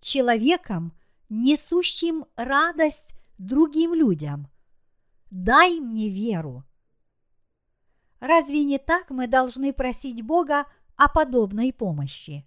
человеком, 0.00 0.92
несущим 1.28 2.26
радость 2.34 3.14
другим 3.46 3.94
людям. 3.94 4.48
Дай 5.30 5.80
мне 5.80 6.08
веру. 6.08 6.64
Разве 8.20 8.64
не 8.64 8.78
так 8.78 9.10
мы 9.10 9.26
должны 9.26 9.72
просить 9.72 10.22
Бога 10.22 10.66
о 10.96 11.08
подобной 11.08 11.72
помощи? 11.72 12.46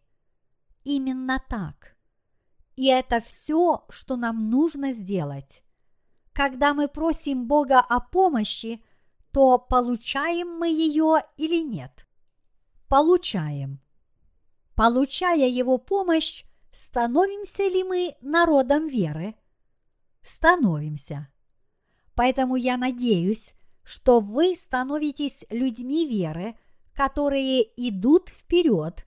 Именно 0.83 1.43
так. 1.49 1.97
И 2.75 2.87
это 2.87 3.21
все, 3.21 3.85
что 3.89 4.15
нам 4.15 4.49
нужно 4.49 4.91
сделать. 4.91 5.63
Когда 6.33 6.73
мы 6.73 6.87
просим 6.87 7.47
Бога 7.47 7.79
о 7.79 7.99
помощи– 7.99 8.83
то 9.35 9.57
получаем 9.57 10.47
мы 10.57 10.69
ее 10.69 11.21
или 11.35 11.61
нет? 11.61 12.07
Получаем. 12.87 13.81
Получая 14.75 15.49
его 15.49 15.77
помощь, 15.77 16.45
становимся 16.71 17.63
ли 17.63 17.83
мы 17.83 18.15
народом 18.21 18.87
веры? 18.87 19.35
Становимся. 20.25 21.29
Поэтому 22.15 22.55
я 22.55 22.77
надеюсь, 22.77 23.53
что 23.83 24.19
вы 24.21 24.55
становитесь 24.55 25.45
людьми 25.51 26.07
веры, 26.07 26.57
которые 26.93 27.61
идут 27.77 28.29
вперед 28.29 29.05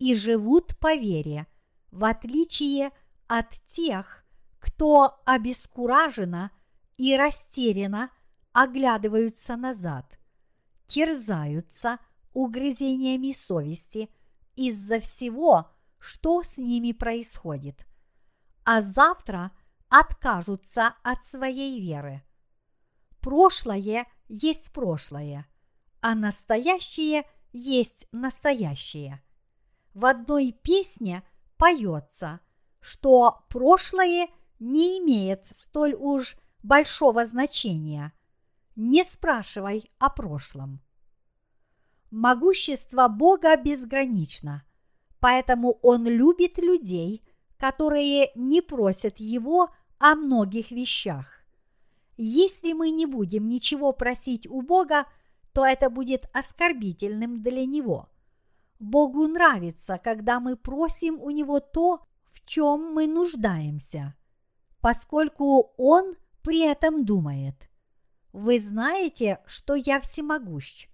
и 0.00 0.14
живут 0.16 0.76
по 0.78 0.96
вере, 0.96 1.46
в 1.92 2.04
отличие 2.04 2.90
от 3.28 3.50
тех, 3.66 4.24
кто 4.58 5.20
обескураженно 5.24 6.50
и 6.96 7.16
растерянно 7.16 8.10
оглядываются 8.52 9.54
назад, 9.56 10.18
терзаются 10.88 11.98
угрызениями 12.32 13.30
совести 13.30 14.10
из-за 14.56 14.98
всего, 14.98 15.70
что 16.00 16.42
с 16.42 16.58
ними 16.58 16.90
происходит, 16.90 17.86
а 18.64 18.80
завтра 18.80 19.52
откажутся 19.88 20.94
от 21.02 21.24
своей 21.24 21.80
веры. 21.80 22.22
Прошлое 23.20 24.06
есть 24.28 24.72
прошлое, 24.72 25.46
а 26.00 26.14
настоящее 26.14 27.24
есть 27.52 28.06
настоящее. 28.12 29.22
В 29.94 30.04
одной 30.04 30.52
песне 30.52 31.26
поется, 31.56 32.40
что 32.80 33.44
прошлое 33.48 34.28
не 34.58 34.98
имеет 34.98 35.46
столь 35.46 35.94
уж 35.94 36.36
большого 36.62 37.24
значения, 37.26 38.12
не 38.74 39.04
спрашивай 39.04 39.90
о 39.98 40.10
прошлом. 40.10 40.80
Могущество 42.10 43.08
Бога 43.08 43.56
безгранично, 43.56 44.64
поэтому 45.18 45.78
Он 45.82 46.06
любит 46.06 46.58
людей, 46.58 47.26
которые 47.58 48.30
не 48.34 48.60
просят 48.60 49.18
Его 49.18 49.70
о 49.98 50.14
многих 50.14 50.70
вещах. 50.70 51.26
Если 52.16 52.72
мы 52.72 52.90
не 52.90 53.06
будем 53.06 53.48
ничего 53.48 53.92
просить 53.92 54.46
у 54.46 54.62
Бога, 54.62 55.06
то 55.52 55.64
это 55.64 55.90
будет 55.90 56.28
оскорбительным 56.32 57.42
для 57.42 57.64
Него. 57.66 58.08
Богу 58.78 59.26
нравится, 59.26 59.98
когда 60.02 60.40
мы 60.40 60.56
просим 60.56 61.18
у 61.20 61.30
Него 61.30 61.60
то, 61.60 62.00
в 62.32 62.44
чем 62.44 62.92
мы 62.92 63.06
нуждаемся, 63.06 64.14
поскольку 64.80 65.72
Он 65.76 66.16
при 66.42 66.60
этом 66.60 67.04
думает– 67.04 67.54
вы 68.36 68.60
знаете, 68.60 69.40
что 69.46 69.74
я 69.74 69.98
всемогущ. 69.98 70.88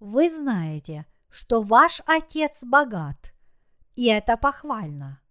Вы 0.00 0.28
знаете, 0.28 1.06
что 1.30 1.62
ваш 1.62 2.02
Отец 2.06 2.64
богат, 2.64 3.32
и 3.94 4.06
это 4.06 4.36
похвально. 4.36 5.21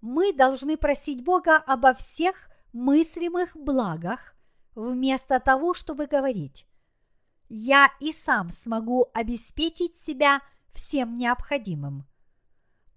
Мы 0.00 0.32
должны 0.32 0.76
просить 0.76 1.24
Бога 1.24 1.56
обо 1.56 1.92
всех 1.94 2.48
мыслимых 2.72 3.56
благах, 3.56 4.34
вместо 4.74 5.40
того, 5.40 5.74
чтобы 5.74 6.06
говорить 6.06 6.66
«Я 7.48 7.90
и 7.98 8.12
сам 8.12 8.50
смогу 8.50 9.06
обеспечить 9.14 9.96
себя 9.96 10.40
всем 10.72 11.16
необходимым. 11.16 12.06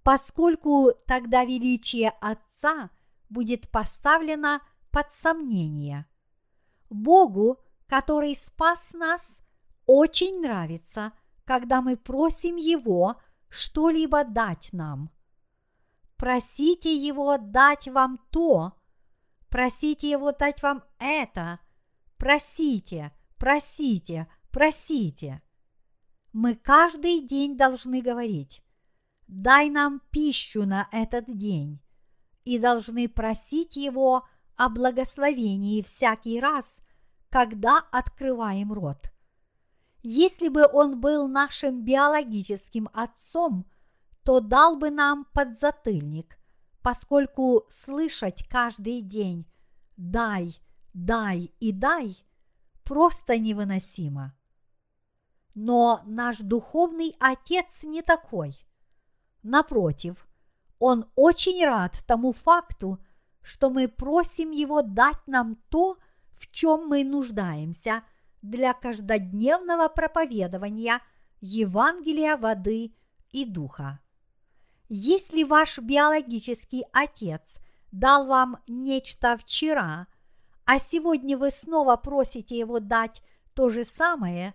Поскольку 0.03 0.91
тогда 1.07 1.45
величие 1.45 2.09
Отца 2.21 2.89
будет 3.29 3.69
поставлено 3.69 4.61
под 4.91 5.11
сомнение. 5.11 6.05
Богу, 6.89 7.59
который 7.87 8.35
спас 8.35 8.93
нас, 8.93 9.43
очень 9.85 10.41
нравится, 10.41 11.13
когда 11.45 11.81
мы 11.81 11.97
просим 11.97 12.57
Его 12.57 13.15
что-либо 13.49 14.23
дать 14.23 14.69
нам. 14.73 15.09
Просите 16.21 16.95
Его 16.95 17.39
дать 17.39 17.87
вам 17.87 18.19
то, 18.29 18.73
просите 19.49 20.07
Его 20.07 20.31
дать 20.31 20.61
вам 20.61 20.83
это, 20.99 21.59
просите, 22.17 23.11
просите, 23.39 24.27
просите. 24.51 25.41
Мы 26.31 26.53
каждый 26.53 27.25
день 27.25 27.57
должны 27.57 28.03
говорить, 28.03 28.61
дай 29.25 29.71
нам 29.71 29.99
пищу 30.11 30.67
на 30.67 30.87
этот 30.91 31.25
день, 31.25 31.81
и 32.43 32.59
должны 32.59 33.09
просить 33.09 33.75
Его 33.75 34.23
о 34.55 34.69
благословении 34.69 35.81
всякий 35.81 36.39
раз, 36.39 36.81
когда 37.31 37.79
открываем 37.91 38.71
рот. 38.71 39.11
Если 40.03 40.49
бы 40.49 40.67
Он 40.71 41.01
был 41.01 41.27
нашим 41.27 41.83
биологическим 41.83 42.89
отцом, 42.93 43.65
то 44.23 44.39
дал 44.39 44.77
бы 44.77 44.89
нам 44.89 45.25
подзатыльник, 45.33 46.37
поскольку 46.81 47.65
слышать 47.69 48.47
каждый 48.47 49.01
день 49.01 49.45
«дай», 49.97 50.55
«дай» 50.93 51.53
и 51.59 51.71
«дай» 51.71 52.17
просто 52.83 53.37
невыносимо. 53.37 54.35
Но 55.53 56.01
наш 56.05 56.39
духовный 56.39 57.15
отец 57.19 57.83
не 57.83 58.01
такой. 58.01 58.57
Напротив, 59.43 60.27
он 60.79 61.05
очень 61.15 61.63
рад 61.65 62.03
тому 62.07 62.31
факту, 62.31 62.99
что 63.41 63.69
мы 63.69 63.87
просим 63.87 64.51
его 64.51 64.81
дать 64.81 65.27
нам 65.27 65.55
то, 65.69 65.97
в 66.31 66.51
чем 66.51 66.87
мы 66.87 67.03
нуждаемся 67.03 68.03
для 68.41 68.73
каждодневного 68.73 69.87
проповедования 69.89 71.01
Евангелия 71.41 72.37
воды 72.37 72.95
и 73.31 73.45
духа. 73.45 73.99
Если 74.93 75.43
ваш 75.43 75.79
биологический 75.79 76.83
отец 76.91 77.59
дал 77.93 78.27
вам 78.27 78.61
нечто 78.67 79.37
вчера, 79.37 80.07
а 80.65 80.79
сегодня 80.79 81.37
вы 81.37 81.49
снова 81.49 81.95
просите 81.95 82.59
его 82.59 82.81
дать 82.81 83.21
то 83.53 83.69
же 83.69 83.85
самое, 83.85 84.53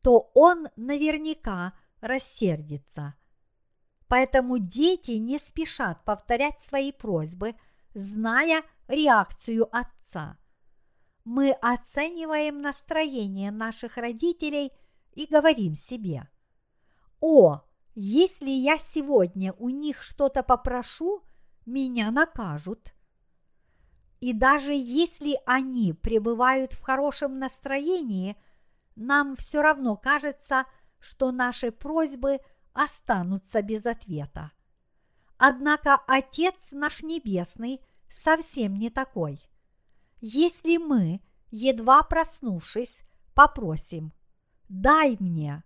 то 0.00 0.30
он 0.32 0.68
наверняка 0.76 1.72
рассердится. 2.00 3.14
Поэтому 4.06 4.58
дети 4.58 5.10
не 5.10 5.40
спешат 5.40 6.04
повторять 6.04 6.60
свои 6.60 6.92
просьбы, 6.92 7.56
зная 7.94 8.62
реакцию 8.86 9.68
отца. 9.76 10.38
Мы 11.24 11.50
оцениваем 11.50 12.60
настроение 12.60 13.50
наших 13.50 13.96
родителей 13.96 14.70
и 15.14 15.26
говорим 15.26 15.74
себе, 15.74 16.28
«О, 17.18 17.64
если 17.94 18.50
я 18.50 18.78
сегодня 18.78 19.52
у 19.54 19.68
них 19.68 20.02
что-то 20.02 20.42
попрошу, 20.42 21.22
меня 21.66 22.10
накажут». 22.10 22.92
И 24.20 24.32
даже 24.32 24.72
если 24.72 25.38
они 25.44 25.92
пребывают 25.92 26.72
в 26.72 26.80
хорошем 26.80 27.38
настроении– 27.38 28.36
нам 28.96 29.36
все 29.36 29.62
равно 29.62 29.96
кажется, 29.96 30.66
что 31.00 31.32
наши 31.32 31.72
просьбы 31.72 32.38
останутся 32.72 33.62
без 33.62 33.86
ответа. 33.86 34.52
Однако 35.36 35.96
Отец 36.06 36.72
наш 36.72 37.02
Небесный 37.02 37.80
совсем 38.08 38.74
не 38.74 38.90
такой. 38.90 39.40
Если 40.20 40.76
мы, 40.76 41.20
едва 41.50 42.02
проснувшись, 42.02 43.02
попросим 43.34 44.12
«дай 44.68 45.16
мне», 45.18 45.64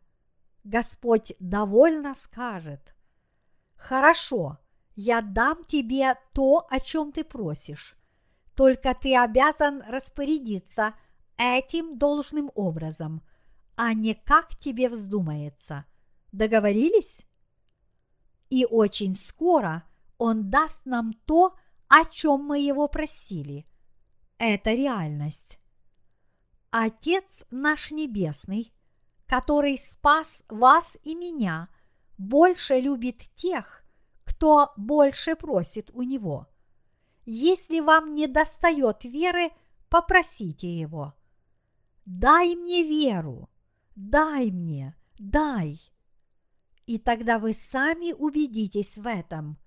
Господь 0.69 1.33
довольно 1.41 2.15
скажет 2.15 2.95
«Хорошо, 3.77 4.59
я 4.95 5.21
дам 5.21 5.65
тебе 5.65 6.15
то, 6.33 6.67
о 6.71 6.81
чем 6.81 7.13
ты 7.13 7.25
просишь, 7.25 7.97
только 8.55 8.95
ты 8.95 9.17
обязан 9.17 9.83
распорядиться– 9.89 10.95
этим 11.39 11.99
должным 11.99 12.51
образом, 12.55 13.23
а 13.77 13.95
не 13.95 14.15
как 14.15 14.57
тебе 14.59 14.91
вздумается. 14.91 15.87
Договорились? 16.33 17.23
И 18.51 18.67
очень 18.67 19.15
скоро 19.15 19.85
Он 20.19 20.51
даст 20.51 20.85
нам 20.85 21.13
то, 21.13 21.55
о 21.87 22.05
чем 22.05 22.45
мы 22.45 22.59
Его 22.59 22.89
просили. 22.89 23.67
Это 24.37 24.73
реальность. 24.73 25.59
Отец 26.71 27.45
наш 27.51 27.93
Небесный, 27.93 28.75
который 29.29 29.79
спас 29.79 30.43
вас 30.49 30.99
и 31.05 31.15
меня, 31.15 31.69
больше 32.17 32.81
любит 32.81 33.19
тех, 33.35 33.85
кто 34.25 34.73
больше 34.77 35.37
просит 35.37 35.91
у 35.93 36.03
Него. 36.03 36.49
Если 37.25 37.79
вам 37.79 38.17
не 38.17 38.27
достает 38.27 39.05
веры, 39.05 39.51
попросите 39.89 40.77
Его– 40.77 41.15
дай 42.09 42.57
мне 42.57 42.83
веру, 42.85 43.51
дай 43.95 44.51
мне, 44.51 44.97
дай. 45.19 45.79
И 46.87 46.99
тогда 46.99 47.39
вы 47.39 47.53
сами 47.53 48.13
убедитесь 48.13 48.97
в 48.97 49.07
этом. 49.07 49.59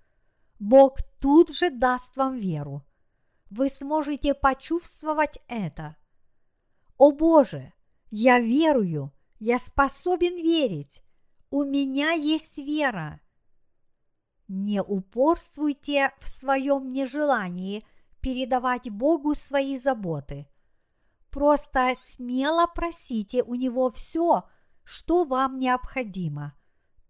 Бог 0.58 1.00
тут 1.20 1.54
же 1.54 1.70
даст 1.70 2.16
вам 2.16 2.36
веру. 2.36 2.84
Вы 3.48 3.68
сможете 3.68 4.34
почувствовать 4.34 5.38
это. 5.46 5.96
О 6.98 7.12
Боже, 7.12 7.72
я 8.10 8.40
верую, 8.40 9.12
я 9.42 9.58
способен 9.58 10.36
верить. 10.36 11.02
У 11.50 11.64
меня 11.64 12.12
есть 12.12 12.58
вера. 12.58 13.20
Не 14.48 14.82
упорствуйте 14.82 16.12
в 16.20 16.28
своем 16.28 16.92
нежелании 16.92 17.84
передавать 18.20 18.90
Богу 18.90 19.34
свои 19.34 19.76
заботы– 19.76 20.48
Просто 21.32 21.94
смело 21.96 22.66
просите 22.66 23.42
у 23.42 23.54
него 23.54 23.90
все, 23.90 24.44
что 24.84 25.24
вам 25.24 25.58
необходимо. 25.58 26.54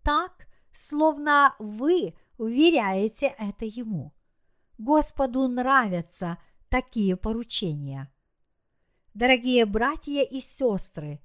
Так, 0.04 0.46
словно 0.72 1.56
вы 1.58 2.14
уверяете 2.38 3.34
это 3.36 3.64
ему. 3.64 4.14
Господу 4.78 5.48
нравятся 5.48 6.38
такие 6.68 7.16
поручения. 7.16 8.12
Дорогие 9.12 9.66
братья 9.66 10.22
и 10.22 10.38
сестры, 10.38 11.20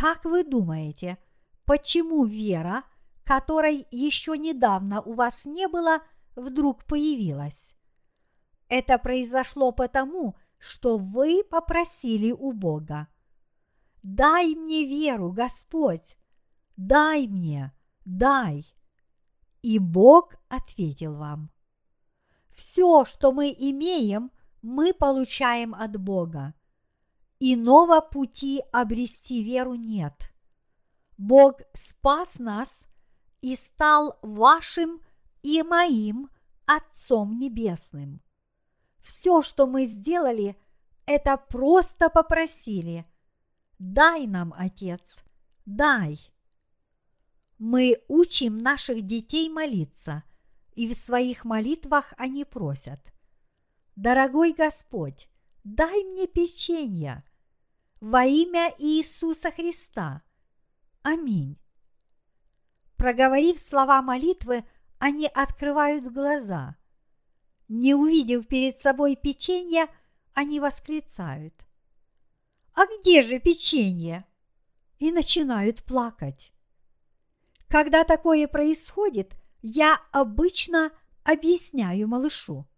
как 0.00 0.24
вы 0.24 0.44
думаете, 0.44 1.18
почему 1.66 2.24
вера, 2.24 2.84
которой 3.22 3.86
еще 3.90 4.38
недавно 4.38 5.02
у 5.02 5.12
вас 5.12 5.44
не 5.44 5.68
было, 5.68 5.98
вдруг 6.34 6.86
появилась? 6.86 7.76
Это 8.68 8.98
произошло 8.98 9.72
потому, 9.72 10.36
что 10.58 10.96
вы 10.96 11.44
попросили 11.44 12.32
у 12.32 12.52
Бога. 12.52 13.08
Дай 14.02 14.54
мне 14.54 14.86
веру, 14.86 15.32
Господь, 15.32 16.16
дай 16.78 17.28
мне, 17.28 17.74
дай. 18.06 18.74
И 19.60 19.78
Бог 19.78 20.36
ответил 20.48 21.14
вам. 21.14 21.50
Все, 22.52 23.04
что 23.04 23.32
мы 23.32 23.50
имеем, 23.50 24.30
мы 24.62 24.94
получаем 24.94 25.74
от 25.74 26.00
Бога. 26.00 26.54
Иного 27.40 28.00
пути 28.00 28.62
обрести 28.70 29.42
веру 29.42 29.74
нет. 29.74 30.32
Бог 31.18 31.60
спас 31.72 32.38
нас 32.38 32.86
и 33.40 33.56
стал 33.56 34.18
вашим 34.22 35.00
и 35.42 35.62
моим 35.62 36.30
Отцом 36.66 37.38
Небесным– 37.38 38.20
все, 39.02 39.42
что 39.42 39.66
мы 39.66 39.86
сделали, 39.86 40.56
это 41.06 41.36
просто 41.36 42.10
попросили. 42.10 43.06
Дай 43.78 44.26
нам, 44.26 44.54
Отец, 44.56 45.22
дай. 45.66 46.20
Мы 47.58 48.02
учим 48.08 48.58
наших 48.58 49.02
детей 49.02 49.48
молиться, 49.48 50.22
и 50.74 50.86
в 50.88 50.94
своих 50.94 51.44
молитвах 51.44 52.14
они 52.16 52.44
просят. 52.44 53.00
Дорогой 53.96 54.52
Господь, 54.52 55.28
дай 55.64 56.04
мне 56.04 56.26
печенье 56.26 57.24
во 58.00 58.24
имя 58.24 58.74
Иисуса 58.78 59.50
Христа. 59.50 60.22
Аминь. 61.02 61.58
Проговорив 62.96 63.58
слова 63.58 64.02
молитвы, 64.02 64.64
они 64.98 65.26
открывают 65.26 66.12
глаза– 66.12 66.76
не 67.70 67.94
увидев 67.94 68.48
перед 68.48 68.80
собой 68.80 69.14
печенье, 69.14 69.86
они 70.34 70.58
восклицают. 70.58 71.54
«А 72.74 72.84
где 72.86 73.22
же 73.22 73.38
печенье?» 73.38 74.24
и 74.98 75.12
начинают 75.12 75.84
плакать. 75.84 76.52
Когда 77.68 78.02
такое 78.02 78.48
происходит, 78.48 79.36
я 79.62 79.98
обычно 80.10 80.90
объясняю 81.22 82.08
малышу. 82.08 82.68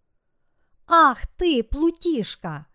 Ах 0.87 1.27
ты, 1.37 1.65
плутишка! 1.65 2.67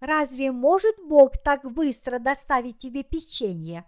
Разве 0.00 0.50
может 0.50 0.96
Бог 1.06 1.36
так 1.42 1.70
быстро 1.70 2.18
доставить 2.18 2.78
тебе 2.78 3.04
печенье? 3.04 3.84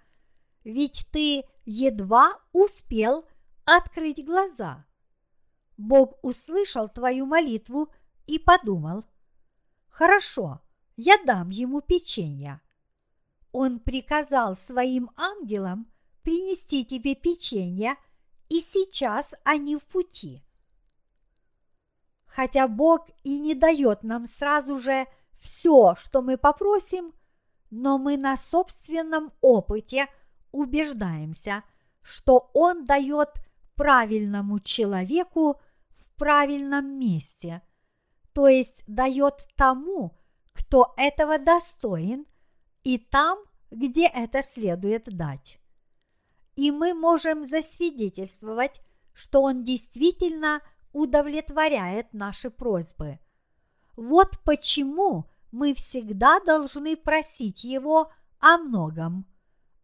Ведь 0.62 1.08
ты 1.10 1.44
едва 1.64 2.38
успел 2.52 3.26
открыть 3.64 4.24
глаза. 4.24 4.86
Бог 5.78 6.22
услышал 6.22 6.88
твою 6.88 7.24
молитву 7.24 7.88
и 8.26 8.38
подумал, 8.38 9.04
хорошо, 9.88 10.60
я 10.96 11.16
дам 11.24 11.48
ему 11.48 11.80
печенье. 11.80 12.60
Он 13.50 13.80
приказал 13.80 14.54
своим 14.54 15.10
ангелам 15.16 15.90
принести 16.22 16.84
тебе 16.84 17.14
печенье, 17.14 17.96
и 18.48 18.60
сейчас 18.60 19.34
они 19.44 19.76
в 19.76 19.86
пути. 19.86 20.42
Хотя 22.26 22.68
Бог 22.68 23.08
и 23.24 23.38
не 23.38 23.54
дает 23.54 24.02
нам 24.02 24.26
сразу 24.26 24.78
же 24.78 25.06
все, 25.42 25.96
что 25.98 26.22
мы 26.22 26.38
попросим, 26.38 27.12
но 27.70 27.98
мы 27.98 28.16
на 28.16 28.36
собственном 28.36 29.32
опыте 29.40 30.06
убеждаемся, 30.52 31.64
что 32.00 32.50
Он 32.54 32.84
дает 32.84 33.30
правильному 33.74 34.60
человеку 34.60 35.60
в 35.96 36.16
правильном 36.16 36.98
месте, 36.98 37.62
то 38.32 38.46
есть 38.46 38.84
дает 38.86 39.48
тому, 39.56 40.16
кто 40.52 40.94
этого 40.96 41.38
достоин, 41.38 42.24
и 42.84 42.98
там, 42.98 43.38
где 43.70 44.06
это 44.06 44.42
следует 44.42 45.04
дать. 45.04 45.58
И 46.54 46.70
мы 46.70 46.94
можем 46.94 47.44
засвидетельствовать, 47.44 48.80
что 49.12 49.42
Он 49.42 49.64
действительно 49.64 50.60
удовлетворяет 50.92 52.12
наши 52.12 52.50
просьбы. 52.50 53.18
Вот 53.96 54.38
почему 54.44 55.26
мы 55.52 55.74
всегда 55.74 56.40
должны 56.40 56.96
просить 56.96 57.62
Его 57.62 58.10
о 58.40 58.58
многом, 58.58 59.26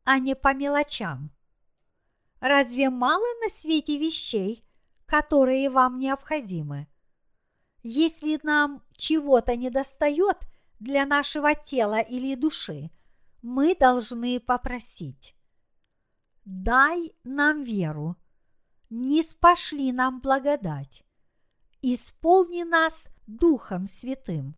а 0.05 0.19
не 0.19 0.35
по 0.35 0.55
мелочам. 0.55 1.31
Разве 2.41 2.91
мало 2.91 3.27
на 3.43 3.51
свете 3.51 3.99
вещей, 3.99 4.65
которые 5.07 5.71
вам 5.71 5.99
необходимы? 5.99 6.89
Если 7.83 8.41
нам 8.43 8.83
чего-то 8.97 9.57
недостает 9.57 10.39
для 10.81 11.07
нашего 11.07 11.55
тела 11.55 12.01
или 12.01 12.35
души, 12.35 12.91
мы 13.43 13.75
должны 13.75 14.41
попросить. 14.41 15.35
Дай 16.45 17.13
нам 17.25 17.63
веру, 17.63 18.17
не 18.89 19.23
спошли 19.23 19.93
нам 19.93 20.21
благодать, 20.21 21.05
исполни 21.83 22.63
нас 22.63 23.11
Духом 23.27 23.87
Святым. 23.87 24.57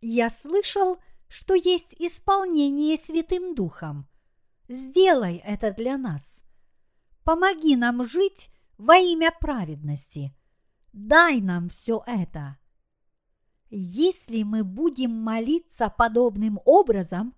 Я 0.00 0.30
слышал, 0.30 0.98
что 1.28 1.54
есть 1.54 1.94
исполнение 1.98 2.96
Святым 2.96 3.54
Духом. 3.54 4.08
Сделай 4.68 5.36
это 5.44 5.72
для 5.72 5.98
нас. 5.98 6.42
Помоги 7.24 7.76
нам 7.76 8.06
жить 8.06 8.50
во 8.78 8.96
имя 8.96 9.30
праведности. 9.30 10.34
Дай 10.92 11.40
нам 11.40 11.68
все 11.68 12.02
это. 12.06 12.58
Если 13.68 14.42
мы 14.42 14.64
будем 14.64 15.12
молиться 15.12 15.90
подобным 15.90 16.60
образом, 16.64 17.34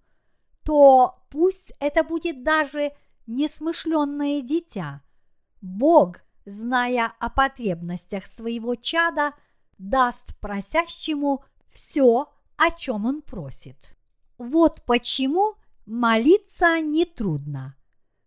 то 0.62 1.26
пусть 1.30 1.72
это 1.80 2.04
будет 2.04 2.44
даже 2.44 2.92
несмышленное 3.26 4.40
дитя. 4.40 5.02
Бог, 5.60 6.20
зная 6.44 7.12
о 7.18 7.28
потребностях 7.28 8.26
своего 8.26 8.76
чада, 8.76 9.34
даст 9.78 10.38
просящему 10.38 11.44
все, 11.70 12.32
о 12.62 12.70
чем 12.70 13.06
он 13.06 13.22
просит. 13.22 13.96
Вот 14.38 14.84
почему 14.84 15.56
молиться 15.84 16.80
нетрудно. 16.80 17.74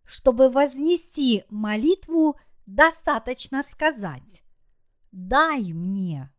Чтобы 0.04 0.50
вознести 0.50 1.44
молитву, 1.48 2.38
достаточно 2.66 3.62
сказать 3.62 4.42
«Дай 5.10 5.72
мне». 5.72 6.30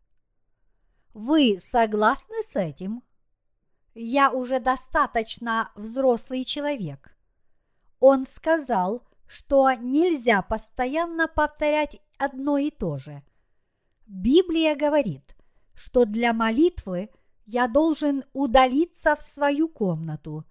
Вы 1.12 1.58
согласны 1.58 2.36
с 2.44 2.54
этим? 2.54 3.02
Я 3.94 4.30
уже 4.30 4.60
достаточно 4.60 5.72
взрослый 5.74 6.44
человек. 6.44 7.18
Он 7.98 8.26
сказал, 8.26 9.02
что 9.26 9.72
нельзя 9.72 10.42
постоянно 10.42 11.26
повторять 11.26 12.00
одно 12.16 12.58
и 12.58 12.70
то 12.70 12.98
же. 12.98 13.24
Библия 14.06 14.76
говорит, 14.76 15.34
что 15.74 16.04
для 16.04 16.32
молитвы 16.32 17.10
я 17.48 17.66
должен 17.66 18.24
удалиться 18.34 19.16
в 19.16 19.22
свою 19.22 19.70
комнату, 19.70 20.44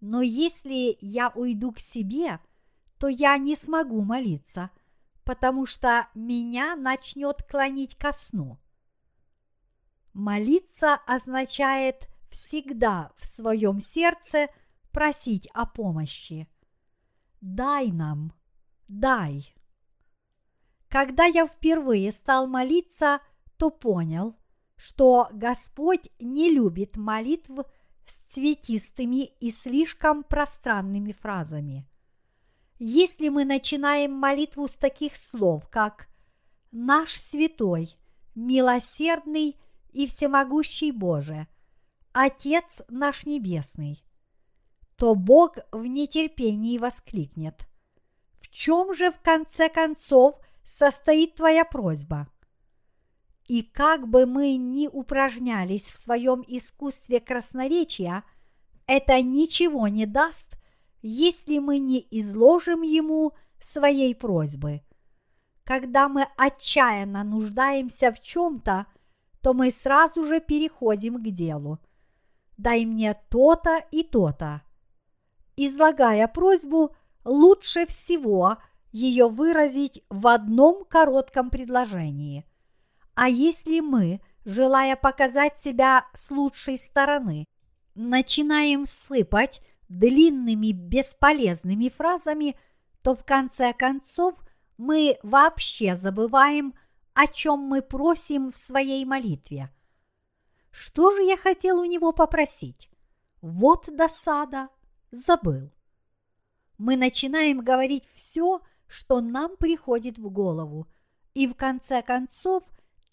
но 0.00 0.22
если 0.22 0.98
я 1.00 1.28
уйду 1.28 1.70
к 1.70 1.78
себе, 1.78 2.40
то 2.98 3.06
я 3.06 3.38
не 3.38 3.54
смогу 3.54 4.02
молиться, 4.02 4.70
потому 5.22 5.66
что 5.66 6.08
меня 6.16 6.74
начнет 6.74 7.44
клонить 7.44 7.94
ко 7.94 8.10
сну. 8.10 8.58
Молиться 10.14 10.94
означает 11.06 12.08
всегда 12.28 13.12
в 13.18 13.26
своем 13.26 13.78
сердце 13.78 14.48
просить 14.90 15.46
о 15.54 15.64
помощи. 15.64 16.48
Дай 17.40 17.92
нам, 17.92 18.32
дай. 18.88 19.54
Когда 20.88 21.24
я 21.24 21.46
впервые 21.46 22.10
стал 22.10 22.48
молиться, 22.48 23.20
то 23.58 23.70
понял, 23.70 24.36
что 24.82 25.28
Господь 25.30 26.10
не 26.18 26.50
любит 26.50 26.96
молитв 26.96 27.52
с 28.04 28.16
цветистыми 28.32 29.26
и 29.38 29.52
слишком 29.52 30.24
пространными 30.24 31.12
фразами. 31.12 31.86
Если 32.80 33.28
мы 33.28 33.44
начинаем 33.44 34.12
молитву 34.12 34.66
с 34.66 34.76
таких 34.76 35.14
слов, 35.14 35.68
как 35.68 36.08
«Наш 36.72 37.12
святой, 37.12 37.96
милосердный 38.34 39.56
и 39.92 40.08
всемогущий 40.08 40.90
Боже, 40.90 41.46
Отец 42.10 42.82
наш 42.88 43.24
Небесный, 43.24 44.04
то 44.96 45.14
Бог 45.14 45.58
в 45.70 45.86
нетерпении 45.86 46.78
воскликнет. 46.78 47.68
В 48.40 48.48
чем 48.48 48.94
же 48.94 49.12
в 49.12 49.20
конце 49.20 49.68
концов 49.68 50.34
состоит 50.64 51.36
твоя 51.36 51.64
просьба? 51.64 52.26
И 53.52 53.60
как 53.60 54.08
бы 54.08 54.24
мы 54.24 54.56
ни 54.56 54.88
упражнялись 54.88 55.84
в 55.84 55.98
своем 55.98 56.42
искусстве 56.46 57.20
красноречия, 57.20 58.24
это 58.86 59.20
ничего 59.20 59.88
не 59.88 60.06
даст, 60.06 60.56
если 61.02 61.58
мы 61.58 61.78
не 61.78 61.98
изложим 62.10 62.80
ему 62.80 63.34
своей 63.60 64.14
просьбы. 64.14 64.80
Когда 65.64 66.08
мы 66.08 66.28
отчаянно 66.38 67.24
нуждаемся 67.24 68.10
в 68.10 68.22
чем-то, 68.22 68.86
то 69.42 69.52
мы 69.52 69.70
сразу 69.70 70.24
же 70.24 70.40
переходим 70.40 71.22
к 71.22 71.30
делу. 71.30 71.78
Дай 72.56 72.86
мне 72.86 73.20
то-то 73.28 73.84
и 73.90 74.02
то-то. 74.02 74.62
Излагая 75.56 76.26
просьбу, 76.26 76.96
лучше 77.22 77.84
всего 77.84 78.56
ее 78.92 79.28
выразить 79.28 80.02
в 80.08 80.26
одном 80.26 80.86
коротком 80.86 81.50
предложении. 81.50 82.46
А 83.14 83.28
если 83.28 83.80
мы, 83.80 84.20
желая 84.44 84.96
показать 84.96 85.58
себя 85.58 86.06
с 86.14 86.30
лучшей 86.30 86.78
стороны, 86.78 87.46
начинаем 87.94 88.86
сыпать 88.86 89.60
длинными 89.88 90.72
бесполезными 90.72 91.88
фразами, 91.90 92.56
то 93.02 93.14
в 93.14 93.24
конце 93.24 93.72
концов 93.72 94.34
мы 94.78 95.18
вообще 95.22 95.96
забываем 95.96 96.74
о 97.14 97.26
чем 97.26 97.58
мы 97.58 97.82
просим 97.82 98.50
в 98.50 98.56
своей 98.56 99.04
молитве. 99.04 99.70
Что 100.70 101.10
же 101.10 101.22
я 101.22 101.36
хотел 101.36 101.80
у 101.80 101.84
него 101.84 102.12
попросить? 102.12 102.90
Вот 103.42 103.94
досада, 103.94 104.68
забыл. 105.10 105.70
Мы 106.78 106.96
начинаем 106.96 107.60
говорить 107.60 108.08
все, 108.14 108.62
что 108.86 109.20
нам 109.20 109.56
приходит 109.56 110.18
в 110.18 110.30
голову, 110.30 110.86
и 111.34 111.46
в 111.46 111.54
конце 111.54 112.02
концов 112.02 112.62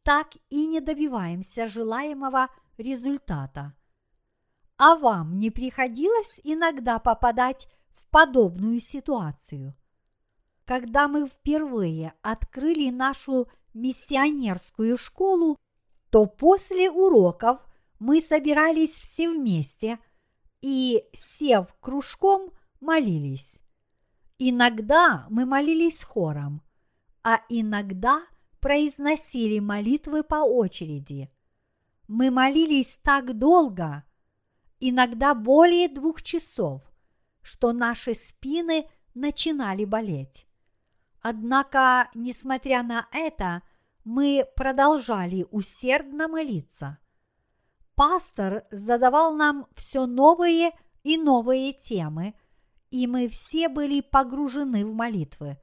так 0.10 0.30
и 0.50 0.66
не 0.66 0.82
добиваемся 0.82 1.68
желаемого 1.68 2.50
результата. 2.80 3.76
А 4.76 4.96
вам 4.96 5.38
не 5.38 5.52
приходилось 5.52 6.42
иногда 6.44 6.98
попадать 6.98 7.68
в 7.94 8.10
подобную 8.10 8.80
ситуацию? 8.80 9.76
Когда 10.66 11.08
мы 11.08 11.28
впервые 11.28 12.16
открыли 12.24 12.90
нашу 12.90 13.50
миссионерскую 13.76 14.98
школу, 14.98 15.60
то 16.10 16.26
после 16.26 16.90
уроков 16.90 17.60
мы 18.00 18.20
собирались 18.20 19.00
все 19.00 19.30
вместе 19.30 20.00
и, 20.64 21.04
сев 21.14 21.72
кружком, 21.80 22.52
молились. 22.82 23.60
Иногда 24.40 25.28
мы 25.30 25.46
молились 25.46 26.04
хором, 26.04 26.64
а 27.24 27.42
иногда 27.48 28.24
произносили 28.60 29.60
молитвы 29.60 30.24
по 30.24 30.36
очереди. 30.36 31.32
Мы 32.08 32.32
молились 32.32 32.98
так 32.98 33.38
долго, 33.38 34.04
иногда 34.80 35.36
более 35.36 35.88
двух 35.88 36.22
часов, 36.22 36.82
что 37.42 37.72
наши 37.72 38.16
спины 38.16 38.90
начинали 39.14 39.86
болеть. 39.86 40.48
Однако, 41.22 42.10
несмотря 42.14 42.84
на 42.84 43.08
это, 43.12 43.62
мы 44.04 44.46
продолжали 44.56 45.46
усердно 45.52 46.28
молиться. 46.28 46.98
Пастор 47.96 48.66
задавал 48.72 49.36
нам 49.36 49.68
все 49.76 50.06
новые 50.06 50.72
и 51.04 51.18
новые 51.18 51.74
темы, 51.74 52.34
и 52.92 53.08
мы 53.08 53.28
все 53.28 53.68
были 53.68 54.02
погружены 54.02 54.86
в 54.86 54.94
молитвы. 54.94 55.60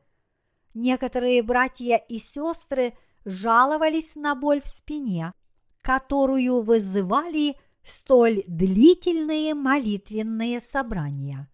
Некоторые 0.78 1.42
братья 1.42 1.96
и 1.96 2.18
сестры 2.18 2.92
жаловались 3.24 4.14
на 4.14 4.34
боль 4.34 4.60
в 4.60 4.68
спине, 4.68 5.32
которую 5.80 6.60
вызывали 6.60 7.56
столь 7.82 8.42
длительные 8.46 9.54
молитвенные 9.54 10.60
собрания. 10.60 11.48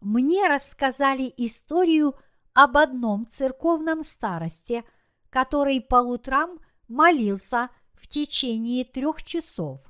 Мне 0.00 0.46
рассказали 0.46 1.34
историю 1.36 2.14
об 2.54 2.76
одном 2.76 3.26
церковном 3.28 4.04
старосте, 4.04 4.84
который 5.30 5.80
по 5.80 5.96
утрам 5.96 6.60
молился 6.86 7.70
в 7.94 8.06
течение 8.06 8.84
трех 8.84 9.24
часов, 9.24 9.80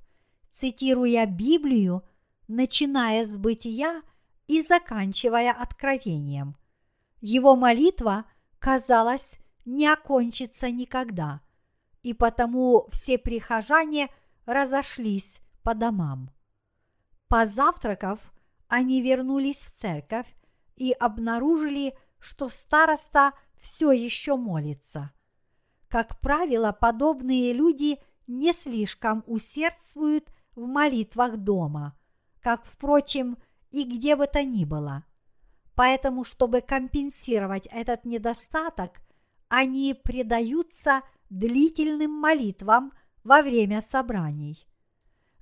цитируя 0.52 1.26
Библию, 1.26 2.02
начиная 2.48 3.26
с 3.26 3.36
бытия 3.36 4.00
и 4.46 4.62
заканчивая 4.62 5.52
откровением. 5.52 6.56
Его 7.20 7.54
молитва, 7.54 8.24
казалось, 8.58 9.38
не 9.64 9.86
окончится 9.86 10.70
никогда, 10.70 11.40
и 12.02 12.14
потому 12.14 12.88
все 12.90 13.18
прихожане 13.18 14.08
разошлись 14.46 15.40
по 15.62 15.74
домам. 15.74 16.30
Позавтракав, 17.28 18.18
они 18.68 19.02
вернулись 19.02 19.60
в 19.60 19.72
церковь 19.72 20.26
и 20.76 20.92
обнаружили, 20.92 21.96
что 22.18 22.48
староста 22.48 23.32
все 23.58 23.92
еще 23.92 24.36
молится. 24.36 25.12
Как 25.88 26.20
правило, 26.20 26.72
подобные 26.72 27.52
люди 27.52 27.98
не 28.26 28.52
слишком 28.52 29.24
усердствуют 29.26 30.30
в 30.54 30.66
молитвах 30.66 31.36
дома, 31.36 31.98
как, 32.40 32.64
впрочем, 32.64 33.38
и 33.70 33.84
где 33.84 34.16
бы 34.16 34.26
то 34.26 34.42
ни 34.42 34.64
было. 34.64 35.04
Поэтому, 35.78 36.24
чтобы 36.24 36.60
компенсировать 36.60 37.68
этот 37.70 38.04
недостаток, 38.04 39.00
они 39.46 39.94
предаются 39.94 41.02
длительным 41.30 42.10
молитвам 42.10 42.92
во 43.22 43.42
время 43.42 43.80
собраний. 43.80 44.66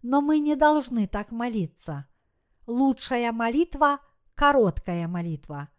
Но 0.02 0.20
мы 0.20 0.40
не 0.40 0.54
должны 0.54 1.08
так 1.08 1.30
молиться. 1.30 2.06
Лучшая 2.66 3.32
молитва– 3.32 4.00
короткая 4.34 5.08
молитва. 5.08 5.70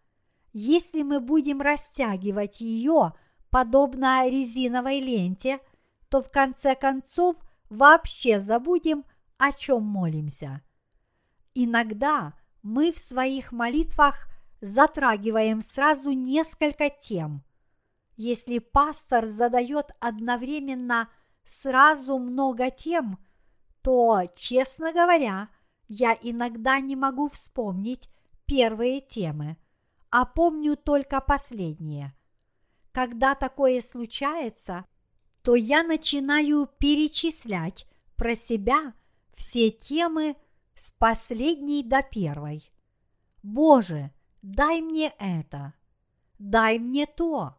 Если 0.54 1.04
мы 1.04 1.20
будем 1.20 1.62
растягивать 1.62 2.60
ее, 2.60 3.14
подобно 3.52 4.28
резиновой 4.28 5.00
ленте, 5.00 5.60
то 6.10 6.24
в 6.24 6.32
конце 6.32 6.74
концов 6.74 7.36
вообще 7.70 8.40
забудем, 8.40 9.06
о 9.38 9.52
чем 9.52 9.84
молимся. 9.84 10.64
Иногда 11.54 12.34
мы 12.64 12.92
в 12.92 12.98
своих 12.98 13.52
молитвах 13.52 14.28
затрагиваем 14.62 15.62
сразу 15.62 16.12
несколько 16.12 16.90
тем. 16.90 17.44
Если 18.16 18.60
пастор 18.60 19.28
задает 19.28 19.92
одновременно 20.00 21.10
сразу 21.44 22.18
много 22.18 22.72
тем, 22.72 23.20
то, 23.82 24.24
честно 24.36 24.92
говоря, 24.92 25.50
я 25.88 26.18
иногда 26.22 26.80
не 26.80 26.96
могу 26.96 27.30
вспомнить 27.30 28.10
первые 28.46 29.02
темы, 29.02 29.58
а 30.10 30.26
помню 30.26 30.76
только 30.76 31.22
последние. 31.22 32.14
Когда 32.92 33.36
такое 33.36 33.80
случается, 33.82 34.86
то 35.44 35.56
я 35.56 35.84
начинаю 35.84 36.68
перечислять 36.80 37.86
про 38.16 38.36
себя 38.36 38.94
все 39.36 39.70
темы 39.70 40.36
с 40.76 40.92
последней 40.92 41.84
до 41.84 42.02
первой. 42.02 42.70
Боже, 43.44 44.12
дай 44.56 44.82
мне 44.82 45.14
это, 45.20 45.74
дай 46.40 46.80
мне 46.80 47.06
то. 47.06 47.58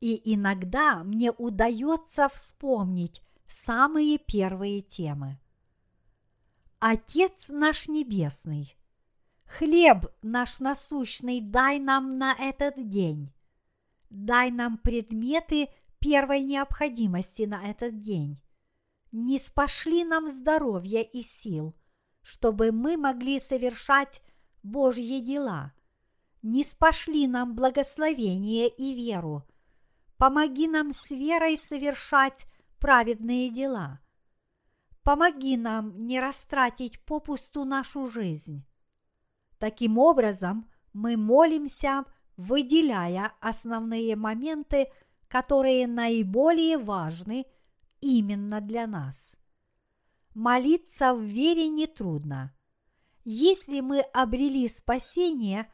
И 0.00 0.34
иногда 0.34 1.02
мне 1.02 1.30
удается 1.32 2.28
вспомнить 2.28 3.22
самые 3.46 4.18
первые 4.18 4.80
темы. 4.80 5.38
Отец 6.78 7.50
наш 7.50 7.88
Небесный, 7.88 8.76
хлеб 9.44 10.06
наш 10.22 10.60
насущный 10.60 11.40
дай 11.40 11.78
нам 11.78 12.18
на 12.18 12.34
этот 12.34 12.88
день. 12.88 13.32
Дай 14.08 14.50
нам 14.50 14.78
предметы 14.78 15.68
первой 15.98 16.40
необходимости 16.40 17.42
на 17.42 17.68
этот 17.68 18.00
день. 18.00 18.40
Не 19.12 19.38
спошли 19.38 20.04
нам 20.04 20.30
здоровья 20.30 21.02
и 21.02 21.22
сил, 21.22 21.74
чтобы 22.22 22.72
мы 22.72 22.96
могли 22.96 23.40
совершать 23.40 24.22
Божьи 24.62 25.20
дела. 25.20 25.74
Не 26.42 26.64
спошли 26.64 27.26
нам 27.26 27.54
благословение 27.54 28.68
и 28.68 28.94
веру. 28.94 29.46
Помоги 30.16 30.68
нам 30.68 30.92
с 30.92 31.10
верой 31.10 31.56
совершать 31.56 32.46
праведные 32.78 33.50
дела– 33.50 34.00
помоги 35.02 35.56
нам 35.56 36.06
не 36.06 36.20
растратить 36.20 37.00
попусту 37.04 37.64
нашу 37.64 38.06
жизнь. 38.06 38.64
Таким 39.58 39.98
образом, 39.98 40.70
мы 40.92 41.16
молимся, 41.16 42.04
выделяя 42.36 43.32
основные 43.40 44.16
моменты, 44.16 44.86
которые 45.28 45.86
наиболее 45.86 46.78
важны 46.78 47.46
именно 48.00 48.60
для 48.60 48.86
нас. 48.86 49.36
Молиться 50.34 51.14
в 51.14 51.22
вере 51.22 51.68
нетрудно. 51.68 52.54
Если 53.24 53.80
мы 53.80 54.00
обрели 54.00 54.66
спасение, 54.68 55.70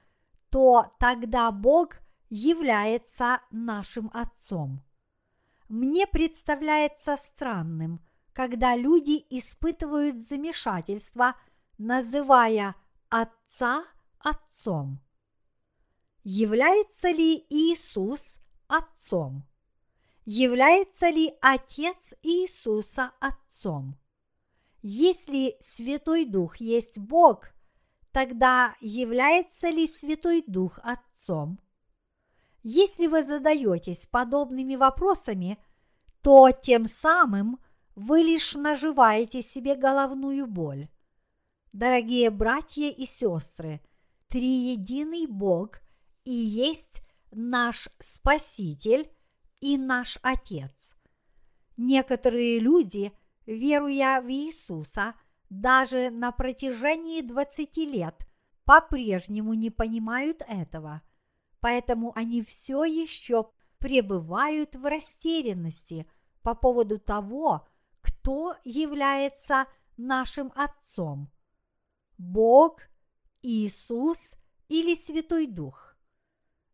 то 0.51 0.92
тогда 0.99 1.51
Бог 1.51 1.97
является 2.28 3.40
нашим 3.51 4.11
Отцом. 4.12 4.82
Мне 5.68 6.07
представляется 6.07 7.16
странным– 7.16 8.01
когда 8.36 8.76
люди 8.76 9.24
испытывают 9.30 10.18
замешательство, 10.18 11.36
называя 11.78 12.74
Отца 13.09 13.82
Отцом. 14.18 15.01
Является 16.22 17.09
ли 17.09 17.47
Иисус 17.49 18.38
Отцом? 18.66 19.42
Является 20.26 21.09
ли 21.09 21.32
Отец 21.40 22.14
Иисуса 22.22 23.12
Отцом? 23.20 23.97
Если 24.82 25.57
Святой 25.59 26.26
Дух 26.26 26.59
есть 26.59 26.99
Бог, 26.99 27.49
тогда 28.17 28.75
является 28.81 29.69
ли 29.69 29.87
Святой 29.87 30.43
Дух 30.47 30.79
Отцом? 30.83 31.61
Если 32.62 33.09
вы 33.09 33.23
задаетесь 33.23 34.07
подобными 34.07 34.75
вопросами, 34.75 35.59
то 36.23 36.51
тем 36.51 36.87
самым 36.87 37.59
вы 37.95 38.23
лишь 38.23 38.55
наживаете 38.55 39.43
себе 39.43 39.75
головную 39.75 40.47
боль. 40.47 40.89
Дорогие 41.75 42.31
братья 42.31 42.89
и 42.89 43.05
сестры, 43.05 43.83
триединый 44.29 45.27
Бог 45.27 45.81
и 46.25 46.33
есть 46.33 47.03
наш 47.33 47.91
Спаситель 47.99 49.11
и 49.61 49.77
наш 49.77 50.19
Отец. 50.23 50.95
Некоторые 51.77 52.61
люди, 52.61 53.12
веруя 53.45 54.23
в 54.23 54.31
Иисуса, 54.31 55.14
даже 55.51 56.11
на 56.11 56.32
протяжении 56.32 57.22
20 57.22 57.76
лет 57.78 58.26
по-прежнему 58.64 59.55
не 59.55 59.70
понимают 59.70 60.42
этого, 60.47 61.03
поэтому 61.61 62.12
они 62.16 62.42
все 62.42 62.84
еще 62.84 63.51
пребывают 63.78 64.74
в 64.74 64.84
растерянности 64.84 66.07
по 66.42 66.55
поводу 66.55 66.99
того, 66.99 67.66
кто 68.01 68.57
является 68.64 69.66
нашим 69.97 70.53
Отцом? 70.55 71.30
Бог, 72.18 72.80
Иисус 73.42 74.36
или 74.68 74.94
Святой 74.94 75.47
Дух? 75.47 75.97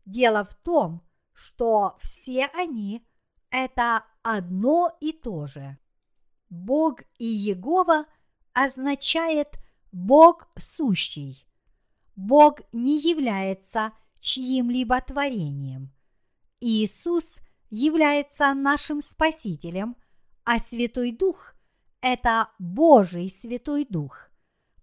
Дело 0.05 0.45
в 0.45 0.55
том, 0.55 1.01
что 1.33 1.97
все 2.01 2.45
они– 2.53 3.05
это 3.49 4.05
одно 4.21 4.95
и 4.99 5.11
то 5.11 5.45
же. 5.45 5.77
Бог 6.49 7.01
и 7.17 7.25
Егова 7.25 8.05
означает 8.53 9.59
Бог 9.91 10.47
сущий. 10.57 11.47
Бог 12.15 12.61
не 12.71 12.99
является 12.99 13.93
чьим-либо 14.19 15.01
творением. 15.01 15.91
Иисус 16.59 17.39
является 17.69 18.53
нашим 18.53 19.01
Спасителем, 19.01 19.95
а 20.45 20.59
Святой 20.59 21.11
Дух– 21.11 21.55
это 22.01 22.49
Божий 22.59 23.29
Святой 23.29 23.85
Дух. 23.89 24.29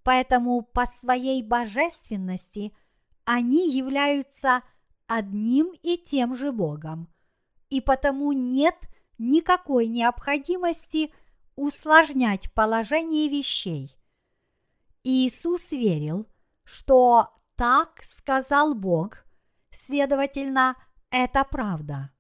Поэтому 0.03 0.63
по 0.63 0.87
своей 0.87 1.43
божественности 1.43 2.73
они 3.25 3.71
являются 3.71 4.63
одним 5.07 5.73
и 5.83 5.99
тем 5.99 6.35
же 6.35 6.53
Богом, 6.53 7.13
и 7.69 7.81
потому 7.81 8.33
нет 8.33 8.77
никакой 9.19 9.87
необходимости 9.87 11.13
усложнять 11.61 12.51
положение 12.55 13.29
вещей. 13.29 13.95
Иисус 15.05 15.73
верил, 15.73 16.27
что 16.65 17.29
так 17.55 18.01
сказал 18.03 18.75
Бог, 18.75 19.27
следовательно, 19.71 20.77
это 21.11 21.45
правда. 21.45 22.13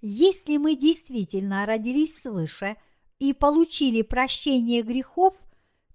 Если 0.00 0.56
мы 0.56 0.74
действительно 0.74 1.64
родились 1.64 2.22
свыше 2.22 2.76
и 3.20 3.32
получили 3.32 4.02
прощение 4.02 4.82
грехов, 4.82 5.36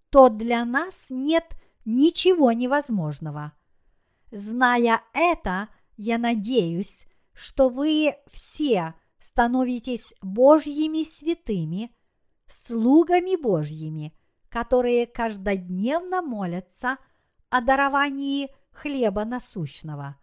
то 0.09 0.29
для 0.29 0.63
нас 0.63 1.07
нет 1.09 1.57
ничего 1.83 2.53
невозможного. 2.53 3.51
Зная 4.31 5.03
это, 5.13 5.67
я 5.97 6.17
надеюсь, 6.17 7.05
что 7.33 7.67
вы 7.67 8.15
все 8.31 8.93
становитесь 9.19 10.13
Божьими 10.21 11.03
святыми, 11.03 11.91
слугами 12.47 13.35
Божьими, 13.35 14.13
которые 14.49 15.07
каждодневно 15.07 16.21
молятся 16.21 16.97
о 17.49 17.61
даровании 17.61 18.49
хлеба 18.71 19.25
насущного. 19.25 20.17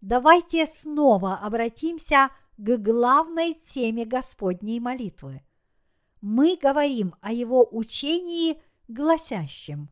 Давайте 0.00 0.66
снова 0.66 1.36
обратимся 1.36 2.30
к 2.56 2.76
главной 2.78 3.54
теме 3.54 4.04
Господней 4.04 4.80
молитвы. 4.80 5.42
Мы 6.20 6.58
говорим 6.60 7.14
о 7.20 7.32
его 7.32 7.66
учении, 7.70 8.60
гласящем 8.88 9.90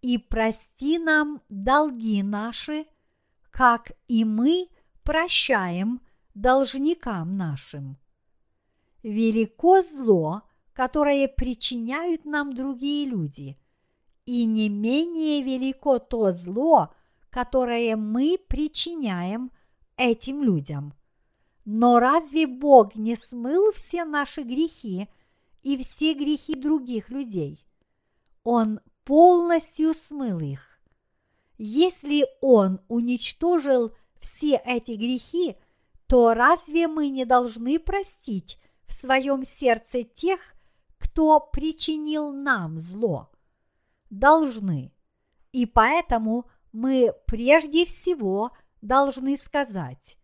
«И 0.00 0.18
прости 0.18 0.98
нам 0.98 1.42
долги 1.48 2.22
наши, 2.22 2.86
как 3.50 3.92
и 4.08 4.24
мы 4.24 4.68
прощаем 5.02 6.00
должникам 6.34 7.36
нашим. 7.36 7.98
Велико 9.02 9.82
зло, 9.82 10.42
которое 10.72 11.28
причиняют 11.28 12.24
нам 12.24 12.54
другие 12.54 13.06
люди, 13.06 13.58
и 14.26 14.44
не 14.44 14.68
менее 14.68 15.42
велико 15.42 15.98
то 15.98 16.30
зло, 16.30 16.94
которое 17.30 17.96
мы 17.96 18.38
причиняем 18.48 19.50
этим 19.96 20.42
людям. 20.42 20.94
Но 21.64 21.98
разве 21.98 22.46
Бог 22.46 22.94
не 22.94 23.16
смыл 23.16 23.72
все 23.72 24.04
наши 24.04 24.42
грехи 24.42 25.08
и 25.62 25.76
все 25.76 26.14
грехи 26.14 26.54
других 26.54 27.10
людей? 27.10 27.66
Он 28.44 28.80
полностью 29.04 29.94
смыл 29.94 30.38
их. 30.40 30.80
Если 31.58 32.26
Он 32.40 32.80
уничтожил 32.88 33.92
все 34.20 34.60
эти 34.64 34.92
грехи, 34.92 35.56
то 36.06 36.34
разве 36.34 36.88
мы 36.88 37.08
не 37.08 37.24
должны 37.24 37.78
простить 37.78 38.58
в 38.92 38.94
своем 38.94 39.42
сердце 39.42 40.02
тех, 40.02 40.38
кто 40.98 41.40
причинил 41.40 42.30
нам 42.30 42.78
зло? 42.78 43.30
Должны. 44.10 44.92
И 45.50 45.64
поэтому 45.64 46.44
мы 46.72 47.14
прежде 47.26 47.86
всего 47.86 48.52
должны 48.82 49.38
сказать, 49.38 50.18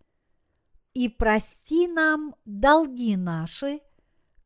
«И 0.92 1.08
прости 1.08 1.88
нам 1.88 2.34
долги 2.44 3.16
наши, 3.16 3.80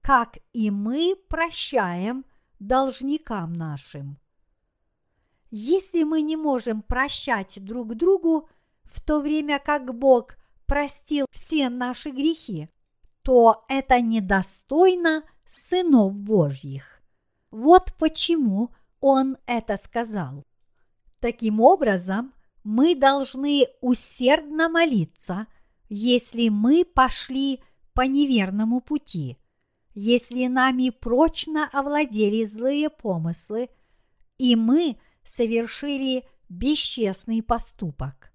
как 0.00 0.38
и 0.52 0.70
мы 0.70 1.16
прощаем 1.28 2.24
должникам 2.60 3.52
нашим». 3.52 4.20
Если 5.50 6.04
мы 6.04 6.22
не 6.22 6.36
можем 6.36 6.82
прощать 6.82 7.58
друг 7.64 7.96
другу, 7.96 8.48
в 8.84 9.04
то 9.04 9.20
время 9.20 9.58
как 9.58 9.92
Бог 9.92 10.36
простил 10.66 11.26
все 11.32 11.68
наши 11.68 12.10
грехи, 12.10 12.68
то 13.22 13.64
это 13.68 14.00
недостойно 14.00 15.24
сынов 15.46 16.20
Божьих. 16.20 17.02
Вот 17.50 17.92
почему 17.98 18.70
Он 19.00 19.36
это 19.46 19.76
сказал. 19.76 20.44
Таким 21.20 21.60
образом, 21.60 22.32
мы 22.64 22.94
должны 22.94 23.66
усердно 23.80 24.68
молиться, 24.68 25.46
если 25.88 26.48
мы 26.48 26.84
пошли 26.84 27.62
по 27.92 28.02
неверному 28.02 28.80
пути, 28.80 29.36
если 29.94 30.46
нами 30.46 30.90
прочно 30.90 31.68
овладели 31.72 32.44
злые 32.44 32.88
помыслы, 32.88 33.68
и 34.38 34.56
мы 34.56 34.98
совершили 35.22 36.24
бесчестный 36.48 37.42
поступок 37.42 38.32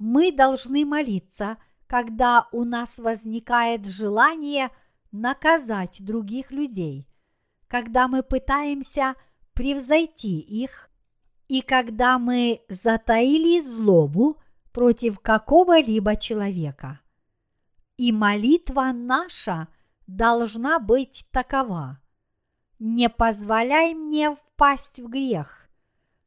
мы 0.00 0.32
должны 0.32 0.84
молиться, 0.84 1.58
когда 1.90 2.46
у 2.52 2.62
нас 2.62 3.00
возникает 3.00 3.84
желание 3.84 4.70
наказать 5.10 5.96
других 5.98 6.52
людей, 6.52 7.08
когда 7.66 8.06
мы 8.06 8.22
пытаемся 8.22 9.16
превзойти 9.54 10.38
их, 10.38 10.88
и 11.48 11.62
когда 11.62 12.20
мы 12.20 12.60
затаили 12.68 13.60
злобу 13.60 14.40
против 14.70 15.18
какого-либо 15.18 16.14
человека. 16.14 17.00
И 17.96 18.12
молитва 18.12 18.92
наша 18.94 19.66
должна 20.06 20.78
быть 20.78 21.26
такова. 21.32 22.00
Не 22.78 23.08
позволяй 23.08 23.94
мне 23.94 24.36
впасть 24.36 25.00
в 25.00 25.08
грех, 25.08 25.68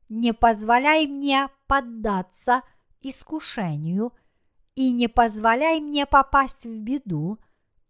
не 0.09 0.34
позволяй 0.34 1.07
мне 1.07 1.47
поддаться– 1.68 2.64
искушению 3.03 4.14
и 4.76 4.91
не 4.91 5.07
позволяй 5.07 5.80
мне 5.80 6.05
попасть 6.05 6.65
в 6.65 6.80
беду 6.80 7.39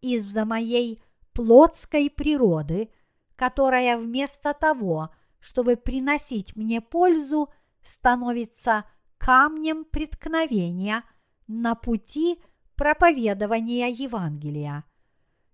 из-за 0.02 0.46
моей 0.46 1.02
плотской 1.34 2.10
природы, 2.10 2.90
которая 3.36 3.98
вместо 3.98 4.54
того, 4.54 5.10
чтобы 5.40 5.78
приносить 5.78 6.56
мне 6.56 6.82
пользу, 6.82 7.50
становится 7.84 8.86
камнем 9.18 9.86
преткновения 9.86 11.04
на 11.48 11.76
пути 11.76 12.42
проповедования 12.76 13.88
Евангелия. 13.88 14.84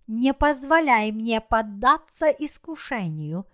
Не 0.07 0.34
позволяй 0.34 1.11
мне 1.11 1.41
поддаться 1.41 2.27
искушению 2.27 3.45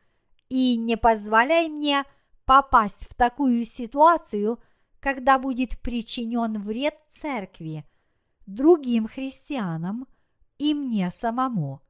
и 0.47 0.77
не 0.77 0.95
позволяй 0.95 1.67
мне 1.67 2.05
попасть 2.45 3.07
в 3.09 3.15
такую 3.15 3.65
ситуацию– 3.65 4.59
когда 5.05 5.37
будет 5.37 5.79
причинен 5.81 6.59
вред 6.59 6.95
церкви, 7.09 7.85
другим 8.47 9.07
христианам 9.07 10.07
и 10.57 10.73
мне 10.73 11.11
самому. 11.11 11.83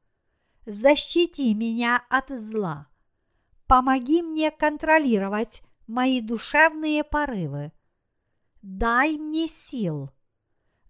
Защити 0.66 1.54
меня 1.54 2.04
от 2.10 2.38
зла. 2.38 2.90
Помоги 3.68 4.22
мне 4.22 4.52
контролировать 4.52 5.62
мои 5.88 6.20
душевные 6.20 7.06
порывы. 7.06 7.72
Дай 8.62 9.18
мне 9.18 9.48
сил. 9.48 10.12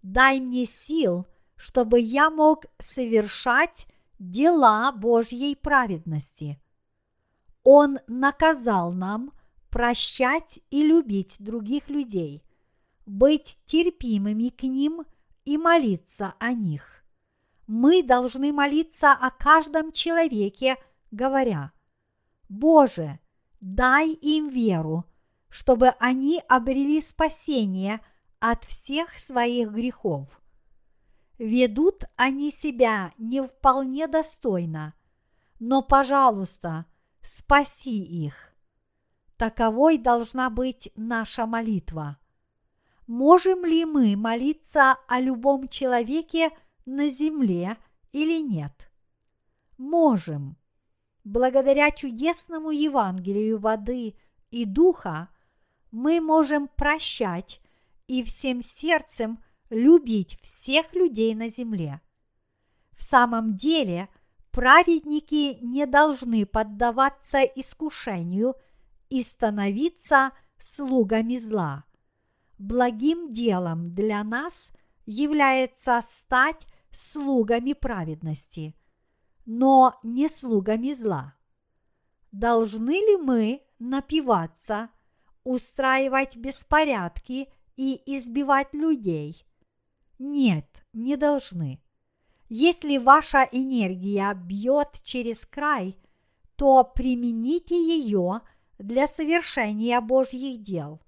Дай 0.02 0.40
мне 0.40 0.66
сил, 0.66 1.28
чтобы 1.54 2.00
я 2.00 2.28
мог 2.28 2.64
совершать 2.80 3.86
дела 4.18 4.90
Божьей 4.90 5.54
праведности. 5.54 6.60
Он 7.62 8.00
наказал 8.08 8.92
нам 8.92 9.30
прощать 9.70 10.60
и 10.70 10.82
любить 10.82 11.36
других 11.38 11.88
людей, 11.88 12.44
быть 13.06 13.60
терпимыми 13.66 14.48
к 14.48 14.62
ним 14.62 15.04
и 15.44 15.58
молиться 15.58 16.34
о 16.38 16.52
них. 16.52 17.04
Мы 17.66 18.02
должны 18.02 18.52
молиться 18.52 19.12
о 19.12 19.30
каждом 19.30 19.92
человеке, 19.92 20.76
говоря, 21.10 21.72
«Боже, 22.48 23.18
дай 23.60 24.10
им 24.10 24.48
веру, 24.48 25.04
чтобы 25.48 25.88
они 25.98 26.42
обрели 26.48 27.00
спасение 27.00 28.00
от 28.40 28.64
всех 28.64 29.18
своих 29.18 29.70
грехов. 29.70 30.28
Ведут 31.38 32.04
они 32.16 32.50
себя 32.50 33.12
не 33.18 33.42
вполне 33.42 34.06
достойно, 34.06 34.94
но, 35.58 35.82
пожалуйста, 35.82 36.86
спаси 37.22 38.02
их. 38.02 38.52
Таковой 39.36 39.98
должна 39.98 40.48
быть 40.48 40.90
наша 40.96 41.46
молитва. 41.46 42.18
Можем 43.06 43.64
ли 43.64 43.84
мы 43.84 44.16
молиться 44.16 44.96
о 45.06 45.20
любом 45.20 45.68
человеке 45.68 46.50
на 46.86 47.08
земле 47.08 47.76
или 48.12 48.40
нет? 48.40 48.90
Можем. 49.76 50.56
Благодаря 51.22 51.90
чудесному 51.90 52.70
Евангелию 52.70 53.58
воды 53.58 54.16
и 54.50 54.64
духа 54.64 55.28
мы 55.90 56.20
можем 56.20 56.68
прощать 56.68 57.60
и 58.06 58.22
всем 58.22 58.60
сердцем 58.62 59.42
любить 59.68 60.38
всех 60.40 60.94
людей 60.94 61.34
на 61.34 61.48
земле. 61.48 62.00
В 62.96 63.02
самом 63.02 63.54
деле, 63.56 64.08
праведники 64.50 65.58
не 65.60 65.86
должны 65.86 66.46
поддаваться 66.46 67.42
искушению 67.42 68.54
и 69.10 69.22
становиться 69.22 70.32
слугами 70.58 71.36
зла. 71.36 71.84
Благим 72.58 73.32
делом 73.32 73.94
для 73.94 74.24
нас 74.24 74.72
является 75.04 76.00
стать 76.02 76.66
слугами 76.90 77.74
праведности, 77.74 78.74
но 79.44 79.98
не 80.02 80.28
слугами 80.28 80.92
зла. 80.92 81.34
Должны 82.32 82.92
ли 82.92 83.16
мы 83.16 83.62
напиваться, 83.78 84.90
устраивать 85.44 86.36
беспорядки 86.36 87.48
и 87.76 88.00
избивать 88.16 88.72
людей? 88.72 89.46
Нет, 90.18 90.66
не 90.92 91.16
должны. 91.16 91.80
Если 92.48 92.96
ваша 92.96 93.48
энергия 93.52 94.32
бьет 94.34 95.00
через 95.02 95.44
край, 95.44 95.98
то 96.56 96.84
примените 96.84 97.76
ее 97.76 98.40
для 98.78 99.06
совершения 99.06 100.00
Божьих 100.00 100.60
дел. 100.60 101.00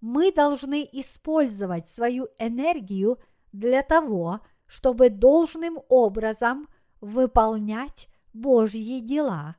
Мы 0.00 0.32
должны 0.32 0.88
использовать 0.92 1.88
свою 1.88 2.28
энергию 2.38 3.18
для 3.52 3.82
того, 3.82 4.40
чтобы 4.66 5.10
должным 5.10 5.80
образом 5.88 6.68
выполнять 7.00 8.08
Божьи 8.32 9.00
дела 9.00 9.56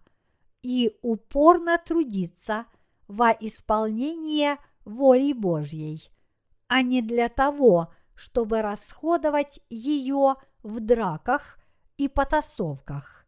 и 0.62 0.98
упорно 1.02 1.78
трудиться 1.78 2.66
во 3.08 3.32
исполнение 3.32 4.58
воли 4.86 5.34
Божьей, 5.34 6.10
а 6.68 6.82
не 6.82 7.02
для 7.02 7.30
того, 7.30 7.92
чтобы 8.16 8.62
расходовать 8.62 9.62
ее 9.70 10.36
в 10.64 10.80
драках 10.80 11.58
и 11.98 12.08
потасовках. 12.08 13.26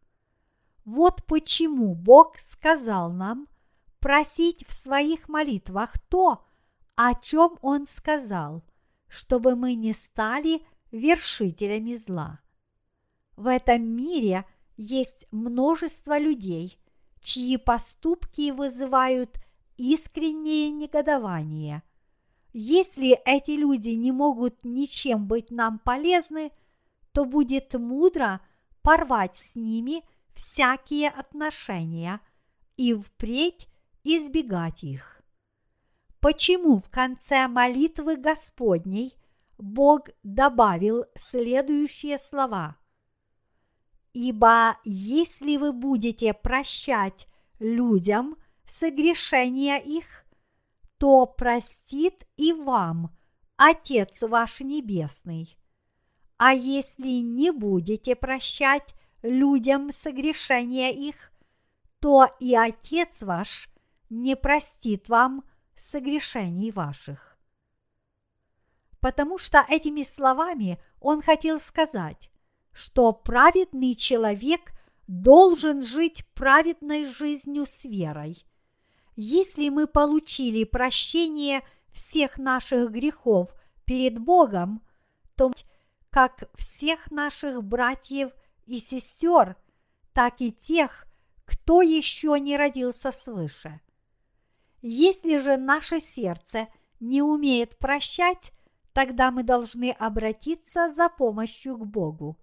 Вот 0.84 1.24
почему 1.24 1.94
Бог 1.94 2.38
сказал 2.38 3.10
нам 3.10 3.48
просить 4.02 4.66
в 4.66 4.72
своих 4.72 5.28
молитвах 5.28 5.96
то, 6.10 6.44
о 6.96 7.14
чем 7.14 7.56
Он 7.62 7.86
сказал, 7.86 8.64
чтобы 9.06 9.54
мы 9.54 9.74
не 9.74 9.92
стали 9.92 10.66
вершителями 10.90 11.94
зла. 11.94 12.40
В 13.36 13.46
этом 13.46 13.82
мире 13.84 14.44
есть 14.76 15.26
множество 15.30 16.18
людей, 16.18 16.78
чьи 17.20 17.56
поступки 17.56 18.50
вызывают 18.50 19.38
искреннее 19.76 20.72
негодование. 20.72 21.84
Если 22.52 23.12
эти 23.24 23.52
люди 23.52 23.90
не 23.90 24.10
могут 24.10 24.64
ничем 24.64 25.28
быть 25.28 25.52
нам 25.52 25.78
полезны, 25.78 26.50
то 27.12 27.24
будет 27.24 27.72
мудро 27.74 28.40
порвать 28.82 29.36
с 29.36 29.54
ними 29.54 30.02
всякие 30.34 31.08
отношения 31.08 32.20
и 32.76 32.94
впредь 32.94 33.68
избегать 34.04 34.84
их. 34.84 35.22
Почему 36.20 36.80
в 36.80 36.88
конце 36.88 37.48
молитвы 37.48 38.16
Господней 38.16 39.16
Бог 39.58 40.08
добавил 40.22 41.04
следующие 41.14 42.18
слова. 42.18 42.76
Ибо 44.12 44.78
если 44.84 45.56
вы 45.56 45.72
будете 45.72 46.34
прощать 46.34 47.26
людям 47.58 48.36
согрешения 48.66 49.78
их, 49.78 50.24
то 50.98 51.26
простит 51.26 52.26
и 52.36 52.52
вам 52.52 53.16
Отец 53.56 54.22
ваш 54.22 54.60
Небесный. 54.60 55.56
А 56.36 56.52
если 56.52 57.22
не 57.22 57.52
будете 57.52 58.16
прощать 58.16 58.94
людям 59.22 59.92
согрешения 59.92 60.90
их, 60.90 61.32
то 62.00 62.28
и 62.40 62.54
Отец 62.56 63.22
ваш 63.22 63.71
не 64.12 64.36
простит 64.36 65.08
вам 65.08 65.44
согрешений 65.74 66.70
ваших 66.70 67.32
потому 69.02 69.36
что 69.36 69.66
этими 69.68 70.04
словами 70.04 70.80
он 71.00 71.22
хотел 71.22 71.58
сказать, 71.58 72.30
что 72.72 73.12
праведный 73.12 73.96
человек 73.96 74.72
должен 75.08 75.82
жить 75.82 76.24
праведной 76.34 77.04
жизнью 77.04 77.66
с 77.66 77.84
верой. 77.84 78.46
Если 79.16 79.68
мы 79.70 79.88
получили 79.88 80.62
прощение 80.62 81.62
всех 81.90 82.38
наших 82.38 82.92
грехов 82.92 83.52
перед 83.84 84.18
Богом, 84.20 84.80
то 85.34 85.50
как 86.08 86.48
всех 86.54 87.10
наших 87.10 87.64
братьев 87.64 88.30
и 88.66 88.78
сестер, 88.78 89.56
так 90.12 90.40
и 90.40 90.52
тех, 90.52 91.06
кто 91.44 91.82
еще 91.82 92.38
не 92.38 92.56
родился 92.56 93.10
свыше. 93.10 93.80
Если 94.82 95.36
же 95.36 95.56
наше 95.56 96.00
сердце 96.00 96.66
не 96.98 97.22
умеет 97.22 97.78
прощать, 97.78 98.52
тогда 98.92 99.30
мы 99.30 99.44
должны 99.44 99.92
обратиться 99.92 100.90
за 100.90 101.08
помощью 101.08 101.78
к 101.78 101.86
Богу. 101.86 102.36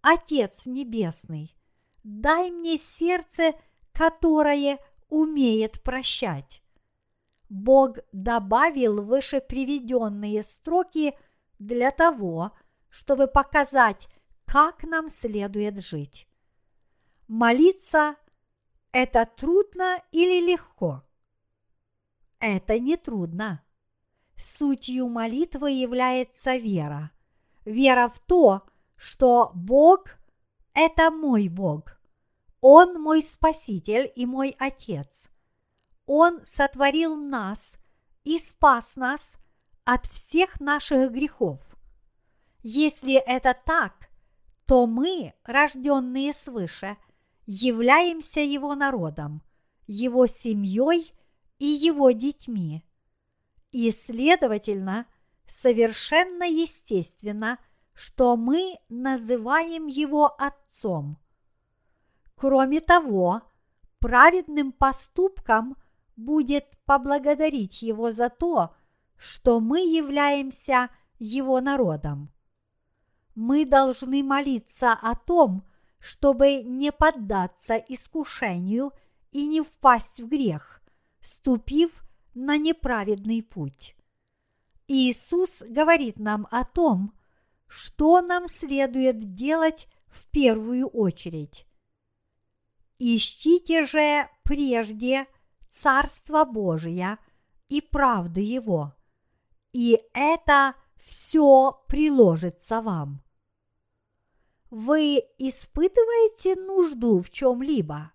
Отец 0.00 0.64
Небесный, 0.66 1.54
дай 2.02 2.50
мне 2.50 2.78
сердце, 2.78 3.52
которое 3.92 4.78
умеет 5.10 5.82
прощать. 5.82 6.62
Бог 7.50 7.98
добавил 8.12 9.02
выше 9.02 9.42
приведенные 9.42 10.42
строки 10.42 11.14
для 11.58 11.90
того, 11.90 12.52
чтобы 12.88 13.26
показать, 13.26 14.08
как 14.46 14.82
нам 14.84 15.10
следует 15.10 15.82
жить. 15.82 16.26
Молиться– 17.28 18.16
это 18.92 19.26
трудно 19.26 20.02
или 20.10 20.40
легко? 20.52 21.04
Это 22.40 22.78
не 22.78 22.96
трудно. 22.96 23.62
Сутью 24.36 25.08
молитвы 25.08 25.72
является 25.72 26.56
вера. 26.56 27.10
Вера 27.66 28.08
в 28.08 28.18
то, 28.18 28.62
что 28.96 29.52
Бог– 29.54 30.16
это 30.74 31.10
мой 31.10 31.48
Бог. 31.48 32.00
Он 32.62 33.00
мой 33.00 33.22
Спаситель 33.22 34.10
и 34.16 34.24
мой 34.24 34.56
Отец. 34.58 35.30
Он 36.06 36.40
сотворил 36.44 37.14
нас 37.14 37.78
и 38.24 38.38
спас 38.38 38.96
нас 38.96 39.36
от 39.84 40.06
всех 40.06 40.60
наших 40.60 41.12
грехов. 41.12 41.60
Если 42.62 43.14
это 43.14 43.54
так, 43.54 44.08
то 44.66 44.86
мы, 44.86 45.34
рожденные 45.44 46.32
свыше, 46.32 46.96
являемся 47.46 48.40
Его 48.40 48.74
народом, 48.74 49.42
Его 49.86 50.26
семьей 50.26 51.12
и 51.60 51.66
Его 51.66 52.10
детьми– 52.10 52.84
и, 53.72 53.90
следовательно, 53.90 55.06
совершенно 55.46 56.44
естественно, 56.44 57.58
что 57.94 58.36
мы 58.36 58.78
называем 58.88 59.86
его 59.86 60.26
Отцом. 60.38 61.18
Кроме 62.34 62.80
того, 62.80 63.42
праведным 63.98 64.72
поступком 64.72 65.76
будет 66.16 66.66
поблагодарить 66.84 67.82
его 67.82 68.10
за 68.10 68.28
то, 68.28 68.74
что 69.16 69.60
мы 69.60 69.80
являемся 69.80 70.88
его 71.18 71.60
народом. 71.60 72.32
Мы 73.34 73.66
должны 73.66 74.22
молиться 74.22 74.92
о 74.92 75.14
том, 75.14 75.64
чтобы 75.98 76.62
не 76.62 76.90
поддаться 76.90 77.76
искушению 77.76 78.92
и 79.30 79.46
не 79.46 79.60
впасть 79.60 80.20
в 80.20 80.28
грех, 80.28 80.79
ступив 81.20 82.04
на 82.34 82.56
неправедный 82.56 83.42
путь. 83.42 83.96
Иисус 84.88 85.62
говорит 85.68 86.18
нам 86.18 86.46
о 86.50 86.64
том, 86.64 87.12
что 87.66 88.20
нам 88.20 88.46
следует 88.46 89.34
делать 89.34 89.88
в 90.08 90.28
первую 90.30 90.88
очередь. 90.88 91.66
Ищите 92.98 93.86
же 93.86 94.28
прежде 94.42 95.26
Царство 95.70 96.44
Божие 96.44 97.18
и 97.68 97.80
правды 97.80 98.40
Его, 98.40 98.94
и 99.72 100.02
это 100.12 100.74
все 100.98 101.80
приложится 101.86 102.82
вам. 102.82 103.22
Вы 104.70 105.22
испытываете 105.38 106.56
нужду 106.56 107.22
в 107.22 107.30
чем-либо? 107.30 108.12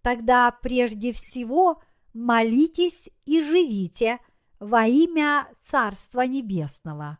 Тогда 0.00 0.50
прежде 0.50 1.12
всего– 1.12 1.82
молитесь 2.14 3.10
и 3.24 3.42
живите 3.42 4.18
во 4.60 4.86
имя 4.86 5.48
Царства 5.60 6.22
Небесного. 6.22 7.18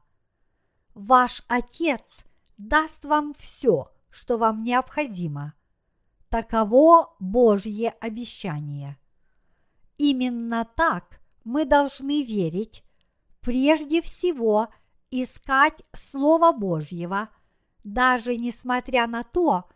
Ваш 0.95 1.43
Отец 1.49 2.25
даст 2.59 3.05
вам 3.05 3.35
все, 3.35 3.91
что 4.11 4.39
вам 4.39 4.63
необходимо. 4.63 5.55
Таково 6.29 7.15
Божье 7.19 7.91
обещание. 8.01 8.99
Именно 9.97 10.69
так 10.77 11.21
мы 11.45 11.65
должны 11.65 12.25
верить, 12.25 12.85
прежде 13.41 14.01
всего 14.03 14.69
искать 15.11 15.83
Слово 15.93 16.53
Божьего, 16.53 17.29
даже 17.85 18.37
несмотря 18.37 19.07
на 19.07 19.23
то, 19.23 19.69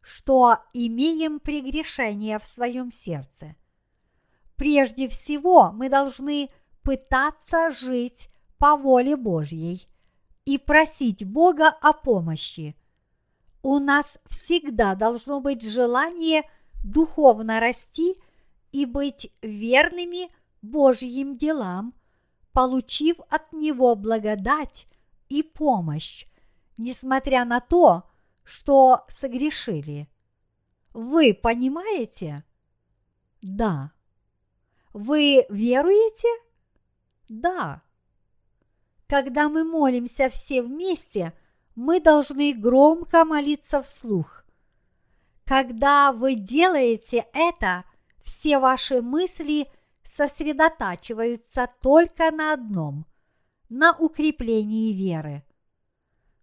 что 0.00 0.58
имеем 0.72 1.40
прегрешение 1.40 2.38
в 2.38 2.46
своем 2.46 2.90
сердце. 2.90 3.56
Прежде 4.64 5.08
всего 5.08 5.72
мы 5.72 5.90
должны 5.90 6.48
пытаться 6.82 7.70
жить 7.70 8.30
по 8.56 8.78
воле 8.78 9.14
Божьей 9.14 9.86
и 10.46 10.56
просить 10.56 11.22
Бога 11.22 11.68
о 11.68 11.92
помощи. 11.92 12.74
У 13.62 13.78
нас 13.78 14.18
всегда 14.24 14.94
должно 14.94 15.42
быть 15.42 15.62
желание 15.62 16.48
духовно 16.82 17.60
расти 17.60 18.14
и 18.72 18.86
быть 18.86 19.30
верными 19.42 20.30
Божьим 20.62 21.36
делам, 21.36 21.92
получив 22.54 23.18
от 23.28 23.52
Него 23.52 23.94
благодать 23.94 24.86
и 25.28 25.42
помощь, 25.42 26.24
несмотря 26.78 27.44
на 27.44 27.60
то, 27.60 28.04
что 28.44 29.04
согрешили. 29.08 30.08
Вы 30.94 31.34
понимаете? 31.34 32.44
Да. 33.42 33.92
Вы 34.94 35.44
веруете? 35.48 36.28
Да. 37.28 37.82
Когда 39.08 39.48
мы 39.48 39.64
молимся 39.64 40.30
все 40.30 40.62
вместе, 40.62 41.32
мы 41.74 42.00
должны 42.00 42.54
громко 42.54 43.24
молиться 43.24 43.82
вслух. 43.82 44.44
Когда 45.44 46.12
вы 46.12 46.36
делаете 46.36 47.26
это, 47.32 47.84
все 48.22 48.60
ваши 48.60 49.02
мысли 49.02 49.68
сосредотачиваются 50.04 51.68
только 51.82 52.30
на 52.30 52.52
одном– 52.52 53.04
на 53.68 53.96
укреплении 53.98 54.92
веры. 54.92 55.44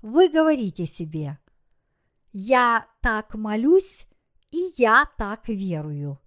Вы 0.01 0.27
говорите 0.27 0.85
себе, 0.85 1.39
я 2.33 2.85
так 3.01 3.33
молюсь, 3.33 4.07
и 4.49 4.73
я 4.75 5.05
так 5.17 5.47
верую. 5.47 6.19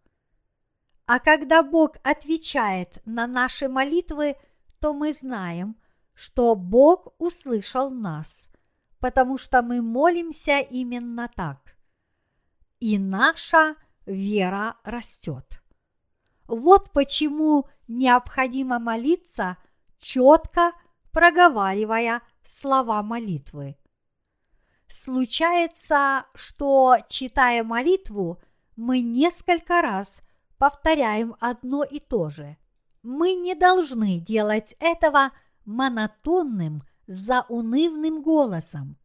А 1.06 1.20
когда 1.20 1.62
Бог 1.62 1.96
отвечает 2.02 3.02
на 3.04 3.26
наши 3.26 3.68
молитвы, 3.68 4.36
то 4.80 4.94
мы 4.94 5.12
знаем, 5.12 5.76
что 6.14 6.54
Бог 6.54 7.14
услышал 7.18 7.90
нас, 7.90 8.48
потому 9.00 9.36
что 9.36 9.62
мы 9.62 9.82
молимся 9.82 10.60
именно 10.60 11.30
так. 11.34 11.76
И 12.80 12.98
наша 12.98 13.76
вера 14.06 14.76
растет. 14.84 15.62
Вот 16.46 16.92
почему 16.92 17.68
необходимо 17.86 18.78
молиться, 18.78 19.58
четко 19.98 20.72
проговаривая 21.10 22.22
слова 22.44 23.02
молитвы. 23.02 23.76
Случается, 24.88 26.26
что, 26.34 26.98
читая 27.08 27.64
молитву, 27.64 28.40
мы 28.76 29.00
несколько 29.00 29.80
раз 29.80 30.22
повторяем 30.64 31.36
одно 31.40 31.84
и 31.84 32.00
то 32.00 32.30
же. 32.30 32.56
Мы 33.02 33.34
не 33.34 33.54
должны 33.54 34.18
делать 34.18 34.74
этого 34.78 35.30
монотонным, 35.66 36.84
заунывным 37.06 38.22
голосом. 38.22 38.96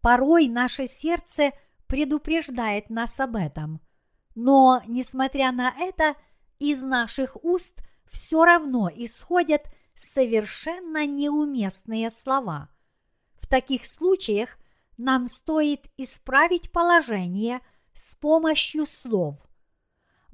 Порой 0.00 0.48
наше 0.48 0.86
сердце 0.86 1.50
предупреждает 1.86 2.88
нас 2.88 3.20
об 3.20 3.36
этом, 3.36 3.82
но, 4.34 4.80
несмотря 4.86 5.52
на 5.52 5.68
это, 5.78 6.14
из 6.58 6.80
наших 6.80 7.36
уст 7.44 7.82
все 8.10 8.46
равно 8.46 8.88
исходят 8.88 9.64
совершенно 9.94 11.04
неуместные 11.04 12.10
слова. 12.10 12.70
В 13.38 13.46
таких 13.46 13.84
случаях 13.84 14.56
нам 14.96 15.28
стоит 15.28 15.90
исправить 15.98 16.72
положение 16.72 17.60
с 17.92 18.14
помощью 18.14 18.86
слов. 18.86 19.36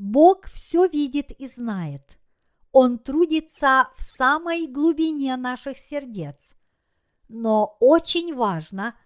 Бог 0.03 0.49
все 0.49 0.89
видит 0.89 1.31
и 1.31 1.47
знает. 1.47 2.19
Он 2.73 2.99
трудится 2.99 3.89
в 3.97 4.03
самой 4.03 4.67
глубине 4.67 5.37
наших 5.37 5.79
сердец. 5.79 6.57
Но 7.29 7.77
очень 7.79 8.35
важно 8.35 8.97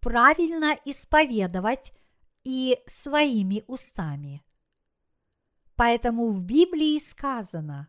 правильно 0.00 0.74
исповедовать 0.86 1.92
и 2.42 2.78
своими 2.86 3.64
устами. 3.66 4.42
Поэтому 5.74 6.30
в 6.30 6.42
Библии 6.46 6.98
сказано, 7.00 7.88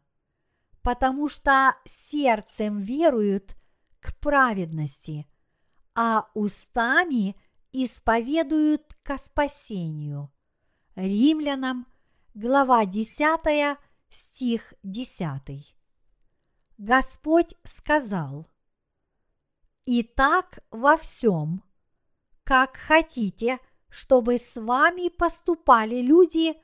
потому 0.81 1.29
что 1.29 1.73
сердцем 1.85 2.81
веруют 2.81 3.55
к 4.01 4.13
праведности, 4.19 5.25
а 5.95 6.29
устами 6.33 7.39
исповедуют 7.71 8.93
ко 9.03 9.17
спасению. 9.17 10.33
Римлянам, 10.95 11.87
глава 12.37 12.85
10, 12.85 13.79
стих 14.11 14.73
10. 14.83 15.75
Господь 16.77 17.55
сказал, 17.63 18.47
«И 19.85 20.03
так 20.03 20.59
во 20.69 20.97
всем, 20.97 21.63
как 22.43 22.77
хотите, 22.77 23.57
чтобы 23.89 24.37
с 24.37 24.55
вами 24.61 25.09
поступали 25.09 25.99
люди, 25.99 26.55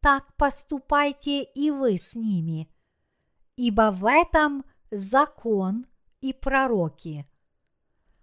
так 0.00 0.34
поступайте 0.36 1.42
и 1.42 1.70
вы 1.70 1.98
с 1.98 2.14
ними, 2.14 2.70
ибо 3.56 3.90
в 3.92 4.06
этом 4.06 4.64
закон 4.90 5.86
и 6.22 6.32
пророки». 6.32 7.28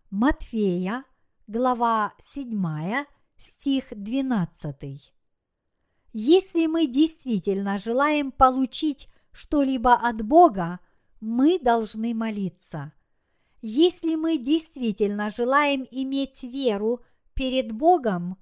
Матфея, 0.10 1.04
глава 1.46 2.16
7, 2.18 3.06
стих 3.38 3.86
12. 3.92 5.19
Если 6.12 6.66
мы 6.66 6.88
действительно 6.88 7.78
желаем 7.78 8.32
получить 8.32 9.08
что-либо 9.32 9.94
от 9.94 10.24
Бога, 10.24 10.80
мы 11.22 11.60
должны 11.60 12.14
молиться. 12.14 12.94
Если 13.62 14.16
мы 14.16 14.38
действительно 14.38 15.30
желаем 15.30 15.86
иметь 15.92 16.44
веру 16.44 17.04
перед 17.34 17.72
Богом, 17.72 18.38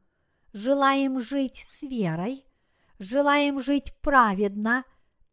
желаем 0.54 1.20
жить 1.20 1.58
с 1.58 1.82
верой, 1.84 2.46
желаем 3.00 3.60
жить 3.60 3.94
праведно, 4.02 4.86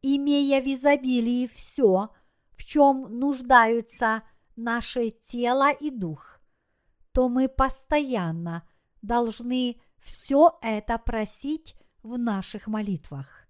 имея 0.02 0.60
в 0.60 0.66
изобилии 0.66 1.46
все, 1.46 2.08
в 2.56 2.64
чем 2.64 3.18
нуждаются 3.18 4.22
наше 4.56 5.10
тело 5.10 5.70
и 5.70 5.90
дух, 5.90 6.40
то 7.12 7.28
мы 7.28 7.48
постоянно 7.48 8.68
должны 9.02 9.80
все 10.02 10.58
это 10.62 10.98
просить 10.98 11.76
в 12.04 12.18
наших 12.18 12.66
молитвах. 12.66 13.48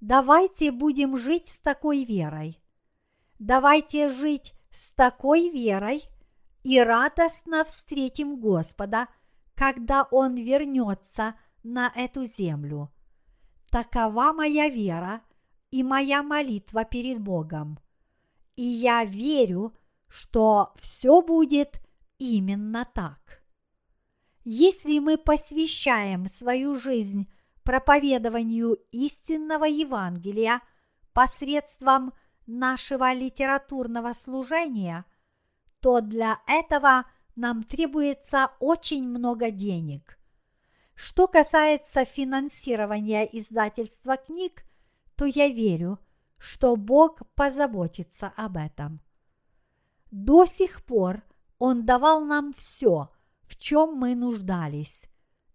Давайте 0.00 0.72
будем 0.72 1.16
жить 1.16 1.46
с 1.46 1.60
такой 1.60 2.04
верой. 2.04 2.58
Давайте 3.38 4.08
жить 4.08 4.54
с 4.70 4.94
такой 4.94 5.50
верой 5.50 6.04
и 6.62 6.80
радостно 6.80 7.64
встретим 7.64 8.40
Господа, 8.40 9.08
когда 9.54 10.04
Он 10.04 10.36
вернется 10.36 11.34
на 11.62 11.92
эту 11.94 12.24
землю. 12.24 12.90
Такова 13.70 14.32
моя 14.32 14.68
вера 14.68 15.20
и 15.70 15.82
моя 15.82 16.22
молитва 16.22 16.84
перед 16.84 17.20
Богом. 17.20 17.78
И 18.56 18.64
я 18.64 19.04
верю, 19.04 19.76
что 20.08 20.72
все 20.76 21.20
будет 21.20 21.78
именно 22.18 22.88
так. 22.94 23.42
Если 24.44 24.98
мы 24.98 25.18
посвящаем 25.18 26.26
свою 26.26 26.76
жизнь 26.76 27.28
проповедованию 27.64 28.78
истинного 28.90 29.64
Евангелия 29.64 30.62
посредством 31.12 32.12
нашего 32.46 33.12
литературного 33.12 34.12
служения, 34.12 35.04
то 35.80 36.00
для 36.00 36.40
этого 36.46 37.06
нам 37.36 37.62
требуется 37.62 38.50
очень 38.60 39.06
много 39.06 39.50
денег. 39.50 40.18
Что 40.94 41.26
касается 41.26 42.04
финансирования 42.04 43.24
издательства 43.24 44.16
книг, 44.16 44.64
то 45.16 45.24
я 45.24 45.48
верю, 45.48 45.98
что 46.38 46.76
Бог 46.76 47.22
позаботится 47.34 48.32
об 48.36 48.56
этом. 48.56 49.00
До 50.10 50.44
сих 50.44 50.84
пор 50.84 51.22
Он 51.58 51.84
давал 51.84 52.24
нам 52.24 52.52
все, 52.54 53.10
в 53.42 53.56
чем 53.56 53.94
мы 53.94 54.14
нуждались, 54.14 55.04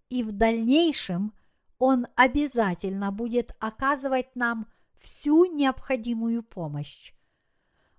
и 0.10 0.24
в 0.24 0.32
дальнейшем– 0.32 1.34
он 1.80 2.08
обязательно 2.16 3.12
будет 3.12 3.56
оказывать 3.60 4.36
нам 4.36 4.68
всю 5.00 5.46
необходимую 5.46 6.44
помощь. 6.44 7.14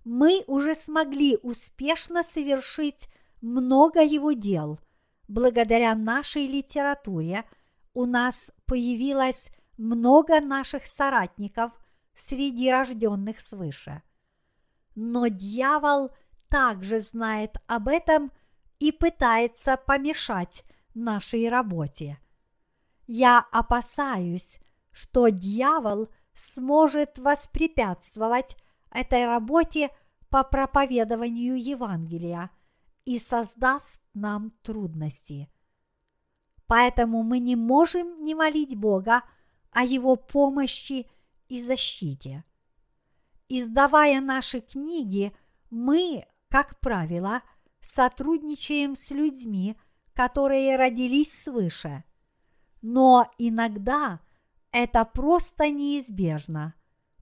Мы 0.05 0.45
уже 0.47 0.75
смогли 0.75 1.39
успешно 1.43 2.23
совершить 2.23 3.09
много 3.41 4.03
его 4.03 4.33
дел. 4.33 4.79
Благодаря 5.29 5.95
нашей 5.95 6.47
литературе 6.47 7.45
у 7.93 8.07
нас 8.07 8.53
появилось 8.67 9.49
много 9.77 10.41
наших 10.41 10.87
соратников 10.87 11.73
среди 12.15 12.71
рожденных 12.71 13.41
свыше. 13.41 14.03
но 14.95 15.27
дьявол 15.27 16.11
также 16.49 17.01
знает 17.01 17.57
об 17.67 17.89
этом 17.89 18.33
и 18.79 18.93
пытается 18.93 19.77
помешать 19.77 20.65
нашей 20.95 21.49
работе. 21.49 22.19
Я 23.07 23.47
опасаюсь, 23.53 24.59
что 24.91 25.29
дьявол 25.29 26.09
сможет 26.35 27.19
воспрепятствовать 27.19 28.57
этой 28.91 29.27
работе 29.27 29.91
по 30.29 30.43
проповедованию 30.43 31.63
Евангелия 31.63 32.51
и 33.05 33.19
создаст 33.19 34.03
нам 34.15 34.51
трудности. 34.63 35.49
Поэтому 36.67 37.23
мы 37.23 37.39
не 37.39 37.55
можем 37.55 38.25
не 38.25 38.35
молить 38.35 38.77
Бога 38.77 39.23
о 39.71 39.85
Его 39.85 40.17
помощи 40.17 41.09
и 41.49 41.63
защите. 41.63 42.45
Издавая 43.49 44.21
наши 44.21 44.61
книги, 44.61 45.33
мы, 45.71 46.25
как 46.49 46.81
правило, 46.81 47.43
сотрудничаем 47.81 48.97
с 48.97 49.13
людьми, 49.13 49.77
которые 50.13 50.77
родились 50.77 51.33
свыше. 51.33 52.03
Но 52.89 53.29
иногда 53.37 54.21
это 54.71 55.05
просто 55.05 55.71
неизбежно. 55.71 56.75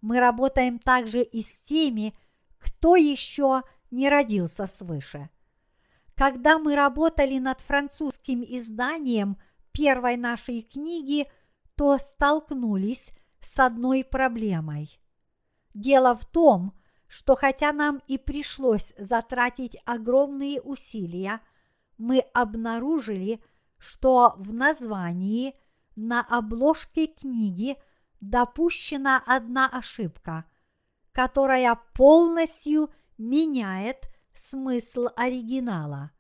Мы 0.03 0.21
работаем 0.21 0.79
также 0.79 1.23
и 1.23 1.41
с 1.41 1.59
теми, 1.59 2.13
кто 2.59 2.97
еще 2.97 3.63
не 3.91 4.11
родился 4.11 4.67
свыше. 4.67 5.31
Когда 6.15 6.59
мы 6.59 6.75
работали 6.75 7.39
над 7.39 7.63
французским 7.63 8.45
изданием 8.47 9.39
первой 9.73 10.19
нашей 10.19 10.61
книги, 10.61 11.31
то 11.77 11.97
столкнулись 11.97 13.13
с 13.41 13.59
одной 13.59 14.05
проблемой. 14.05 15.01
Дело 15.73 16.15
в 16.15 16.27
том, 16.27 16.75
что 17.09 17.37
хотя 17.37 17.73
нам 17.73 18.03
и 18.07 18.19
пришлось 18.19 18.93
затратить 18.99 19.79
огромные 19.87 20.61
усилия, 20.61 21.41
мы 21.97 22.19
обнаружили, 22.35 23.41
что 23.85 24.35
в 24.39 24.55
названии 24.55 25.55
на 25.95 26.23
обложке 26.23 27.07
книги 27.07 27.77
допущена 28.21 29.23
одна 29.27 29.69
ошибка, 29.69 30.47
которая 31.13 31.79
полностью 31.93 32.91
меняет 33.19 34.09
смысл 34.35 35.09
оригинала. 35.17 36.11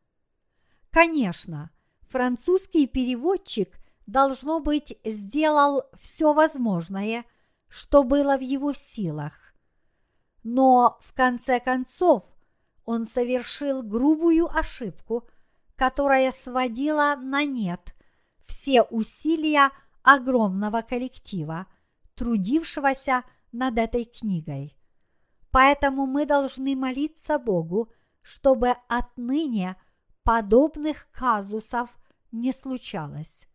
Конечно, 0.91 1.71
французский 2.03 2.87
переводчик, 2.87 3.77
должно 4.07 4.61
быть, 4.61 4.99
сделал 5.03 5.85
все 5.99 6.35
возможное, 6.35 7.25
что 7.69 8.05
было 8.05 8.37
в 8.37 8.43
его 8.43 8.75
силах. 8.75 9.55
Но 10.43 10.99
в 11.01 11.15
конце 11.15 11.59
концов 11.59 12.25
он 12.85 13.07
совершил 13.07 13.83
грубую 13.83 14.55
ошибку, 14.55 15.27
которая 15.77 16.31
сводила 16.31 17.17
на 17.17 17.45
нет 17.45 17.95
все 18.45 18.83
усилия 18.83 19.71
огромного 20.03 20.83
коллектива, 20.83 21.67
трудившегося 22.15 23.25
над 23.53 23.79
этой 23.79 24.05
книгой. 24.05 24.77
Поэтому 25.51 26.07
мы 26.07 26.27
должны 26.27 26.77
молиться 26.77 27.39
Богу, 27.39 27.91
чтобы 28.23 28.75
отныне 28.89 29.77
подобных 30.23 31.09
казусов 31.11 31.91
не 32.33 32.53
случалось. 32.53 33.47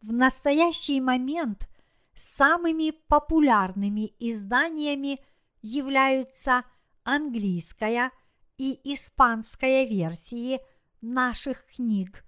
В 0.00 0.12
настоящий 0.12 1.00
момент 1.00 1.68
самыми 2.14 2.90
популярными 2.90 4.12
изданиями 4.18 5.20
являются 5.60 6.64
английская 7.04 8.10
и 8.58 8.80
испанская 8.92 9.84
версии 9.84 10.60
наших 11.02 11.66
книг 11.66 12.24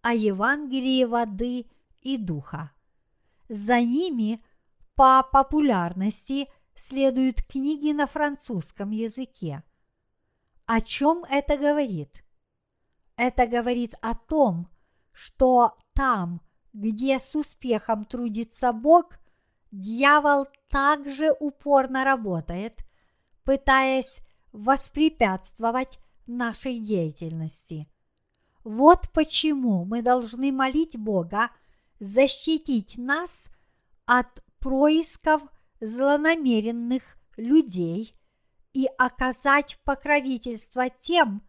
о 0.00 0.14
Евангелии 0.14 1.04
воды 1.04 1.66
и 2.00 2.16
духа. 2.16 2.72
За 3.48 3.80
ними 3.80 4.42
по 4.94 5.22
популярности 5.22 6.48
следуют 6.74 7.42
книги 7.42 7.92
на 7.92 8.06
французском 8.06 8.90
языке. 8.90 9.62
О 10.66 10.80
чем 10.80 11.24
это 11.28 11.56
говорит? 11.56 12.24
Это 13.16 13.46
говорит 13.46 13.94
о 14.00 14.14
том, 14.14 14.68
что 15.12 15.76
там, 15.92 16.40
где 16.72 17.18
с 17.18 17.36
успехом 17.36 18.04
трудится 18.04 18.72
Бог, 18.72 19.18
дьявол 19.70 20.46
также 20.68 21.32
упорно 21.38 22.04
работает, 22.04 22.80
пытаясь 23.44 24.20
воспрепятствовать 24.52 25.98
нашей 26.26 26.78
деятельности. 26.78 27.88
Вот 28.64 29.10
почему 29.12 29.84
мы 29.84 30.02
должны 30.02 30.52
молить 30.52 30.96
Бога 30.96 31.50
защитить 31.98 32.96
нас 32.96 33.48
от 34.06 34.42
происков 34.58 35.42
злонамеренных 35.80 37.02
людей 37.36 38.14
и 38.72 38.88
оказать 38.98 39.78
покровительство 39.84 40.88
тем, 40.90 41.42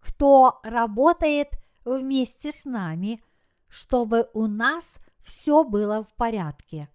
кто 0.00 0.60
работает 0.62 1.50
вместе 1.84 2.52
с 2.52 2.64
нами, 2.64 3.22
чтобы 3.68 4.28
у 4.34 4.46
нас 4.46 4.96
все 5.22 5.64
было 5.64 6.04
в 6.04 6.12
порядке. 6.14 6.88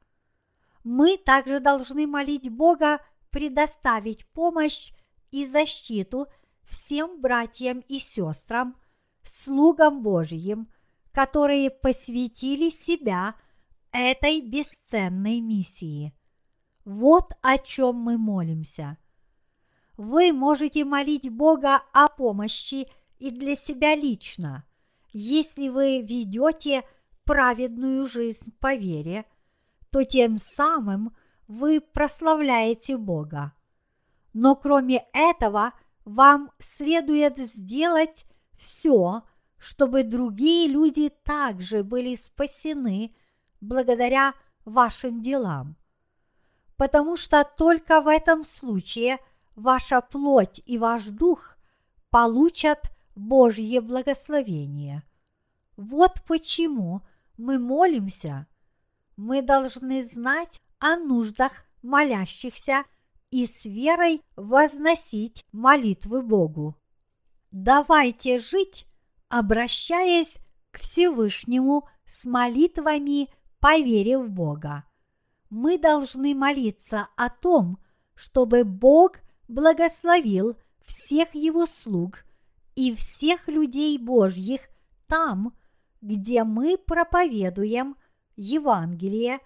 Мы 0.84 1.18
также 1.18 1.60
должны 1.60 2.06
молить 2.06 2.50
Бога 2.50 3.00
предоставить 3.32 4.26
помощь 4.28 4.92
и 5.32 5.46
защиту 5.46 6.28
всем 6.64 7.22
братьям 7.22 7.80
и 7.80 8.00
сестрам, 8.00 8.76
слугам 9.28 10.02
Божьим, 10.02 10.70
которые 11.12 11.70
посвятили 11.70 12.70
себя 12.70 13.36
этой 13.92 14.42
бесценной 14.42 15.40
миссии. 15.40 16.14
Вот 16.84 17.34
о 17.42 17.58
чем 17.58 17.96
мы 17.96 18.18
молимся– 18.18 18.98
вы 19.98 20.34
можете 20.34 20.84
молить 20.84 21.30
Бога 21.30 21.82
о 21.94 22.10
помощи 22.10 22.88
и 23.18 23.32
для 23.32 23.56
себя 23.56 23.96
лично, 23.96 24.66
если 25.14 25.70
вы 25.70 26.02
ведете 26.02 26.84
праведную 27.24 28.06
жизнь 28.06 28.52
по 28.60 28.76
вере, 28.76 29.26
то 29.92 30.04
тем 30.04 30.38
самым 30.38 31.16
вы 31.48 31.80
прославляете 31.80 32.98
Бога. 32.98 33.54
Но 34.34 34.56
кроме 34.56 35.06
этого, 35.14 35.72
вам 36.04 36.52
следует 36.60 37.38
сделать 37.38 38.26
все, 38.58 39.24
чтобы 39.58 40.04
другие 40.04 40.68
люди 40.68 41.10
также 41.10 41.84
были 41.84 42.16
спасены 42.16 43.14
благодаря 43.62 44.34
вашим 44.66 45.22
делам. 45.22 45.78
Потому 46.78 47.16
что 47.16 47.44
только 47.44 48.02
в 48.02 48.08
этом 48.08 48.44
случае– 48.44 49.20
ваша 49.56 50.02
плоть 50.02 50.62
и 50.66 50.78
ваш 50.78 51.06
дух 51.06 51.58
получат 52.10 52.92
Божье 53.16 53.82
благословение. 53.82 55.04
Вот 55.78 56.22
почему 56.28 57.02
мы 57.38 57.60
молимся. 57.60 58.48
Мы 59.18 59.42
должны 59.42 60.04
знать 60.04 60.62
о 60.80 60.98
нуждах 60.98 61.66
молящихся 61.82 62.84
и 63.32 63.48
с 63.48 63.66
верой 63.66 64.22
возносить 64.36 65.46
молитвы 65.52 66.22
Богу. 66.22 66.76
Давайте 67.58 68.38
жить, 68.40 68.86
обращаясь 69.30 70.40
к 70.72 70.80
Всевышнему 70.80 71.88
с 72.06 72.26
молитвами 72.26 73.30
по 73.62 73.78
вере 73.78 74.18
в 74.18 74.30
Бога. 74.30 74.84
Мы 75.50 75.78
должны 75.78 76.36
молиться 76.36 77.08
о 77.16 77.30
том, 77.30 77.80
чтобы 78.14 78.66
Бог 78.66 79.20
благословил 79.48 80.58
всех 80.86 81.34
его 81.34 81.66
слуг 81.66 82.26
и 82.76 82.94
всех 82.94 83.48
людей 83.48 83.98
Божьих 84.00 84.60
там, 85.08 85.58
где 86.02 86.44
мы 86.44 86.78
проповедуем 86.78 87.96
Евангелие, 88.36 89.40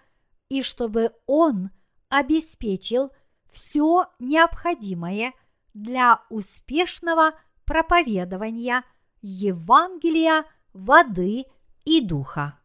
и 0.49 0.64
чтобы 0.64 1.11
Он 1.27 1.69
обеспечил 2.10 3.11
все 3.52 4.07
необходимое 4.18 5.34
для 5.76 6.23
успешного 6.31 7.34
проповедования 7.70 8.84
Евангелия 9.22 10.44
воды 10.74 11.46
и 11.86 12.02
духа. 12.02 12.59